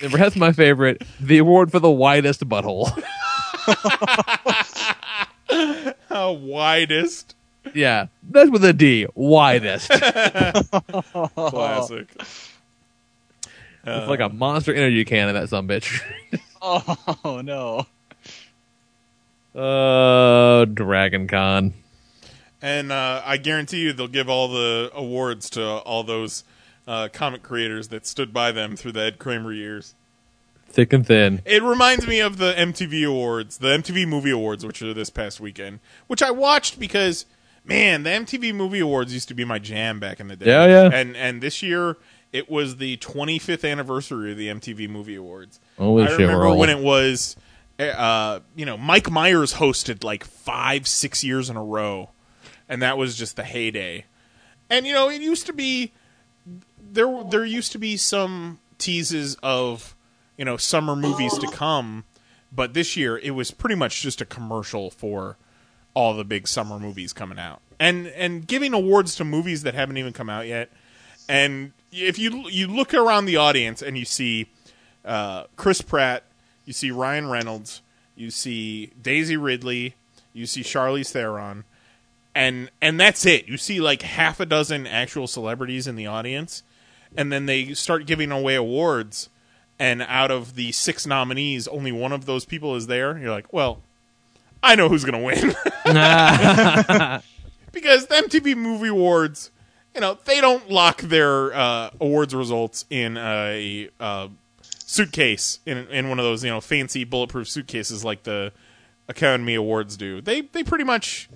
[0.00, 2.90] and perhaps my favorite, the award for the widest butthole.
[6.08, 7.34] How widest.
[7.74, 9.06] yeah, that's with a D.
[9.14, 9.90] Widest.
[11.34, 12.08] Classic.
[13.84, 16.00] it's like a monster energy can in that some bitch.
[16.62, 17.86] Oh no!
[19.56, 21.72] Uh, Dragon Con.
[22.60, 26.44] And uh, I guarantee you they'll give all the awards to all those
[26.86, 29.94] uh, comic creators that stood by them through the Ed Kramer years.
[30.68, 31.42] Thick and thin.
[31.44, 35.40] It reminds me of the MTV Awards, the MTV Movie Awards, which are this past
[35.40, 37.24] weekend, which I watched because,
[37.64, 40.46] man, the MTV Movie Awards used to be my jam back in the day.
[40.46, 40.90] Yeah, yeah.
[40.92, 41.96] And and this year
[42.32, 45.60] it was the 25th anniversary of the MTV Movie Awards.
[45.78, 47.36] Holy I shit, remember when it was,
[47.78, 52.10] uh, you know, Mike Myers hosted like five, six years in a row,
[52.68, 54.04] and that was just the heyday.
[54.70, 55.92] And you know, it used to be
[56.80, 57.24] there.
[57.24, 59.94] There used to be some teases of
[60.36, 62.04] you know summer movies to come,
[62.50, 65.36] but this year it was pretty much just a commercial for
[65.94, 69.98] all the big summer movies coming out, and and giving awards to movies that haven't
[69.98, 70.70] even come out yet.
[71.28, 74.50] And if you you look around the audience and you see
[75.04, 76.24] uh, Chris Pratt,
[76.66, 77.80] you see Ryan Reynolds,
[78.14, 79.94] you see Daisy Ridley,
[80.34, 81.64] you see Charlize Theron,
[82.34, 83.48] and and that's it.
[83.48, 86.62] You see like half a dozen actual celebrities in the audience,
[87.16, 89.30] and then they start giving away awards.
[89.78, 93.18] And out of the six nominees, only one of those people is there.
[93.18, 93.82] You're like, well,
[94.62, 95.54] I know who's going to win.
[97.72, 99.50] because the MTV Movie Awards,
[99.94, 104.28] you know, they don't lock their uh, awards results in a uh,
[104.86, 108.52] suitcase in in one of those you know fancy bulletproof suitcases like the
[109.08, 110.22] Academy Awards do.
[110.22, 111.28] They they pretty much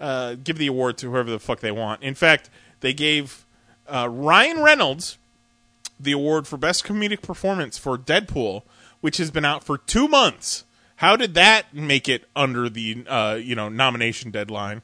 [0.00, 2.02] uh, give the award to whoever the fuck they want.
[2.02, 2.50] In fact,
[2.80, 3.44] they gave
[3.86, 5.18] uh, Ryan Reynolds
[6.00, 8.62] the award for best comedic performance for Deadpool,
[9.00, 10.64] which has been out for two months.
[10.96, 14.82] How did that make it under the uh, you know nomination deadline?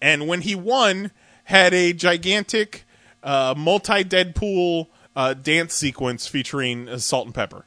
[0.00, 1.12] And when he won,
[1.44, 2.84] had a gigantic
[3.22, 7.62] uh, multi Deadpool uh, dance sequence featuring uh, Salt-N-Pepa.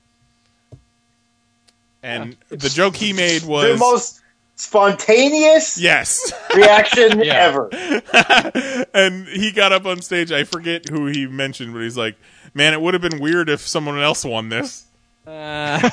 [2.03, 4.21] And the joke he made was the most
[4.55, 7.69] spontaneous yes reaction ever.
[8.93, 10.31] and he got up on stage.
[10.31, 12.15] I forget who he mentioned, but he's like,
[12.53, 14.85] "Man, it would have been weird if someone else won this."
[15.25, 15.91] and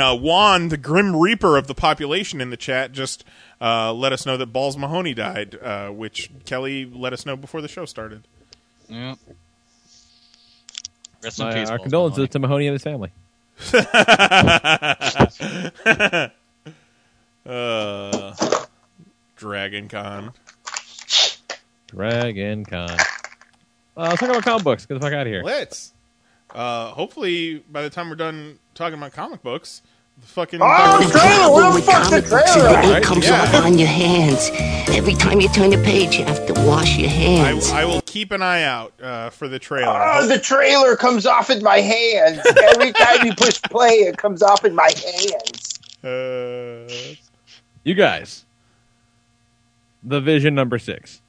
[0.00, 3.22] uh, Juan, the Grim Reaper of the population in the chat, just
[3.60, 7.60] uh, let us know that Balls Mahoney died, uh, which Kelly let us know before
[7.60, 8.22] the show started.
[8.90, 9.14] Yeah.
[11.22, 11.68] Rest in peace.
[11.68, 13.10] our Balls condolences to Mahoney and his family.
[17.46, 18.34] uh,
[19.36, 20.32] Dragon Con.
[21.86, 22.90] Dragon Con.
[22.90, 22.96] Uh,
[23.96, 24.86] let's talk about comic books.
[24.86, 25.42] Get the fuck out of here.
[25.42, 25.92] Let's.
[26.54, 29.88] Uh, hopefully, by the time we're done talking about comic books, The
[30.22, 30.60] fucking.
[30.62, 31.52] Oh, trailer!
[31.54, 32.68] Where the fuck's the trailer?
[32.70, 33.42] The ink Right, comes yeah.
[33.42, 34.50] off on your hands.
[34.96, 37.70] Every time you turn the page, you have to wash your hands.
[37.70, 39.92] I will keep an eye out uh, for the trailer.
[39.92, 42.40] Oh, the trailer comes off in my hands.
[42.74, 45.78] Every time you push play, it comes off in my hands.
[46.02, 46.92] Uh,
[47.84, 48.44] You guys,
[50.02, 51.20] the Vision number six.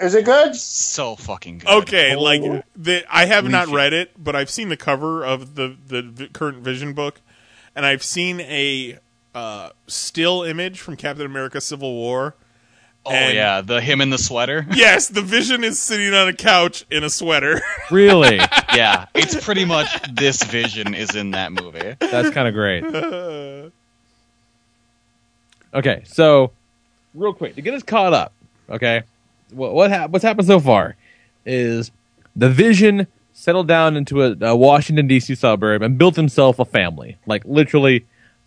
[0.00, 0.56] Is it good?
[0.56, 1.68] So fucking good.
[1.82, 2.40] okay, like
[2.74, 6.26] the, I have not read it, but I've seen the cover of the, the the
[6.28, 7.20] current Vision book,
[7.80, 8.98] and I've seen a
[9.34, 12.34] uh, still image from Captain America: Civil War.
[13.06, 14.66] Oh And- yeah, the him in the sweater.
[14.74, 17.62] Yes, the Vision is sitting on a couch in a sweater.
[17.90, 18.36] Really?
[18.74, 21.96] yeah, it's pretty much this vision is in that movie.
[21.98, 22.84] That's kind of great.
[25.72, 26.50] Okay, so
[27.14, 28.32] real quick to get us caught up.
[28.68, 29.02] Okay,
[29.52, 30.96] what what hap- what's happened so far
[31.46, 31.90] is
[32.36, 33.06] the Vision
[33.40, 35.34] settled down into a, a Washington D.C.
[35.34, 37.16] suburb and built himself a family.
[37.24, 38.04] Like literally,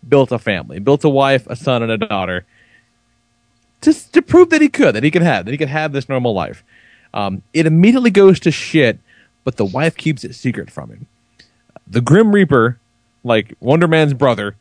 [0.08, 2.46] built a family, built a wife, a son, and a daughter.
[3.82, 6.08] Just to prove that he could, that he could have, that he could have this
[6.08, 6.62] normal life.
[7.12, 9.00] Um, it immediately goes to shit,
[9.42, 11.06] but the wife keeps it secret from him.
[11.88, 12.78] The Grim Reaper,
[13.24, 14.54] like Wonder Man's brother,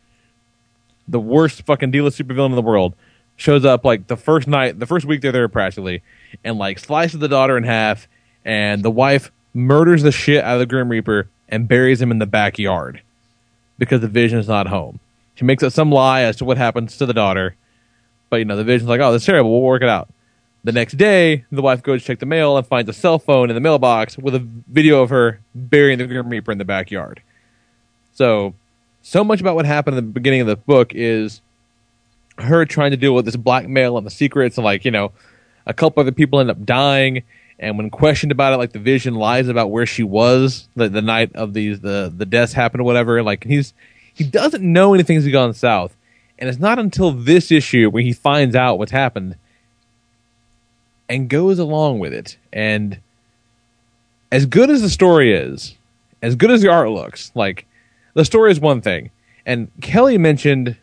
[1.07, 2.95] the worst fucking D-list supervillain in the world,
[3.35, 6.01] shows up like the first night, the first week they're there practically,
[6.43, 8.07] and like slices the daughter in half,
[8.43, 12.19] and the wife murders the shit out of the Grim Reaper and buries him in
[12.19, 13.01] the backyard
[13.77, 14.99] because the Vision is not home.
[15.35, 17.55] She makes up some lie as to what happens to the daughter,
[18.29, 19.51] but you know the Vision's like, "Oh, that's terrible.
[19.51, 20.09] We'll work it out."
[20.63, 23.49] The next day, the wife goes to check the mail and finds a cell phone
[23.49, 27.21] in the mailbox with a video of her burying the Grim Reaper in the backyard.
[28.13, 28.53] So,
[29.01, 31.41] so much about what happened in the beginning of the book is
[32.37, 35.11] her trying to deal with this blackmail and the secrets, and like you know,
[35.65, 37.23] a couple other people end up dying.
[37.59, 41.01] And when questioned about it, like the Vision lies about where she was the, the
[41.01, 43.21] night of these the the deaths happened or whatever.
[43.23, 43.73] Like he's
[44.13, 45.95] he doesn't know anything's gone south,
[46.39, 49.35] and it's not until this issue where he finds out what's happened
[51.07, 52.37] and goes along with it.
[52.51, 52.99] And
[54.31, 55.77] as good as the story is,
[56.21, 57.65] as good as the art looks, like
[58.13, 59.11] the story is one thing.
[59.45, 60.77] And Kelly mentioned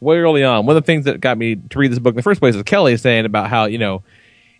[0.00, 2.16] way early on one of the things that got me to read this book in
[2.16, 4.02] the first place is Kelly saying about how you know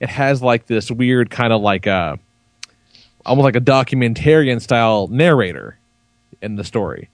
[0.00, 2.18] it has like this weird kind of like a
[3.24, 5.78] almost like a documentarian style narrator
[6.42, 7.08] in the story,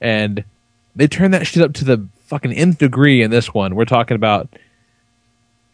[0.00, 0.44] and
[0.94, 3.74] they turn that shit up to the fucking nth degree in this one.
[3.74, 4.48] We're talking about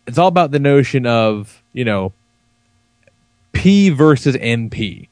[0.07, 2.13] it's all about the notion of you know
[3.53, 5.09] P versus NP.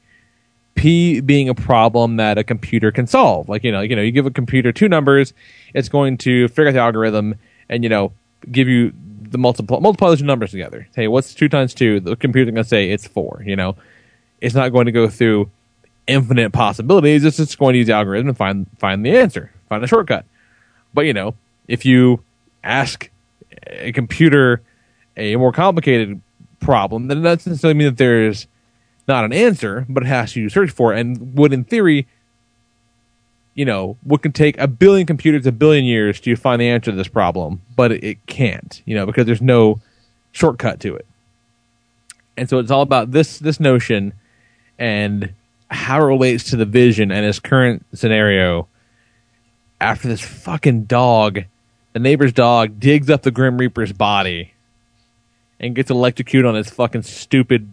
[0.75, 3.49] P being a problem that a computer can solve.
[3.49, 5.33] Like you know, you know, you give a computer two numbers,
[5.73, 7.35] it's going to figure out the algorithm
[7.69, 8.11] and you know
[8.51, 8.93] give you
[9.31, 10.87] the multiple multiply those numbers together.
[10.95, 11.99] Hey, what's two times two?
[11.99, 13.43] The computer's gonna say it's four.
[13.45, 13.75] You know,
[14.41, 15.49] it's not going to go through
[16.07, 17.23] infinite possibilities.
[17.25, 20.25] It's just going to use the algorithm and find find the answer, find a shortcut.
[20.93, 21.35] But you know,
[21.67, 22.23] if you
[22.63, 23.09] ask
[23.67, 24.61] a computer
[25.15, 26.21] a more complicated
[26.59, 28.47] problem, then that doesn't necessarily mean that there's
[29.07, 32.07] not an answer, but it has to search for it, and would in theory,
[33.57, 36.91] you know, what can take a billion computers a billion years to find the answer
[36.91, 39.81] to this problem, but it, can't, you know, because there's no
[40.31, 41.07] shortcut to it.
[42.37, 44.13] And so it's all about this this notion
[44.77, 45.33] and
[45.71, 48.67] how it relates to the vision and his current scenario
[49.81, 51.39] after this fucking dog,
[51.93, 54.53] the neighbor's dog, digs up the Grim Reaper's body
[55.59, 57.71] and gets electrocuted on his fucking stupid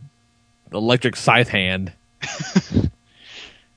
[0.72, 1.92] electric scythe hand.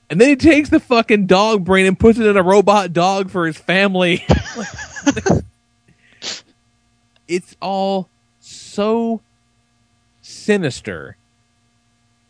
[0.09, 3.29] and then he takes the fucking dog brain and puts it in a robot dog
[3.29, 4.25] for his family.
[7.27, 8.09] it's all
[8.39, 9.21] so
[10.21, 11.17] sinister,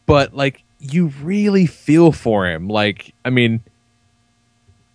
[0.05, 2.67] but like you really feel for him.
[2.67, 3.61] Like, I mean,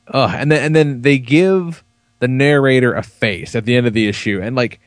[0.09, 1.85] uh, and then and then they give
[2.19, 4.81] the narrator a face at the end of the issue, and like,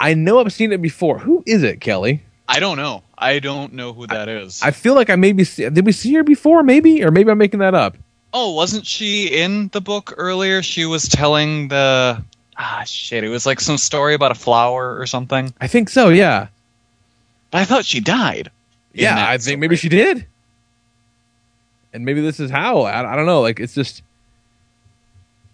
[0.00, 1.18] I know I've seen it before.
[1.18, 2.22] Who is it, Kelly?
[2.48, 3.02] I don't know.
[3.20, 4.62] I don't know who that is.
[4.62, 6.62] I feel like I maybe see, did we see her before?
[6.62, 7.96] Maybe, or maybe I'm making that up.
[8.32, 10.62] Oh, wasn't she in the book earlier?
[10.62, 12.22] She was telling the
[12.56, 13.24] ah shit.
[13.24, 15.52] It was like some story about a flower or something.
[15.60, 16.10] I think so.
[16.10, 16.48] Yeah.
[17.50, 18.50] But I thought she died.
[18.92, 20.26] Yeah, I think maybe she did.
[21.92, 22.82] And maybe this is how.
[22.82, 23.40] I, I don't know.
[23.40, 24.02] Like it's just.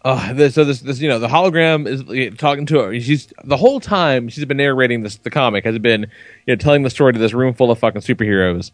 [0.05, 3.01] Uh, this, so this, this, you know, the hologram is talking to her.
[3.01, 5.17] She's the whole time she's been narrating this.
[5.17, 6.03] The comic has been,
[6.47, 8.71] you know, telling the story to this room full of fucking superheroes,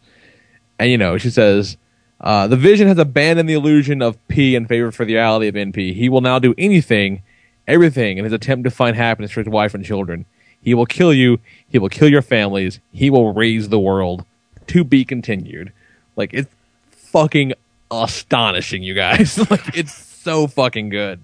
[0.77, 1.77] and you know, she says,
[2.19, 5.55] uh, "The Vision has abandoned the illusion of P in favor for the reality of
[5.55, 5.93] NP.
[5.93, 7.21] He will now do anything,
[7.65, 10.25] everything, in his attempt to find happiness for his wife and children.
[10.61, 11.39] He will kill you.
[11.69, 12.81] He will kill your families.
[12.91, 14.25] He will raze the world.
[14.67, 15.71] To be continued.
[16.17, 16.53] Like it's
[16.89, 17.53] fucking
[17.89, 19.37] astonishing, you guys.
[19.49, 21.23] like it's so fucking good.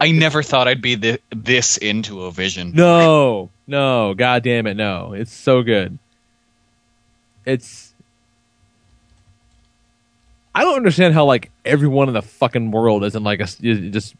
[0.00, 2.72] I never thought I'd be thi- this into a Vision.
[2.74, 5.14] No, no, god damn it, no.
[5.14, 5.98] It's so good.
[7.46, 7.94] It's
[10.54, 14.14] I don't understand how like everyone in the fucking world isn't like a, just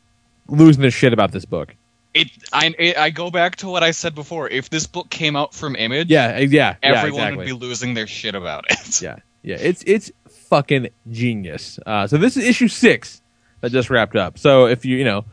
[0.48, 1.74] losing their shit about this book.
[2.14, 4.48] It, I, it, I go back to what I said before.
[4.48, 7.36] If this book came out from Image, Yeah, eh, yeah, yeah, everyone exactly.
[7.38, 9.00] would be losing their shit about it.
[9.02, 10.10] Yeah, yeah, it's it's
[10.48, 11.78] fucking genius.
[11.84, 13.20] Uh, so this is issue six
[13.60, 14.38] that just wrapped up.
[14.38, 15.24] So if you you know,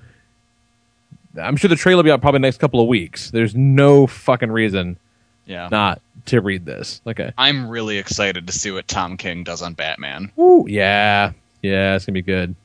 [1.42, 3.32] I'm sure the trailer will be out probably next couple of weeks.
[3.32, 4.98] There's no fucking reason
[5.46, 5.68] Yeah.
[5.72, 7.02] not to read this.
[7.08, 7.32] Okay.
[7.38, 10.32] I'm really excited to see what Tom King does on Batman.
[10.36, 12.56] Woo, yeah, yeah, it's gonna be good.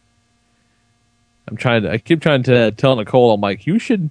[1.48, 1.90] I'm trying to.
[1.92, 3.32] I keep trying to tell Nicole.
[3.32, 4.10] I'm like, you should,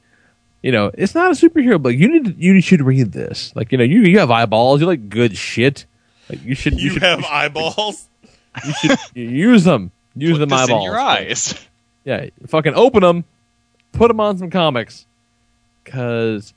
[0.64, 2.26] you know, it's not a superhero, but you need.
[2.26, 3.56] To, you should read this.
[3.56, 4.82] Like, you know, you you have eyeballs.
[4.82, 5.86] You like good shit.
[6.30, 6.80] Like, you should.
[6.82, 8.08] You should, have eyeballs.
[8.66, 9.92] You should use them.
[10.18, 10.84] Use Put them this in eyeballs.
[10.86, 11.66] your eyes.
[12.06, 13.26] Yeah, fucking open them.
[13.92, 15.06] Put them on some comics.
[15.84, 16.54] Cause,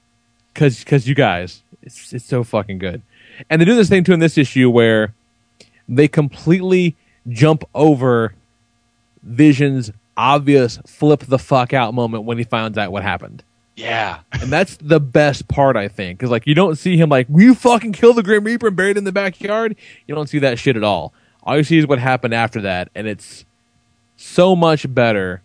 [0.54, 3.02] cause, cause you guys, it's it's so fucking good.
[3.48, 5.14] And they do this thing too in this issue where
[5.88, 6.94] they completely
[7.28, 8.34] jump over
[9.22, 13.42] Vision's obvious flip the fuck out moment when he finds out what happened.
[13.76, 14.20] Yeah.
[14.32, 16.18] And that's the best part, I think.
[16.18, 18.76] Because, like, you don't see him, like, will you fucking kill the Grim Reaper and
[18.76, 19.74] bury it in the backyard?
[20.06, 21.14] You don't see that shit at all.
[21.42, 22.90] All you see is what happened after that.
[22.94, 23.46] And it's
[24.22, 25.42] so much better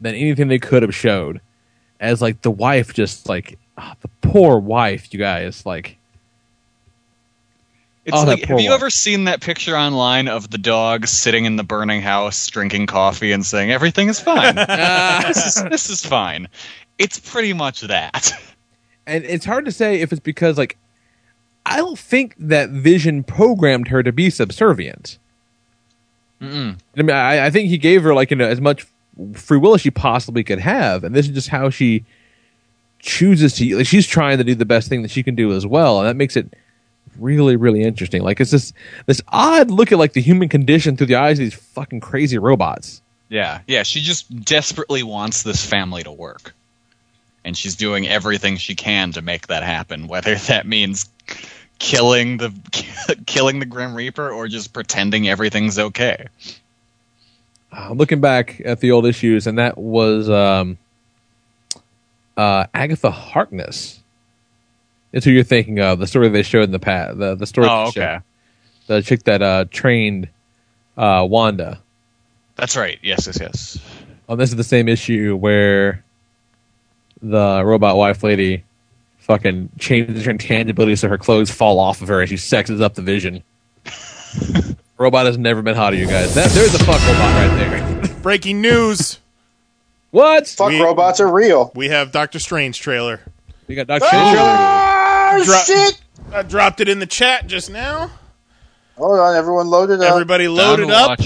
[0.00, 1.40] than anything they could have showed.
[1.98, 5.64] As, like, the wife just, like, ah, the poor wife, you guys.
[5.66, 5.96] Like,
[8.04, 8.76] It's Oh, like, have you wife.
[8.78, 13.32] ever seen that picture online of the dog sitting in the burning house, drinking coffee,
[13.32, 14.54] and saying everything is fine?
[15.26, 16.48] this, is, this is fine.
[16.98, 18.30] It's pretty much that.
[19.06, 20.76] and it's hard to say if it's because, like,
[21.66, 25.18] I don't think that Vision programmed her to be subservient.
[26.40, 26.78] Mm-mm.
[26.96, 28.86] I mean, I, I think he gave her like you know as much
[29.34, 32.04] free will as she possibly could have, and this is just how she
[33.00, 33.76] chooses to.
[33.76, 36.08] Like she's trying to do the best thing that she can do as well, and
[36.08, 36.54] that makes it
[37.18, 38.22] really, really interesting.
[38.22, 38.72] Like it's this
[39.06, 42.38] this odd look at like the human condition through the eyes of these fucking crazy
[42.38, 43.02] robots.
[43.28, 43.82] Yeah, yeah.
[43.82, 46.54] She just desperately wants this family to work,
[47.44, 50.06] and she's doing everything she can to make that happen.
[50.06, 51.08] Whether that means
[51.78, 52.52] killing the
[53.26, 56.26] killing the Grim Reaper or just pretending everything's okay.
[57.72, 60.78] Uh, looking back at the old issues, and that was um,
[62.36, 64.00] uh, Agatha Harkness.
[65.12, 65.98] It's who you're thinking of.
[65.98, 67.18] The story they showed in the past.
[67.18, 67.68] The the story.
[67.70, 68.02] Oh, showed.
[68.02, 68.18] okay.
[68.86, 70.28] The chick that uh, trained
[70.96, 71.80] uh, Wanda.
[72.56, 72.98] That's right.
[73.02, 73.78] Yes, yes, yes.
[74.28, 76.04] Oh, this is the same issue where
[77.22, 78.64] the robot wife lady
[79.28, 82.94] fucking changes her intangibility so her clothes fall off of her as she sexes up
[82.94, 83.44] the vision.
[84.98, 86.34] robot has never been hotter, you guys.
[86.34, 88.14] That, there's a fuck robot right there.
[88.22, 89.20] Breaking news.
[90.10, 90.46] What?
[90.48, 91.70] Fuck We- robots are real.
[91.74, 93.20] We have Doctor Strange trailer.
[93.66, 94.38] You got Doctor Strange.
[94.38, 96.00] Ah, Dro- shit!
[96.32, 98.10] I dropped it in the chat just now.
[98.96, 100.10] Hold on, everyone loaded up.
[100.10, 101.20] Everybody load it to up.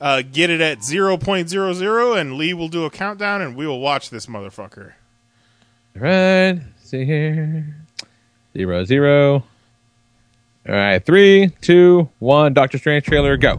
[0.00, 4.08] Uh, get it at 0.00, and Lee will do a countdown, and we will watch
[4.08, 4.92] this motherfucker.
[5.94, 6.60] Right.
[6.94, 7.74] See here.
[8.56, 9.42] Zero, zero.
[10.68, 11.04] All right.
[11.04, 12.54] Three, two, one.
[12.54, 13.54] Doctor Strange trailer, go.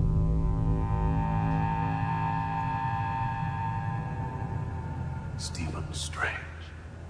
[5.38, 6.34] Stephen Strange.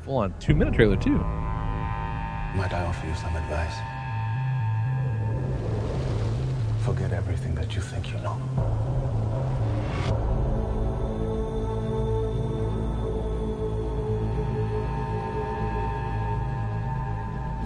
[0.02, 1.20] Full on two minute trailer, too.
[2.58, 3.76] Might I offer you some advice?
[6.84, 7.45] Forget everything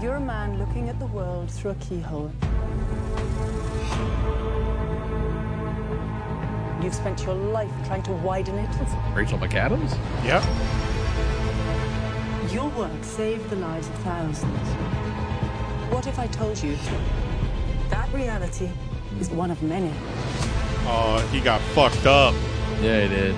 [0.02, 2.32] You're a man looking at the world through a keyhole.
[6.82, 8.70] You've spent your life trying to widen it.
[9.14, 9.98] Rachel McAdams?
[10.24, 10.44] Yep.
[12.54, 14.70] Your work saved the lives of thousands.
[15.92, 16.78] What if I told you
[17.90, 18.70] that reality
[19.20, 19.92] is one of many?
[20.86, 22.34] Oh, he got fucked up.
[22.82, 23.36] Yeah, he did.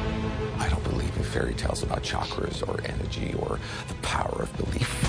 [0.59, 5.07] I don't believe in fairy tales about chakras or energy or the power of belief.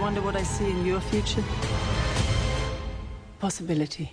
[0.00, 1.44] Wonder what I see in your future?
[3.38, 4.12] Possibility.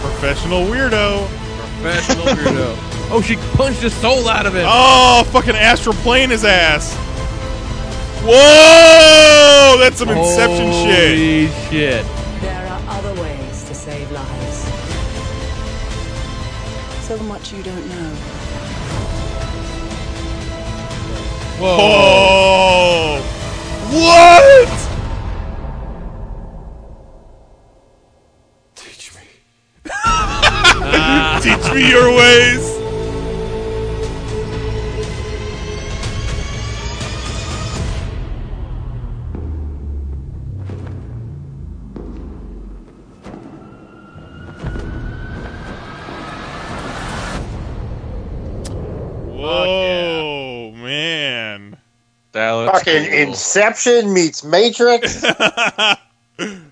[0.00, 1.26] Professional weirdo.
[1.80, 2.76] Professional weirdo.
[3.10, 4.64] oh, she punched his soul out of it.
[4.66, 6.94] Oh, fucking astral plane his ass.
[8.22, 9.76] Whoa!
[9.80, 11.18] That's some Inception shit.
[11.18, 12.06] Holy shit.
[12.40, 14.58] There are other ways to save lives.
[17.06, 18.14] So much you don't know.
[21.60, 23.37] Whoa!
[23.90, 24.68] What?
[28.76, 29.20] Teach me.
[31.40, 32.77] Teach me your ways.
[52.92, 53.28] That looks Fucking cool.
[53.28, 55.24] Inception meets Matrix.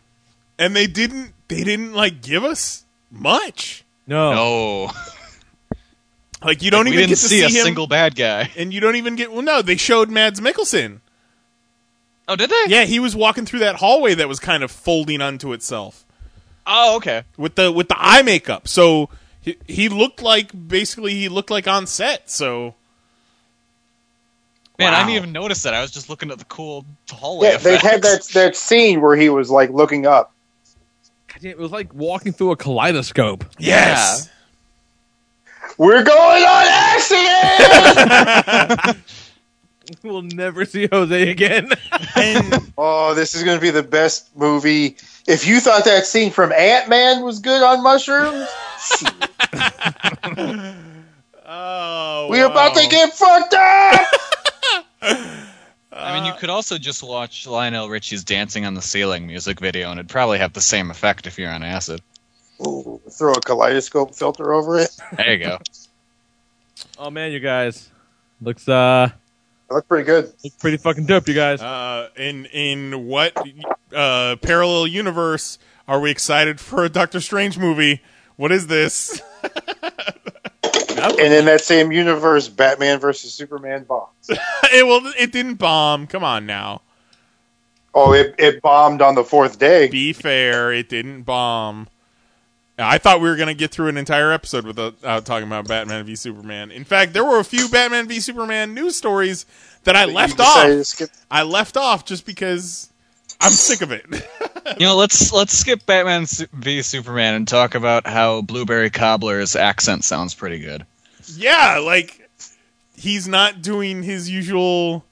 [0.58, 3.84] and they didn't they didn't like give us much.
[4.06, 4.32] No.
[4.34, 4.90] No.
[6.42, 8.50] Like you don't we even didn't get to see, a him, single bad guy.
[8.56, 9.32] and you don't even get.
[9.32, 11.00] Well, no, they showed Mads Mikkelsen.
[12.28, 12.64] Oh, did they?
[12.68, 16.04] Yeah, he was walking through that hallway that was kind of folding onto itself
[16.66, 17.22] Oh, okay.
[17.36, 18.68] with the with the eye makeup.
[18.68, 19.08] So
[19.40, 22.28] he, he looked like basically he looked like on set.
[22.30, 22.74] So
[24.78, 25.72] Man, I didn't even notice that.
[25.74, 27.48] I was just looking at the cool hallway.
[27.48, 30.32] yeah, they had that that scene where he was like looking up.
[31.28, 33.44] God damn, it was like walking through a kaleidoscope.
[33.58, 34.28] yes,
[35.78, 38.96] We're going on accident.
[40.02, 41.70] We'll never see Jose again.
[42.78, 44.96] oh, this is going to be the best movie.
[45.26, 48.48] If you thought that scene from Ant Man was good on mushrooms,
[51.46, 54.06] oh, we're about to get fucked up.
[55.06, 59.90] I mean, you could also just watch Lionel Richie's "Dancing on the Ceiling" music video,
[59.90, 62.00] and it'd probably have the same effect if you're on acid.
[62.66, 64.90] Ooh, throw a kaleidoscope filter over it.
[65.16, 65.58] There you go.
[66.98, 67.90] oh man, you guys.
[68.40, 69.10] Looks uh
[69.70, 70.32] looks pretty good.
[70.44, 71.60] looks pretty fucking dope, you guys.
[71.60, 73.36] Uh, in in what
[73.94, 75.58] uh, parallel universe
[75.88, 78.02] are we excited for a Doctor Strange movie?
[78.36, 79.22] What is this?
[80.98, 84.08] And in that same universe, Batman versus Superman bombs.
[84.28, 86.06] it well, it didn't bomb.
[86.06, 86.82] Come on now.
[87.94, 89.88] Oh, it, it bombed on the fourth day.
[89.88, 91.88] Be fair, it didn't bomb.
[92.78, 95.66] I thought we were going to get through an entire episode without uh, talking about
[95.66, 96.70] Batman v Superman.
[96.70, 99.46] In fact, there were a few Batman v Superman news stories
[99.84, 101.00] that I left off.
[101.30, 102.90] I left off just because
[103.40, 104.04] I'm sick of it.
[104.80, 110.02] You know, let's let's skip Batman v Superman and talk about how Blueberry Cobbler's accent
[110.02, 110.84] sounds pretty good.
[111.36, 112.28] yeah, like
[112.96, 115.04] he's not doing his usual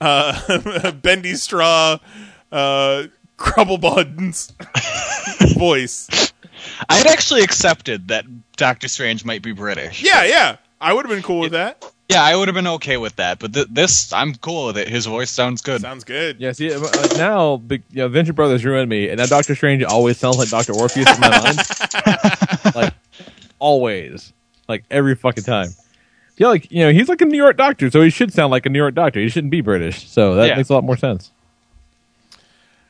[0.00, 1.98] uh, bendy straw
[2.52, 3.02] uh,
[3.36, 4.52] crumble buns
[5.58, 6.32] voice.
[6.88, 8.26] I'd actually accepted that
[8.56, 10.04] Doctor Strange might be British.
[10.04, 11.84] Yeah, yeah, I would have been cool with that.
[12.10, 14.88] Yeah, I would have been okay with that, but th- this, I'm cool with it.
[14.88, 15.80] His voice sounds good.
[15.80, 16.38] Sounds good.
[16.38, 16.80] Yeah, see, uh,
[17.16, 20.50] now big, you know, Venture Brothers ruined me, and now Doctor Strange always sounds like
[20.50, 21.30] Doctor Orpheus in my
[22.64, 22.74] mind.
[22.74, 22.92] like
[23.58, 24.32] always,
[24.68, 25.70] like every fucking time.
[26.36, 28.66] Yeah, like you know, he's like a New York doctor, so he should sound like
[28.66, 29.18] a New York doctor.
[29.20, 30.56] He shouldn't be British, so that Yeah.
[30.56, 31.30] makes a lot more sense.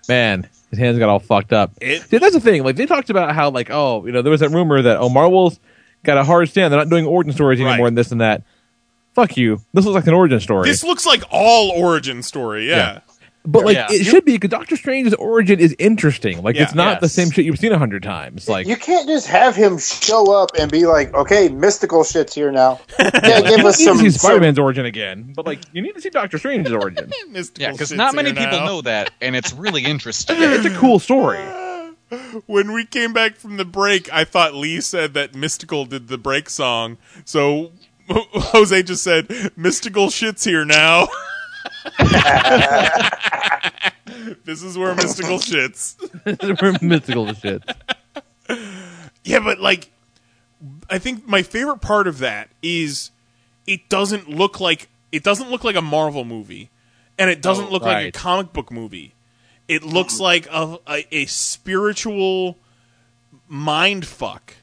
[0.08, 1.72] Man, his hands got all fucked up.
[1.80, 2.62] It- See, that's the thing.
[2.64, 5.08] Like they talked about how, like, oh, you know, there was that rumor that oh,
[5.08, 5.58] Marvel's
[6.02, 6.72] got a hard stand.
[6.72, 7.68] They're not doing origin stories Right.
[7.68, 8.42] anymore, and this and that.
[9.14, 9.60] Fuck you.
[9.72, 10.68] This looks like an origin story.
[10.68, 12.68] This looks like all origin story.
[12.68, 12.76] Yeah.
[12.76, 13.00] Yeah.
[13.46, 13.88] But like Yeah.
[13.90, 16.42] it should be because Doctor Strange's origin is interesting.
[16.42, 16.62] Like Yeah.
[16.62, 18.48] it's not the same shit you've seen a hundred times.
[18.48, 22.50] Like you can't just have him show up and be like, "Okay, mystical shit's here
[22.50, 23.10] now." Yeah,
[23.42, 23.98] give don't us need to some.
[23.98, 27.10] see Spider Man's origin again, but like you need to see Doctor Strange's origin.
[27.58, 28.64] Yeah, because not many people now.
[28.66, 30.36] know that, and it's really interesting.
[30.40, 31.38] It's a cool story.
[32.46, 36.16] When we came back from the break, I thought Lee said that Mystical did the
[36.18, 36.96] break song.
[37.24, 37.72] So
[38.08, 41.08] Jose just said, Mystical shit's here now.
[44.44, 45.96] this is where Mystical shits.
[46.62, 47.62] We're mystical as shit.
[49.24, 49.90] Yeah, but like,
[50.90, 53.10] I think my favorite part of that is
[53.66, 56.70] it doesn't look like it doesn't look like a Marvel movie,
[57.18, 58.14] and it doesn't Oh, look like a right.
[58.14, 59.14] comic book movie.
[59.68, 62.58] It looks like a, a, a spiritual
[63.48, 64.54] mind fuck.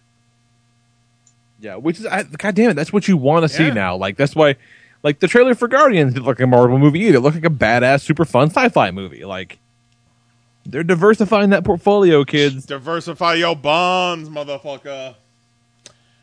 [1.62, 3.96] Yeah, which is I, God damn it, that's what you want to see now.
[3.96, 4.56] Like that's why,
[5.04, 7.18] like the trailer for Guardians didn't look like a Marvel movie either.
[7.18, 9.24] It looked like a badass, super fun sci-fi movie.
[9.26, 9.60] Like
[10.66, 12.66] they're diversifying that portfolio, kids.
[12.66, 15.16] Diversify your bonds, motherfucker.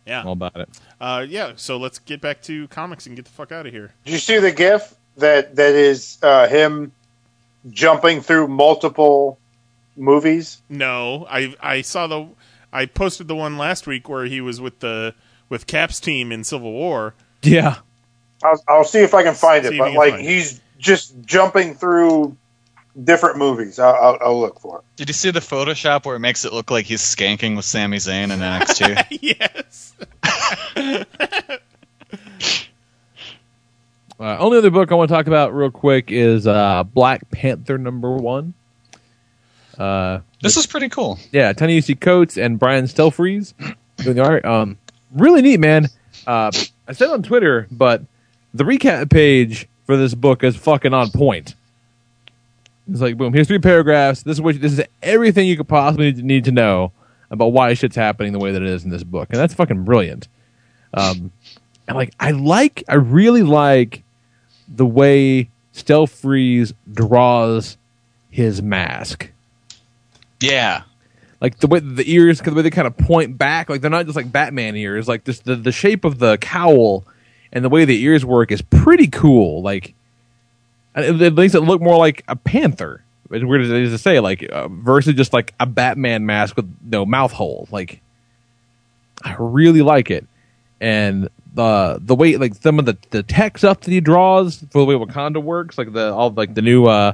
[0.07, 0.69] Yeah, All about it.
[1.01, 1.53] uh, yeah.
[1.57, 3.93] So let's get back to comics and get the fuck out of here.
[4.05, 6.93] Did you see the GIF that that is uh, him
[7.71, 9.39] jumping through multiple
[9.97, 10.63] movies?
[10.69, 12.27] No, I I saw the
[12.73, 15.15] I posted the one last week where he was with the
[15.49, 17.15] with Cap's team in Civil War.
[17.43, 17.77] Yeah,
[18.43, 19.79] I'll, I'll see if I can find See it.
[19.79, 20.31] But like find it.
[20.31, 22.37] he's just jumping through
[23.05, 23.79] different movies.
[23.79, 24.85] I'll, I'll, I'll look for it.
[24.97, 27.99] Did you see the Photoshop where it makes it look like he's skanking with Sami
[27.99, 29.07] Zayn in NXT?
[29.21, 29.95] yes.
[34.21, 37.79] Uh, only other book I want to talk about real quick is uh, Black Panther
[37.79, 38.53] number one.
[39.79, 41.21] Uh, this is pretty cool.
[41.31, 43.55] yeah, Ta-Nehisi Coates and Brian Stelfreeze
[43.99, 44.45] doing the art.
[44.45, 44.77] Um,
[45.13, 45.89] really neat, man.
[46.27, 46.51] Uh,
[46.87, 48.03] I said on Twitter, but
[48.55, 51.55] the recap page for this book is fucking on point.
[52.91, 54.23] It's like, boom, here's three paragraphs.
[54.23, 56.93] This is what this is everything you could possibly need to know
[57.31, 59.85] about why shit's happening the way that it is in this book, and that's fucking
[59.85, 60.29] brilliant.
[60.95, 61.31] Um,
[61.87, 64.03] and like, I like, I really like
[64.67, 67.77] the way Stelfreeze draws
[68.31, 69.31] his mask.
[70.41, 70.83] Yeah.
[71.41, 74.07] Like the way the ears, the way they kind of point back, like they're not
[74.07, 75.07] just like Batman ears.
[75.07, 77.05] Like the the shape of the cowl
[77.53, 79.63] and the way the ears work is pretty cool.
[79.63, 79.95] Like
[80.97, 83.05] it, it makes it look more like a panther.
[83.31, 86.57] As weird as it is to say, like uh, versus just like a Batman mask
[86.57, 87.69] with no mouth hole.
[87.71, 88.01] Like
[89.23, 90.27] I really like it,
[90.81, 94.79] and the the way like some of the the tech stuff that he draws for
[94.79, 97.13] the way Wakanda works, like the all like the new uh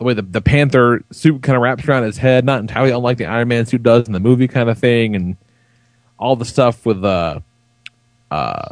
[0.00, 3.18] the way the, the Panther suit kind of wraps around his head, not entirely unlike
[3.18, 5.36] the Iron Man suit does in the movie kind of thing, and
[6.18, 7.40] all the stuff with uh
[8.30, 8.68] uh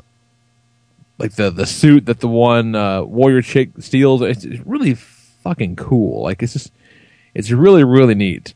[1.18, 4.22] like the the suit that the one uh, warrior chick steals.
[4.22, 6.22] It's, it's really fucking cool.
[6.22, 6.72] Like it's just
[7.34, 8.54] it's really really neat.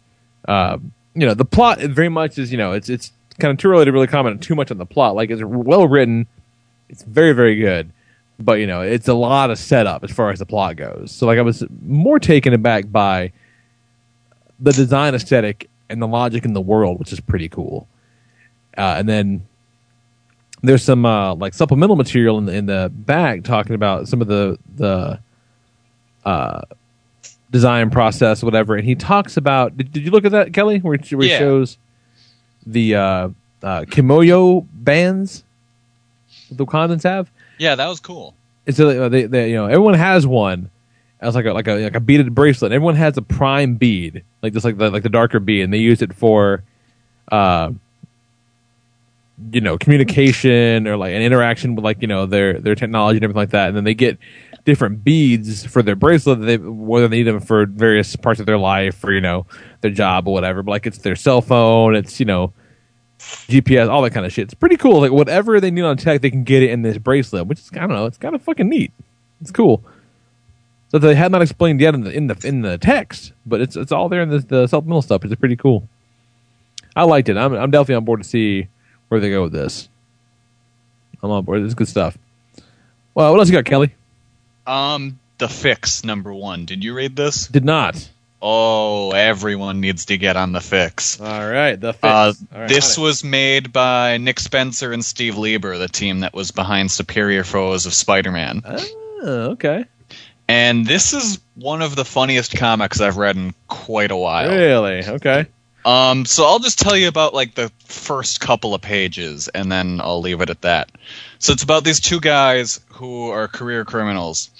[0.48, 0.78] Uh,
[1.14, 3.84] you know the plot very much is you know it's it's kind of too early
[3.84, 5.14] to really comment too much on the plot.
[5.14, 6.26] Like it's well written,
[6.88, 7.92] it's very very good,
[8.38, 11.10] but you know it's a lot of setup as far as the plot goes.
[11.12, 13.32] So like I was more taken aback by
[14.60, 17.86] the design aesthetic and the logic in the world, which is pretty cool.
[18.78, 19.46] Uh, and then
[20.62, 24.28] there's some uh, like supplemental material in the in the back talking about some of
[24.28, 25.18] the the
[26.24, 26.62] uh,
[27.50, 28.76] design process, whatever.
[28.76, 29.76] And he talks about.
[29.76, 30.78] Did, did you look at that, Kelly?
[30.78, 31.34] Where, where Yeah.
[31.34, 31.76] he shows
[32.66, 33.28] the uh,
[33.62, 35.44] uh, kimoyo bands
[36.50, 37.30] the Wakandans have.
[37.62, 38.34] Yeah, that was cool.
[38.66, 40.68] It's a, they, they, you know, everyone has one
[41.20, 42.72] as like a like a like a beaded bracelet.
[42.72, 45.78] Everyone has a prime bead, like just like the like the darker bead, and they
[45.78, 46.64] use it for,
[47.30, 47.70] uh,
[49.52, 53.22] you know, communication or like an interaction with like you know their their technology and
[53.22, 53.68] everything like that.
[53.68, 54.18] And then they get
[54.64, 56.40] different beads for their bracelet.
[56.40, 59.46] They whether they need them for various parts of their life or you know
[59.82, 60.64] their job or whatever.
[60.64, 61.94] But like it's their cell phone.
[61.94, 62.52] It's you know.
[63.22, 64.44] GPS, all that kind of shit.
[64.44, 65.00] It's pretty cool.
[65.00, 67.70] Like whatever they need on tech, they can get it in this bracelet, which is
[67.72, 68.06] I don't know.
[68.06, 68.92] It's kind of fucking neat.
[69.40, 69.82] It's cool.
[70.90, 73.76] So they had not explained yet in the in the in the text, but it's
[73.76, 75.24] it's all there in the, the supplemental stuff.
[75.24, 75.88] It's pretty cool.
[76.94, 77.36] I liked it.
[77.36, 78.68] I'm I'm definitely on board to see
[79.08, 79.88] where they go with this.
[81.22, 81.62] I'm on board.
[81.62, 82.18] It's good stuff.
[83.14, 83.94] Well, what else you got, Kelly?
[84.66, 86.66] Um, the fix number one.
[86.66, 87.46] Did you read this?
[87.46, 88.10] Did not.
[88.44, 91.20] Oh, everyone needs to get on the fix.
[91.20, 92.02] All right, the fix.
[92.02, 96.50] Uh, right, this was made by Nick Spencer and Steve Lieber, the team that was
[96.50, 98.62] behind Superior Foes of Spider-Man.
[98.64, 99.84] Oh, okay.
[100.48, 104.50] And this is one of the funniest comics I've read in quite a while.
[104.50, 105.06] Really?
[105.06, 105.46] Okay.
[105.84, 110.00] Um, so I'll just tell you about like the first couple of pages, and then
[110.00, 110.90] I'll leave it at that.
[111.38, 114.50] So it's about these two guys who are career criminals,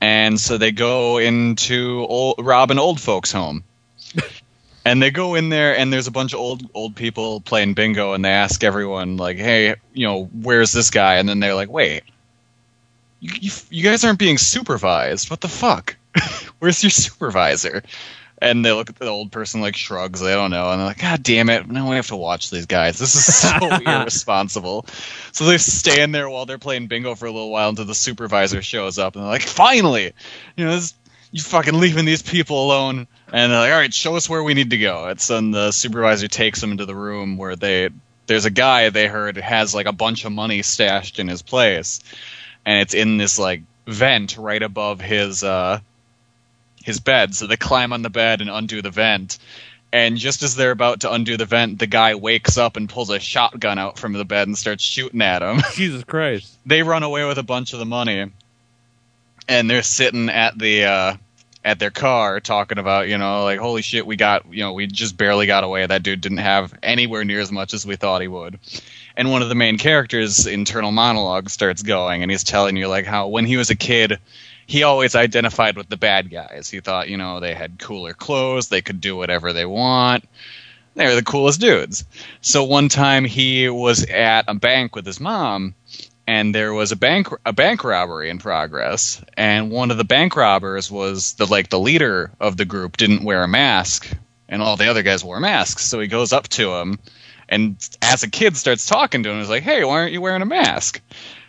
[0.00, 3.64] and so they go into old, rob an old folks' home,
[4.84, 8.12] and they go in there, and there's a bunch of old old people playing bingo,
[8.12, 11.70] and they ask everyone like, "Hey, you know, where's this guy?" And then they're like,
[11.70, 12.02] "Wait,
[13.20, 15.30] you, you, you guys aren't being supervised.
[15.30, 15.96] What the fuck?
[16.58, 17.82] Where's your supervisor?
[18.40, 20.20] And they look at the old person like shrugs.
[20.20, 21.68] They don't know, and they're like, "God damn it!
[21.68, 22.98] Now we have to watch these guys.
[22.98, 24.86] This is so irresponsible."
[25.32, 28.62] So they stand there while they're playing bingo for a little while until the supervisor
[28.62, 30.12] shows up, and they're like, "Finally,
[30.56, 30.94] you know, this,
[31.32, 34.54] you fucking leaving these people alone." And they're like, "All right, show us where we
[34.54, 37.90] need to go." It's then the supervisor takes them into the room where they
[38.28, 42.00] there's a guy they heard has like a bunch of money stashed in his place,
[42.64, 45.80] and it's in this like vent right above his uh
[46.84, 47.34] his bed.
[47.34, 49.38] So they climb on the bed and undo the vent.
[49.92, 53.08] And just as they're about to undo the vent, the guy wakes up and pulls
[53.08, 55.62] a shotgun out from the bed and starts shooting at him.
[55.74, 56.58] Jesus Christ.
[56.66, 58.30] they run away with a bunch of the money.
[59.48, 61.16] And they're sitting at the uh
[61.64, 64.86] at their car talking about, you know, like holy shit, we got, you know, we
[64.86, 65.86] just barely got away.
[65.86, 68.58] That dude didn't have anywhere near as much as we thought he would.
[69.16, 73.04] And one of the main characters' internal monologue starts going and he's telling you like
[73.06, 74.18] how when he was a kid,
[74.68, 76.68] he always identified with the bad guys.
[76.68, 80.28] He thought, you know, they had cooler clothes, they could do whatever they want.
[80.94, 82.04] They were the coolest dudes.
[82.42, 85.74] So one time he was at a bank with his mom,
[86.26, 89.22] and there was a bank a bank robbery in progress.
[89.38, 93.24] And one of the bank robbers was the like the leader of the group didn't
[93.24, 94.10] wear a mask,
[94.50, 95.84] and all the other guys wore masks.
[95.84, 96.98] So he goes up to him,
[97.48, 99.38] and as a kid starts talking to him.
[99.38, 101.00] He's like, "Hey, why aren't you wearing a mask?"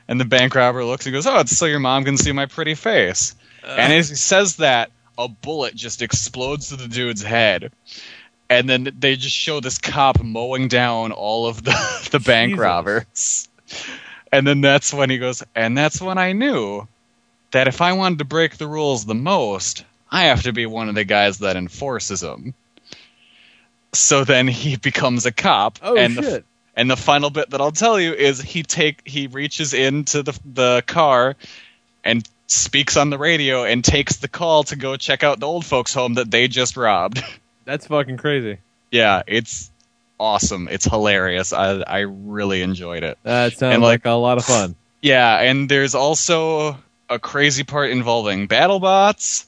[0.10, 2.48] And the bank robber looks and goes, "Oh, it's so your mom can see my
[2.48, 3.76] pretty face." Uh.
[3.78, 7.72] and as he says that, a bullet just explodes to the dude's head.
[8.50, 12.60] and then they just show this cop mowing down all of the the bank Jesus.
[12.60, 13.50] robbers.
[14.32, 16.88] And then that's when he goes, and that's when I knew
[17.52, 20.90] that if I wanted to break the rules the most, I have to be one
[20.90, 22.54] of the guys that enforces them.
[23.94, 25.78] So then he becomes a cop.
[25.84, 26.46] Oh, and The, shit.
[26.80, 30.40] And the final bit that I'll tell you is he take he reaches into the
[30.46, 31.36] the car
[32.04, 35.66] and speaks on the radio and takes the call to go check out the old
[35.66, 37.22] folks home that they just robbed.
[37.66, 38.58] That's fucking crazy.
[38.92, 39.70] yeah, it's
[40.20, 40.68] awesome.
[40.72, 41.54] It's hilarious.
[41.54, 43.18] I I really enjoyed it.
[43.24, 44.76] That sounds And, like, like- a lot of fun.
[45.02, 46.78] Yeah, and there's also
[47.10, 49.46] a crazy part involving BattleBots.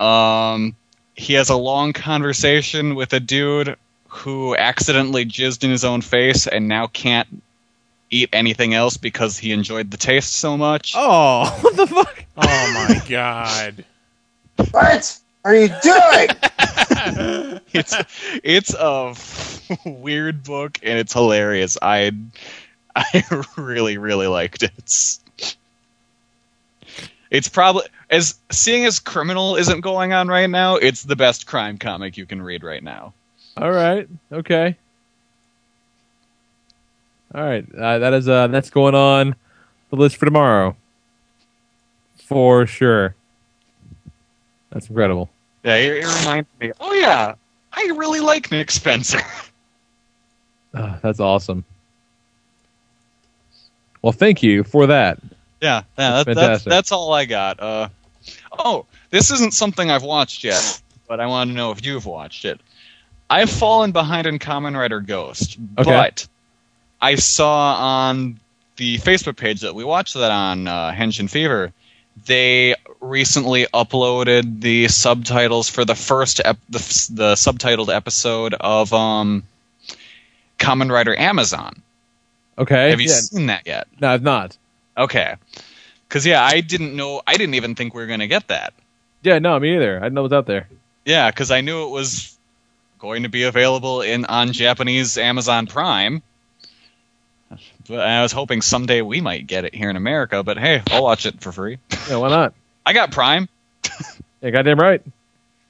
[0.00, 0.74] Um,
[1.14, 3.76] he has a long conversation with a dude
[4.10, 7.42] who accidentally jizzed in his own face and now can't
[8.10, 10.94] eat anything else because he enjoyed the taste so much.
[10.96, 12.24] Oh, what the fuck?
[12.36, 13.84] Oh my god.
[14.72, 16.28] What are you doing?
[17.72, 17.94] it's
[18.42, 19.14] it's a
[19.88, 21.78] weird book and it's hilarious.
[21.80, 22.10] I
[22.96, 23.24] I
[23.56, 25.18] really really liked it.
[27.30, 30.74] It's probably as seeing as criminal isn't going on right now.
[30.74, 33.14] It's the best crime comic you can read right now.
[33.56, 34.08] All right.
[34.32, 34.76] Okay.
[37.34, 37.64] All right.
[37.74, 39.34] Uh, that is uh that's going on
[39.90, 40.76] the list for tomorrow.
[42.24, 43.14] For sure.
[44.70, 45.30] That's incredible.
[45.64, 46.72] Yeah, it, it reminds me.
[46.80, 47.34] Oh yeah,
[47.72, 49.20] I really like Nick Spencer.
[50.72, 51.64] Uh, that's awesome.
[54.02, 55.18] Well, thank you for that.
[55.60, 56.70] Yeah, yeah, that, that's Fantastic.
[56.70, 57.60] that's all I got.
[57.60, 57.88] Uh,
[58.56, 62.44] oh, this isn't something I've watched yet, but I want to know if you've watched
[62.44, 62.60] it.
[63.30, 65.88] I've fallen behind in Kamen Rider Ghost, Okay.
[65.90, 66.26] but
[67.00, 67.76] I saw
[68.08, 68.40] on
[68.76, 71.72] the Facebook page that we watched that on uh, Henshin Fever.
[72.26, 76.78] They recently uploaded the subtitles for the first ep- the,
[77.12, 79.44] the subtitled episode of um,
[80.58, 81.82] Kamen Rider Amazon.
[82.58, 82.90] Okay.
[82.90, 83.14] Have you Yeah.
[83.14, 83.86] seen that yet?
[84.00, 84.56] No, I've not.
[84.98, 85.34] Okay.
[86.08, 87.22] Because yeah, I didn't know.
[87.26, 88.74] I didn't even think we were going to get that.
[89.22, 89.96] Yeah, no, me either.
[89.98, 90.68] I didn't know it was out there.
[91.04, 92.36] Yeah, because I knew it was
[93.00, 96.22] going to be available in on Japanese Amazon Prime.
[97.88, 100.44] But I was hoping someday we might get it here in America.
[100.44, 101.78] But hey, I'll watch it for free.
[102.08, 102.54] Yeah, why not?
[102.86, 103.48] I got Prime.
[104.42, 105.02] Yeah, goddamn right.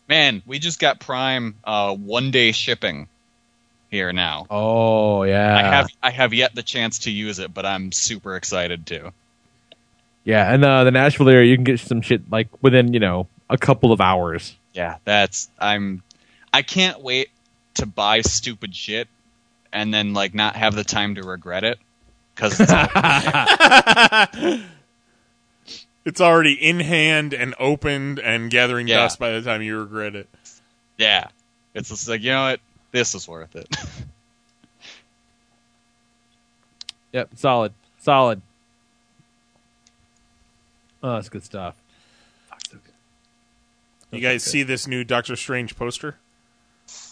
[0.09, 3.09] Man, we just got Prime uh, one day shipping
[3.91, 4.47] here now.
[4.49, 5.57] Oh yeah.
[5.57, 9.13] I have I have yet the chance to use it, but I'm super excited to.
[10.23, 13.27] Yeah, and uh, the Nashville area, you can get some shit like within you know
[13.49, 14.57] a couple of hours.
[14.73, 16.03] Yeah, that's I'm
[16.53, 17.29] I can't wait
[17.75, 19.09] to buy stupid shit
[19.73, 21.79] and then like not have the time to regret it
[22.35, 22.73] cuz it's
[26.05, 28.97] It's already in hand and opened and gathering Yeah.
[28.97, 30.29] dust by the time you regret it.
[30.97, 31.29] yeah.
[31.75, 32.61] It's just like, you know what?
[32.91, 33.69] This is worth it.
[37.13, 38.41] Yep, solid, solid.
[41.03, 41.75] Oh, that's good stuff.
[44.13, 46.19] You guys see this new Doctor Strange poster?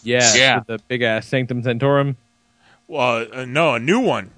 [0.03, 0.61] Yeah, Yeah.
[0.65, 2.17] the big ass Sanctum Sanctorum.
[2.87, 4.31] Well, uh, no, a new one.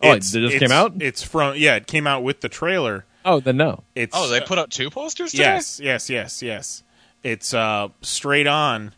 [0.00, 0.94] Oh, it just came out?
[1.00, 3.04] It's from yeah, it came out with the trailer.
[3.24, 3.82] Oh, then no.
[3.94, 5.42] It's oh, they put out two posters today?
[5.42, 6.82] yes, yes, yes, yes.
[7.24, 8.92] It's uh straight on.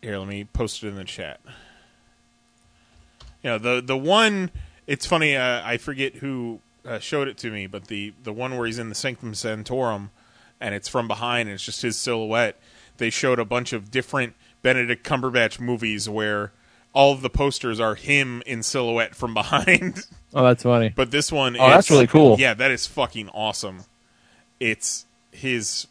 [0.00, 1.40] Here, let me post it in the chat.
[3.42, 4.50] You know the the one.
[4.86, 5.36] It's funny.
[5.36, 8.78] Uh, I forget who uh, showed it to me, but the the one where he's
[8.78, 10.10] in the Sanctum Sanctorum,
[10.60, 12.58] and it's from behind, and it's just his silhouette.
[12.98, 16.52] They showed a bunch of different Benedict Cumberbatch movies where
[16.92, 20.06] all of the posters are him in silhouette from behind.
[20.32, 20.90] Oh, that's funny.
[20.94, 22.36] But this one, Oh, that's really cool.
[22.38, 23.84] Yeah, that is fucking awesome.
[24.60, 25.86] It's his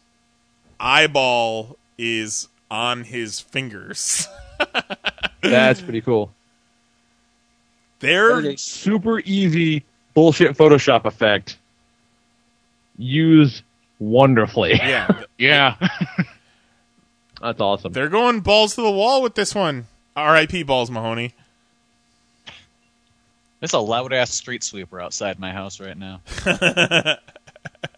[0.80, 4.26] eyeball is on his fingers.
[5.42, 6.32] That's pretty cool.
[8.00, 11.58] They're super easy bullshit Photoshop effect.
[12.98, 13.62] Used
[13.98, 14.74] wonderfully.
[14.74, 15.76] yeah, yeah.
[17.44, 17.92] That's awesome.
[17.92, 19.86] they're going balls to the wall with this one.
[20.16, 20.62] R.I.P.
[20.62, 21.34] Balls Mahoney.
[23.60, 26.22] There's a loud ass street sweeper outside my house right now.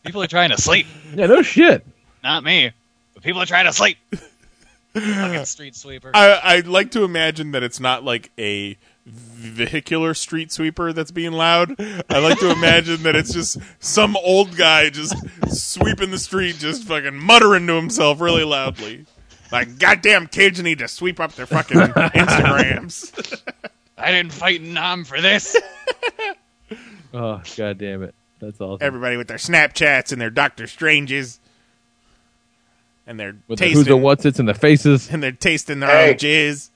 [0.05, 0.89] people are trying to sleep.
[1.15, 1.87] Yeah, no shit.
[2.25, 2.73] Not me.
[3.15, 3.99] But people are trying to sleep.
[4.95, 6.11] Fucking street sweeper.
[6.13, 11.33] I, I'd like to imagine that it's not like a vehicular street sweeper that's being
[11.33, 11.77] loud.
[12.11, 15.15] I like to imagine that it's just some old guy just
[15.49, 19.07] sweeping the street, just fucking muttering to himself really loudly.
[19.53, 23.43] Like, goddamn kids need to sweep up their fucking Instagrams.
[23.97, 25.57] I didn't fight in Nam for this.
[27.15, 28.15] Oh, god damn it.
[28.41, 28.85] That's awesome.
[28.85, 31.41] Everybody with their Snapchats and their Doctor Stranges.
[33.07, 35.09] and they're With the who's the what's it's and the faces.
[35.11, 36.11] and they're tasting their Hey.
[36.11, 36.69] own jizz.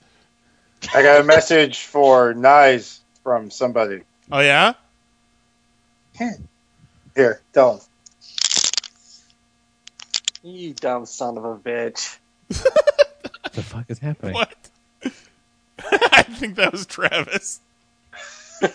[0.95, 4.01] I got a message for Knize from somebody.
[4.31, 4.73] Oh yeah,
[7.15, 7.81] Here, tell him.
[10.43, 12.17] You dumb son of a bitch.
[12.51, 14.33] What the fuck is happening?
[14.33, 14.53] what?
[16.13, 17.59] I think that was Travis.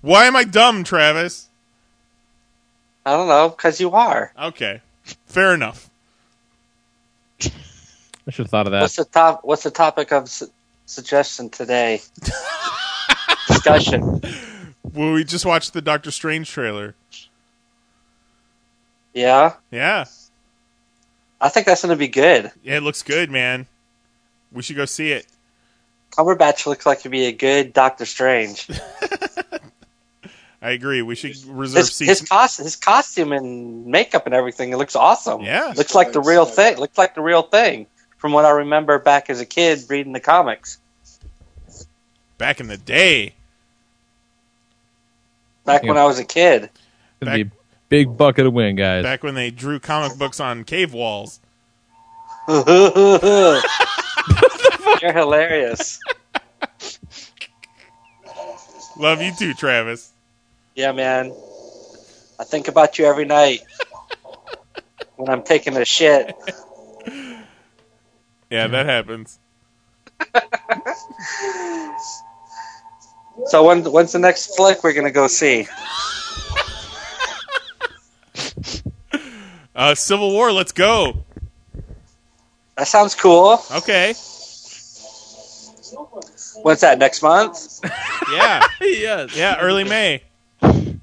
[0.00, 1.48] Why am I dumb, Travis?
[3.04, 4.32] I don't know, because you are.
[4.40, 4.80] Okay,
[5.26, 5.90] fair enough.
[7.42, 8.82] I should have thought of that.
[8.82, 9.40] What's the top?
[9.44, 10.50] What's the topic of su-
[10.86, 12.00] suggestion today?
[13.48, 14.20] Discussion.
[14.82, 16.94] Well, we just watched the Doctor Strange trailer.
[19.12, 20.04] Yeah, Yeah,
[21.40, 22.50] I think that's going to be good.
[22.62, 23.66] yeah, it looks good, man.
[24.52, 25.26] We should go see it.
[26.12, 28.68] Cumberbatch looks like to be a good Doctor Strange.
[30.62, 31.00] I agree.
[31.00, 32.20] We should reserve His seats.
[32.20, 35.40] his, cost, his costume and makeup and everything, it looks awesome.
[35.40, 35.72] Yeah.
[35.76, 36.76] looks like the real thing.
[36.76, 37.86] Looks like the real thing
[38.18, 40.78] from what I remember back as a kid reading the comics.
[42.36, 43.34] Back in the day,
[45.64, 46.68] Back when I was a kid.
[47.20, 47.50] Gonna be a
[47.90, 49.02] big bucket of wind, guys.
[49.02, 51.40] back when they drew comic books on cave walls.
[52.48, 52.62] You're
[55.12, 56.00] hilarious.
[58.96, 60.12] Love you too, Travis.
[60.74, 61.34] Yeah, man.
[62.38, 63.60] I think about you every night
[65.16, 66.34] when I'm taking a shit.
[68.48, 69.38] Yeah, that happens.
[73.46, 75.66] So when when's the next flick we're gonna go see?
[79.80, 81.24] Uh, Civil War, let's go.
[82.76, 83.62] That sounds cool.
[83.70, 84.08] Okay.
[86.62, 86.98] When's that?
[86.98, 87.80] Next month?
[88.30, 88.64] Yeah.
[88.80, 89.34] yes.
[89.36, 90.22] Yeah, early May.
[90.62, 91.00] Remember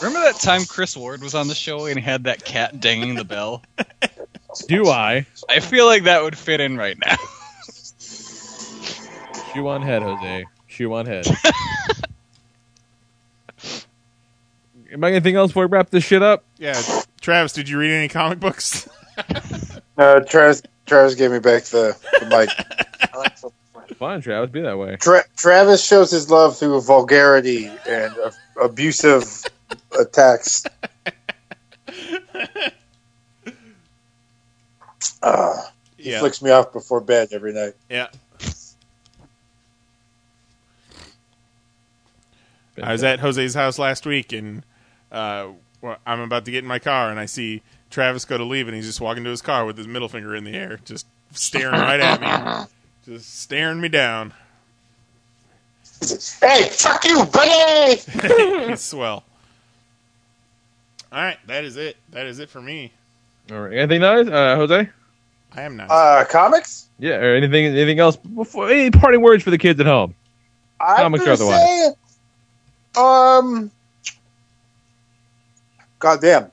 [0.00, 3.62] that time Chris Ward was on the show and had that cat dinging the bell?
[4.66, 5.26] Do I?
[5.50, 7.16] I feel like that would fit in right now.
[9.52, 10.46] Shoe on head, Jose.
[10.68, 11.26] Shoe on head.
[14.92, 16.44] Am I anything else before we wrap this shit up?
[16.58, 16.80] Yeah.
[17.20, 18.88] Travis, did you read any comic books?
[19.98, 22.48] No, Travis, Travis gave me back the, the mic.
[23.98, 24.96] Fine, Travis, be that way.
[24.96, 28.30] Tra- Travis shows his love through vulgarity and uh,
[28.62, 29.44] abusive
[29.98, 30.64] attacks.
[35.22, 35.62] Uh,
[35.98, 36.20] he Yeah.
[36.20, 37.74] flicks me off before bed every night.
[37.90, 38.08] Yeah.
[42.82, 44.64] I was at Jose's house last week, and
[45.12, 45.48] uh,
[45.80, 48.68] well, I'm about to get in my car, and I see Travis go to leave,
[48.68, 51.06] and he's just walking to his car with his middle finger in the air, just
[51.32, 52.66] staring right at me,
[53.04, 54.32] just staring me down.
[56.40, 57.96] Hey, fuck you, buddy!
[58.68, 59.24] He's swell.
[61.12, 61.96] All right, that is it.
[62.10, 62.92] That is it for me.
[63.50, 63.72] All right.
[63.76, 64.88] Anything nice, uh, Jose?
[65.56, 65.90] I am not.
[65.90, 66.86] Uh, comics?
[67.00, 70.14] Yeah, or anything anything else before any parting words for the kids at home?
[70.80, 71.94] I'm Comics or gonna otherwise.
[72.94, 73.70] say, um,
[76.00, 76.50] goddamn.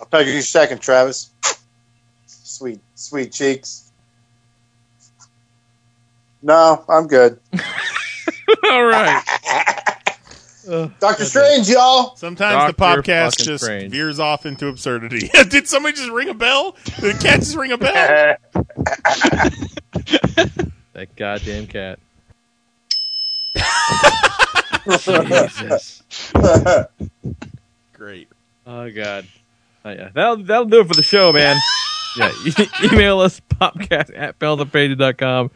[0.00, 1.30] I'll take you a second, Travis.
[2.26, 3.90] Sweet, sweet cheeks.
[6.42, 7.40] No, I'm good.
[8.64, 9.22] All right.
[11.00, 12.14] Doctor Strange, y'all.
[12.16, 13.90] Sometimes the podcast just Strange.
[13.90, 15.30] veers off into absurdity.
[15.48, 16.76] Did somebody just ring a bell?
[17.00, 18.36] Did the cat just ring a bell?
[20.92, 21.98] That goddamn cat.
[24.88, 26.02] Jesus.
[27.92, 28.28] Great.
[28.66, 29.26] Oh god.
[29.84, 30.10] Oh, yeah.
[30.14, 31.56] That'll that'll do it for the show, man.
[32.16, 32.32] yeah.
[32.46, 34.38] e- email us popcast at
[35.18, 35.50] com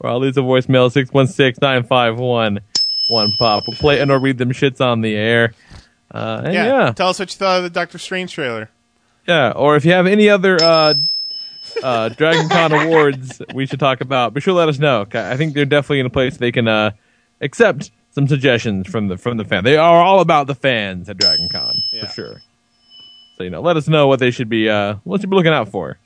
[0.00, 2.60] or I'll leave a voicemail six one six nine five one
[3.08, 3.64] one pop.
[3.66, 5.52] We'll play and or read them shits on the air.
[6.12, 6.66] Uh, and Yeah.
[6.66, 6.92] yeah.
[6.92, 8.70] Tell us what you thought of the Doctor Strange trailer.
[9.26, 10.94] Yeah, or if you have any other uh,
[11.82, 15.06] uh, Dragon Con awards we should talk about, be sure to let us know.
[15.12, 16.92] I think they're definitely in a place they can uh,
[17.40, 19.64] accept some suggestions from the from the fan.
[19.64, 22.06] They are all about the fans at Dragon Con Yeah.
[22.06, 22.42] for sure.
[23.36, 25.52] So you know, let us know what they should be uh, what should be looking
[25.52, 25.98] out for.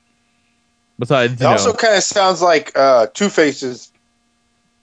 [0.97, 3.91] Besides, It you also kind of sounds like uh, Two-Face's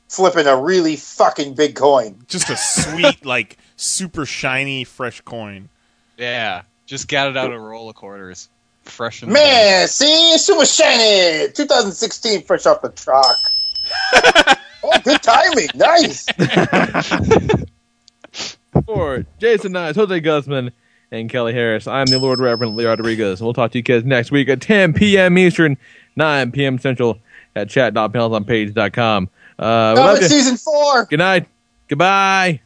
[0.08, 2.18] flipping a really fucking big coin.
[2.28, 5.70] Just a sweet, like super shiny, fresh coin.
[6.18, 8.50] Yeah, just got it out of a roll of quarters.
[8.82, 11.50] Fresh and Man, see, super shiny.
[11.52, 13.36] 2016, fresh off the truck.
[14.82, 15.68] oh, good timing.
[15.74, 16.26] Nice.
[18.86, 20.72] for Jason Knize, Jose Guzman,
[21.10, 23.42] and Kelly Harris, I'm the Lord Reverend Lee Rodriguez.
[23.42, 25.36] We'll talk to you kids next week at 10 p.m.
[25.36, 25.76] Eastern,
[26.16, 26.78] 9 p.m.
[26.78, 27.18] Central
[27.54, 29.28] at chat.panelsonpage.com.
[29.58, 31.04] Uh, Coming season four.
[31.06, 31.48] Good night.
[31.88, 32.60] Goodbye.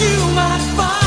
[0.00, 1.03] you might find.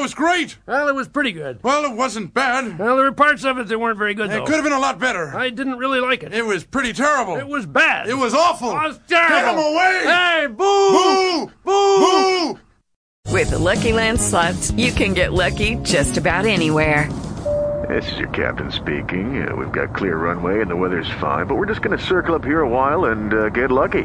[0.00, 0.02] That.
[0.02, 0.58] It was great.
[0.66, 1.62] Well, it was pretty good.
[1.62, 2.78] Well, it wasn't bad.
[2.78, 4.44] Well, there were parts of it that weren't very good, It though.
[4.46, 5.36] could have been a lot better.
[5.36, 6.32] I didn't really like it.
[6.32, 7.36] It was pretty terrible.
[7.36, 8.08] It was bad.
[8.08, 8.70] It was awful.
[8.70, 9.36] It was terrible.
[9.36, 10.02] Get him away!
[10.04, 11.50] Hey, boo!
[11.64, 12.56] Boo!
[12.56, 12.60] Boo!
[13.32, 17.08] With the Lucky Land slots, you can get lucky just about anywhere.
[17.88, 19.46] This is your captain speaking.
[19.48, 22.34] Uh, we've got clear runway and the weather's fine, but we're just going to circle
[22.34, 24.04] up here a while and uh, get lucky.